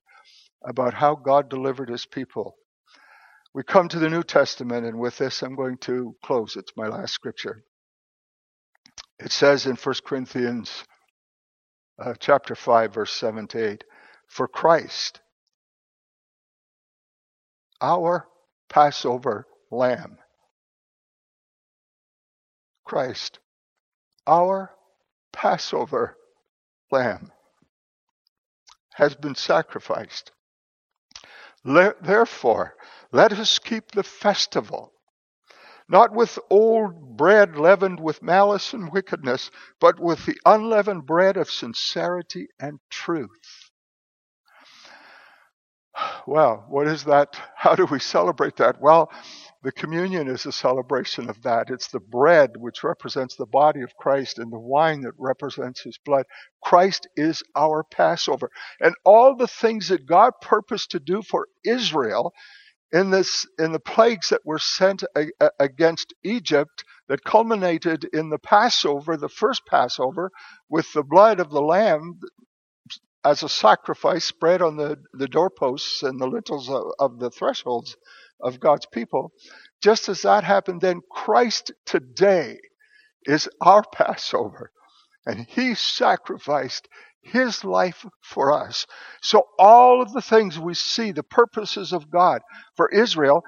about 0.64 0.94
how 0.94 1.14
God 1.14 1.50
delivered 1.50 1.88
his 1.88 2.06
people 2.06 2.56
we 3.52 3.64
come 3.64 3.88
to 3.88 3.98
the 3.98 4.08
New 4.08 4.22
Testament, 4.22 4.86
and 4.86 4.98
with 4.98 5.18
this 5.18 5.42
I'm 5.42 5.56
going 5.56 5.78
to 5.78 6.14
close. 6.22 6.54
It's 6.56 6.72
my 6.76 6.86
last 6.86 7.12
scripture. 7.12 7.64
It 9.18 9.32
says 9.32 9.66
in 9.66 9.74
1 9.74 9.94
Corinthians 10.04 10.84
uh, 11.98 12.14
chapter 12.18 12.54
5, 12.54 12.94
verse 12.94 13.12
7 13.12 13.48
to 13.48 13.70
8, 13.72 13.84
For 14.28 14.46
Christ, 14.46 15.20
our 17.80 18.28
Passover 18.68 19.46
lamb, 19.70 20.18
Christ, 22.84 23.40
our 24.26 24.70
Passover 25.32 26.16
lamb, 26.90 27.32
has 28.94 29.14
been 29.14 29.34
sacrificed. 29.34 30.32
Therefore, 31.64 32.74
let 33.12 33.32
us 33.32 33.58
keep 33.58 33.90
the 33.92 34.02
festival, 34.02 34.92
not 35.88 36.12
with 36.12 36.38
old 36.48 37.16
bread 37.16 37.56
leavened 37.56 38.00
with 38.00 38.22
malice 38.22 38.72
and 38.72 38.92
wickedness, 38.92 39.50
but 39.80 40.00
with 40.00 40.24
the 40.26 40.38
unleavened 40.46 41.06
bread 41.06 41.36
of 41.36 41.50
sincerity 41.50 42.48
and 42.58 42.80
truth. 42.90 43.70
Well, 46.26 46.66
what 46.68 46.86
is 46.86 47.04
that? 47.04 47.36
How 47.56 47.74
do 47.74 47.86
we 47.86 47.98
celebrate 47.98 48.56
that? 48.56 48.80
Well, 48.80 49.10
the 49.62 49.72
communion 49.72 50.28
is 50.28 50.46
a 50.46 50.52
celebration 50.52 51.28
of 51.30 51.42
that. 51.42 51.70
It's 51.70 51.88
the 51.88 52.00
bread 52.00 52.52
which 52.56 52.84
represents 52.84 53.36
the 53.36 53.46
body 53.46 53.82
of 53.82 53.96
Christ 53.96 54.38
and 54.38 54.52
the 54.52 54.58
wine 54.58 55.02
that 55.02 55.14
represents 55.18 55.82
his 55.82 55.98
blood. 55.98 56.26
Christ 56.62 57.08
is 57.16 57.42
our 57.56 57.84
Passover. 57.84 58.50
And 58.80 58.94
all 59.04 59.36
the 59.36 59.48
things 59.48 59.88
that 59.88 60.06
God 60.06 60.32
purposed 60.40 60.92
to 60.92 61.00
do 61.00 61.22
for 61.22 61.46
Israel 61.64 62.32
in 62.92 63.10
this 63.10 63.46
in 63.58 63.72
the 63.72 63.80
plagues 63.80 64.30
that 64.30 64.44
were 64.44 64.58
sent 64.58 65.04
a, 65.16 65.26
a, 65.40 65.50
against 65.60 66.14
Egypt 66.24 66.84
that 67.08 67.24
culminated 67.24 68.04
in 68.12 68.30
the 68.30 68.38
Passover, 68.38 69.16
the 69.16 69.28
first 69.28 69.62
Passover, 69.66 70.30
with 70.68 70.92
the 70.92 71.04
blood 71.04 71.40
of 71.40 71.50
the 71.50 71.62
lamb 71.62 72.18
as 73.24 73.42
a 73.42 73.48
sacrifice 73.48 74.24
spread 74.24 74.62
on 74.62 74.76
the, 74.76 74.96
the 75.14 75.28
doorposts 75.28 76.02
and 76.02 76.20
the 76.20 76.26
lintels 76.26 76.70
of, 76.70 76.84
of 76.98 77.18
the 77.18 77.30
thresholds 77.30 77.96
of 78.42 78.60
God's 78.60 78.86
people. 78.86 79.32
Just 79.82 80.08
as 80.08 80.22
that 80.22 80.44
happened 80.44 80.80
then, 80.80 81.00
Christ 81.10 81.72
today 81.86 82.58
is 83.24 83.48
our 83.60 83.82
Passover. 83.92 84.70
And 85.26 85.46
he 85.48 85.74
sacrificed 85.74 86.88
his 87.22 87.64
life 87.64 88.06
for 88.22 88.52
us. 88.52 88.86
So 89.22 89.44
all 89.58 90.00
of 90.00 90.12
the 90.12 90.22
things 90.22 90.58
we 90.58 90.74
see, 90.74 91.12
the 91.12 91.22
purposes 91.22 91.92
of 91.92 92.10
God 92.10 92.40
for 92.76 92.88
Israel 92.88 93.42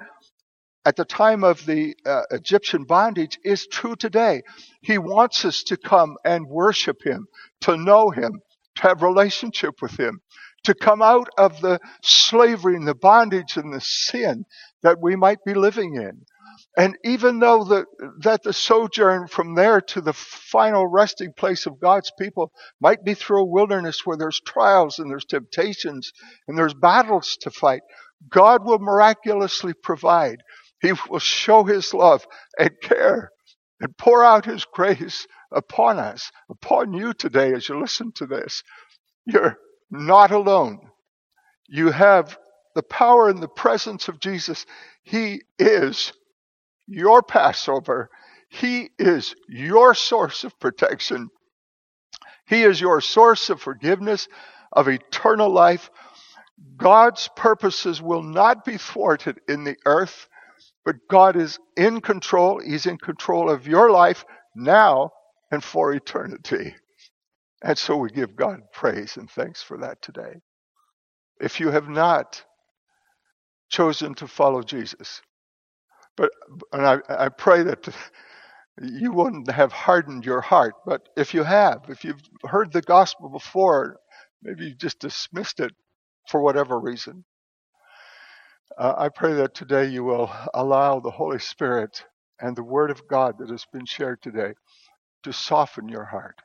at 0.85 0.95
the 0.95 1.05
time 1.05 1.43
of 1.43 1.65
the 1.65 1.95
uh, 2.05 2.23
Egyptian 2.31 2.83
bondage 2.83 3.39
is 3.43 3.67
true 3.67 3.95
today. 3.95 4.41
He 4.81 4.97
wants 4.97 5.45
us 5.45 5.63
to 5.63 5.77
come 5.77 6.17
and 6.25 6.47
worship 6.47 6.97
him, 7.03 7.25
to 7.61 7.77
know 7.77 8.09
him, 8.09 8.41
to 8.75 8.81
have 8.83 9.01
relationship 9.01 9.81
with 9.81 9.97
him, 9.99 10.19
to 10.63 10.73
come 10.73 11.01
out 11.01 11.27
of 11.37 11.59
the 11.61 11.79
slavery 12.01 12.75
and 12.75 12.87
the 12.87 12.95
bondage 12.95 13.57
and 13.57 13.73
the 13.73 13.81
sin 13.81 14.45
that 14.81 15.01
we 15.01 15.15
might 15.15 15.43
be 15.45 15.53
living 15.53 15.95
in. 15.95 16.25
And 16.77 16.97
even 17.03 17.39
though 17.39 17.63
the, 17.63 17.85
that 18.19 18.43
the 18.43 18.53
sojourn 18.53 19.27
from 19.27 19.55
there 19.55 19.81
to 19.81 20.01
the 20.01 20.13
final 20.13 20.87
resting 20.87 21.33
place 21.35 21.65
of 21.65 21.79
God's 21.79 22.11
people 22.19 22.51
might 22.81 23.03
be 23.03 23.13
through 23.13 23.41
a 23.41 23.45
wilderness 23.45 24.01
where 24.05 24.17
there's 24.17 24.41
trials 24.45 24.99
and 24.99 25.09
there's 25.09 25.25
temptations 25.25 26.11
and 26.47 26.57
there's 26.57 26.73
battles 26.73 27.37
to 27.41 27.51
fight, 27.51 27.81
God 28.29 28.65
will 28.65 28.79
miraculously 28.79 29.73
provide. 29.73 30.37
He 30.81 30.93
will 31.09 31.19
show 31.19 31.63
His 31.63 31.93
love 31.93 32.25
and 32.57 32.71
care 32.81 33.31
and 33.79 33.97
pour 33.97 34.23
out 34.23 34.45
His 34.45 34.65
grace 34.65 35.27
upon 35.51 35.99
us, 35.99 36.31
upon 36.49 36.93
you 36.93 37.13
today 37.13 37.53
as 37.53 37.69
you 37.69 37.79
listen 37.79 38.11
to 38.15 38.25
this. 38.25 38.63
You're 39.25 39.57
not 39.93 40.31
alone. 40.31 40.79
You 41.67 41.91
have 41.91 42.37
the 42.73 42.83
power 42.83 43.29
and 43.29 43.41
the 43.41 43.47
presence 43.47 44.07
of 44.07 44.19
Jesus. 44.19 44.65
He 45.03 45.41
is 45.59 46.11
your 46.87 47.21
Passover. 47.21 48.09
He 48.49 48.89
is 48.97 49.35
your 49.47 49.93
source 49.93 50.43
of 50.43 50.59
protection. 50.59 51.29
He 52.47 52.63
is 52.63 52.81
your 52.81 53.01
source 53.01 53.49
of 53.51 53.61
forgiveness, 53.61 54.27
of 54.71 54.87
eternal 54.87 55.49
life. 55.49 55.91
God's 56.75 57.29
purposes 57.35 58.01
will 58.01 58.23
not 58.23 58.65
be 58.65 58.77
thwarted 58.77 59.39
in 59.47 59.63
the 59.63 59.77
earth, 59.85 60.27
but 60.83 60.95
God 61.07 61.35
is 61.35 61.59
in 61.77 62.01
control. 62.01 62.59
He's 62.59 62.87
in 62.87 62.97
control 62.97 63.49
of 63.49 63.67
your 63.67 63.91
life 63.91 64.25
now 64.55 65.11
and 65.51 65.63
for 65.63 65.93
eternity. 65.93 66.75
And 67.63 67.77
so 67.77 67.97
we 67.97 68.09
give 68.11 68.35
God 68.35 68.61
praise 68.73 69.17
and 69.17 69.29
thanks 69.31 69.63
for 69.63 69.77
that 69.79 70.01
today. 70.01 70.41
If 71.41 71.59
you 71.59 71.71
have 71.71 71.89
not 71.89 72.43
chosen 73.69 74.15
to 74.15 74.27
follow 74.27 74.63
Jesus, 74.63 75.21
but 76.17 76.31
and 76.73 76.85
I, 76.85 76.99
I 77.09 77.29
pray 77.29 77.63
that 77.63 77.89
you 78.81 79.11
wouldn't 79.13 79.51
have 79.51 79.71
hardened 79.71 80.25
your 80.25 80.41
heart. 80.41 80.75
But 80.85 81.09
if 81.17 81.33
you 81.33 81.43
have, 81.43 81.85
if 81.89 82.03
you've 82.03 82.21
heard 82.45 82.73
the 82.73 82.81
gospel 82.81 83.29
before, 83.29 83.97
maybe 84.43 84.65
you 84.67 84.75
just 84.75 84.99
dismissed 84.99 85.59
it 85.59 85.73
for 86.29 86.41
whatever 86.41 86.79
reason. 86.79 87.25
Uh, 88.77 88.93
I 88.97 89.09
pray 89.09 89.33
that 89.35 89.55
today 89.55 89.87
you 89.87 90.03
will 90.03 90.31
allow 90.53 90.99
the 90.99 91.11
Holy 91.11 91.39
Spirit 91.39 92.03
and 92.41 92.55
the 92.55 92.63
Word 92.63 92.91
of 92.91 93.07
God 93.07 93.37
that 93.39 93.49
has 93.49 93.65
been 93.73 93.85
shared 93.85 94.21
today 94.21 94.53
to 95.23 95.33
soften 95.33 95.89
your 95.89 96.05
heart 96.05 96.35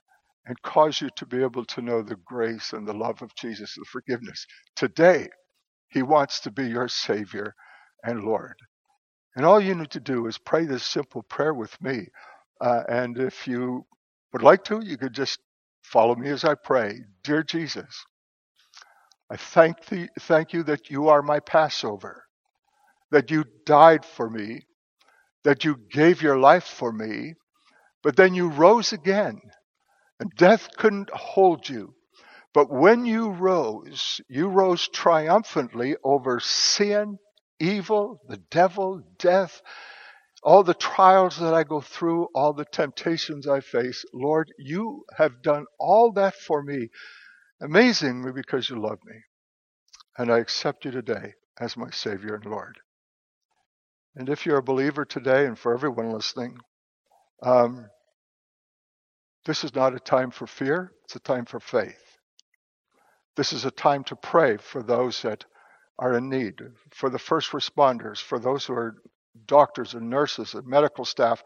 and 0.46 0.60
cause 0.62 1.00
you 1.00 1.10
to 1.16 1.26
be 1.26 1.42
able 1.42 1.64
to 1.66 1.82
know 1.82 2.02
the 2.02 2.16
grace 2.26 2.72
and 2.72 2.86
the 2.86 2.94
love 2.94 3.22
of 3.22 3.34
Jesus, 3.36 3.74
the 3.76 3.84
forgiveness. 3.86 4.46
Today, 4.76 5.28
He 5.90 6.02
wants 6.02 6.40
to 6.40 6.50
be 6.50 6.66
your 6.68 6.88
Savior 6.88 7.54
and 8.04 8.24
Lord. 8.24 8.54
And 9.36 9.46
all 9.46 9.60
you 9.60 9.74
need 9.74 9.90
to 9.92 10.00
do 10.00 10.26
is 10.26 10.38
pray 10.38 10.66
this 10.66 10.84
simple 10.84 11.22
prayer 11.22 11.54
with 11.54 11.80
me. 11.82 12.08
Uh, 12.60 12.82
and 12.88 13.18
if 13.18 13.46
you 13.46 13.86
would 14.32 14.42
like 14.42 14.64
to, 14.64 14.80
you 14.84 14.98
could 14.98 15.14
just 15.14 15.38
follow 15.84 16.14
me 16.14 16.30
as 16.30 16.44
I 16.44 16.54
pray. 16.54 17.00
Dear 17.24 17.42
Jesus, 17.42 18.04
I 19.30 19.36
thank, 19.36 19.86
thee, 19.86 20.08
thank 20.20 20.52
you 20.52 20.62
that 20.64 20.90
you 20.90 21.08
are 21.08 21.22
my 21.22 21.40
Passover, 21.40 22.24
that 23.10 23.30
you 23.30 23.44
died 23.66 24.04
for 24.04 24.30
me, 24.30 24.62
that 25.44 25.64
you 25.64 25.78
gave 25.92 26.22
your 26.22 26.38
life 26.38 26.64
for 26.64 26.92
me, 26.92 27.34
but 28.02 28.16
then 28.16 28.34
you 28.34 28.48
rose 28.48 28.92
again, 28.92 29.40
and 30.20 30.30
death 30.36 30.68
couldn't 30.76 31.10
hold 31.10 31.68
you. 31.68 31.94
But 32.54 32.70
when 32.70 33.04
you 33.06 33.30
rose, 33.30 34.20
you 34.28 34.48
rose 34.48 34.88
triumphantly 34.88 35.96
over 36.02 36.40
sin 36.40 37.18
evil, 37.60 38.20
the 38.28 38.38
devil, 38.50 39.02
death, 39.18 39.60
all 40.42 40.62
the 40.62 40.74
trials 40.74 41.38
that 41.38 41.54
I 41.54 41.64
go 41.64 41.80
through, 41.80 42.28
all 42.34 42.52
the 42.52 42.64
temptations 42.64 43.48
I 43.48 43.60
face. 43.60 44.04
Lord, 44.12 44.52
you 44.58 45.04
have 45.16 45.42
done 45.42 45.66
all 45.78 46.12
that 46.12 46.34
for 46.36 46.62
me 46.62 46.88
amazingly 47.60 48.32
because 48.32 48.70
you 48.70 48.80
love 48.80 48.98
me. 49.04 49.16
And 50.16 50.32
I 50.32 50.38
accept 50.38 50.84
you 50.84 50.90
today 50.90 51.34
as 51.60 51.76
my 51.76 51.90
Savior 51.90 52.36
and 52.36 52.46
Lord. 52.46 52.78
And 54.16 54.28
if 54.28 54.46
you're 54.46 54.58
a 54.58 54.62
believer 54.62 55.04
today, 55.04 55.46
and 55.46 55.58
for 55.58 55.74
everyone 55.74 56.12
listening, 56.12 56.58
um, 57.42 57.88
this 59.48 59.64
is 59.64 59.74
not 59.74 59.94
a 59.94 59.98
time 59.98 60.30
for 60.30 60.46
fear, 60.46 60.92
it's 61.04 61.16
a 61.16 61.20
time 61.20 61.46
for 61.46 61.58
faith. 61.58 62.18
This 63.34 63.54
is 63.54 63.64
a 63.64 63.70
time 63.70 64.04
to 64.04 64.14
pray 64.14 64.58
for 64.58 64.82
those 64.82 65.22
that 65.22 65.46
are 65.98 66.18
in 66.18 66.28
need, 66.28 66.60
for 66.92 67.08
the 67.08 67.18
first 67.18 67.52
responders, 67.52 68.18
for 68.18 68.38
those 68.38 68.66
who 68.66 68.74
are 68.74 68.96
doctors 69.46 69.94
and 69.94 70.10
nurses 70.10 70.52
and 70.52 70.66
medical 70.66 71.06
staff 71.06 71.42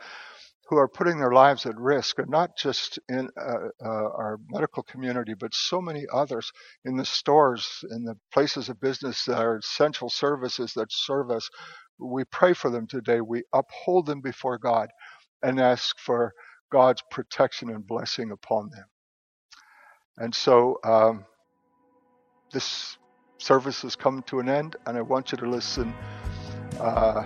who 0.69 0.79
are 0.79 0.89
putting 0.89 1.21
their 1.21 1.31
lives 1.31 1.65
at 1.65 1.77
risk, 1.77 2.19
and 2.19 2.29
not 2.29 2.57
just 2.57 2.99
in 3.09 3.29
uh, 3.41 3.69
uh, 3.85 3.89
our 3.89 4.41
medical 4.49 4.83
community, 4.83 5.35
but 5.39 5.55
so 5.55 5.81
many 5.81 6.05
others 6.13 6.51
in 6.85 6.97
the 6.97 7.05
stores, 7.05 7.85
in 7.93 8.03
the 8.03 8.17
places 8.33 8.69
of 8.69 8.81
business 8.81 9.25
that 9.27 9.39
are 9.39 9.59
essential 9.59 10.09
services 10.09 10.73
that 10.75 10.91
serve 10.91 11.31
us. 11.31 11.49
We 12.01 12.25
pray 12.25 12.53
for 12.53 12.69
them 12.69 12.89
today. 12.89 13.21
We 13.21 13.45
uphold 13.53 14.07
them 14.07 14.21
before 14.23 14.59
God 14.59 14.89
and 15.45 15.61
ask 15.61 16.01
for 16.01 16.33
God's 16.73 17.03
protection 17.11 17.69
and 17.69 17.87
blessing 17.87 18.31
upon 18.31 18.71
them. 18.71 18.87
And 20.17 20.35
so, 20.35 20.81
um, 20.83 21.27
this 22.51 22.97
service 23.37 23.83
has 23.83 23.95
come 23.95 24.23
to 24.25 24.41
an 24.41 24.49
end, 24.49 24.77
and 24.87 24.97
I 24.97 25.03
want 25.03 25.33
you 25.33 25.39
to 25.39 25.47
listen 25.47 25.93
uh, 26.81 27.25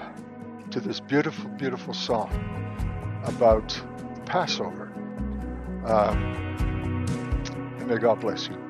to 0.70 0.80
this 0.80 0.98
beautiful, 0.98 1.48
beautiful 1.50 1.94
song 1.94 2.28
about 3.24 3.80
Passover. 4.24 4.92
Um, 5.86 6.56
and 7.78 7.86
may 7.86 7.98
God 7.98 8.20
bless 8.20 8.48
you. 8.48 8.65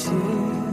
谢。 0.00 0.69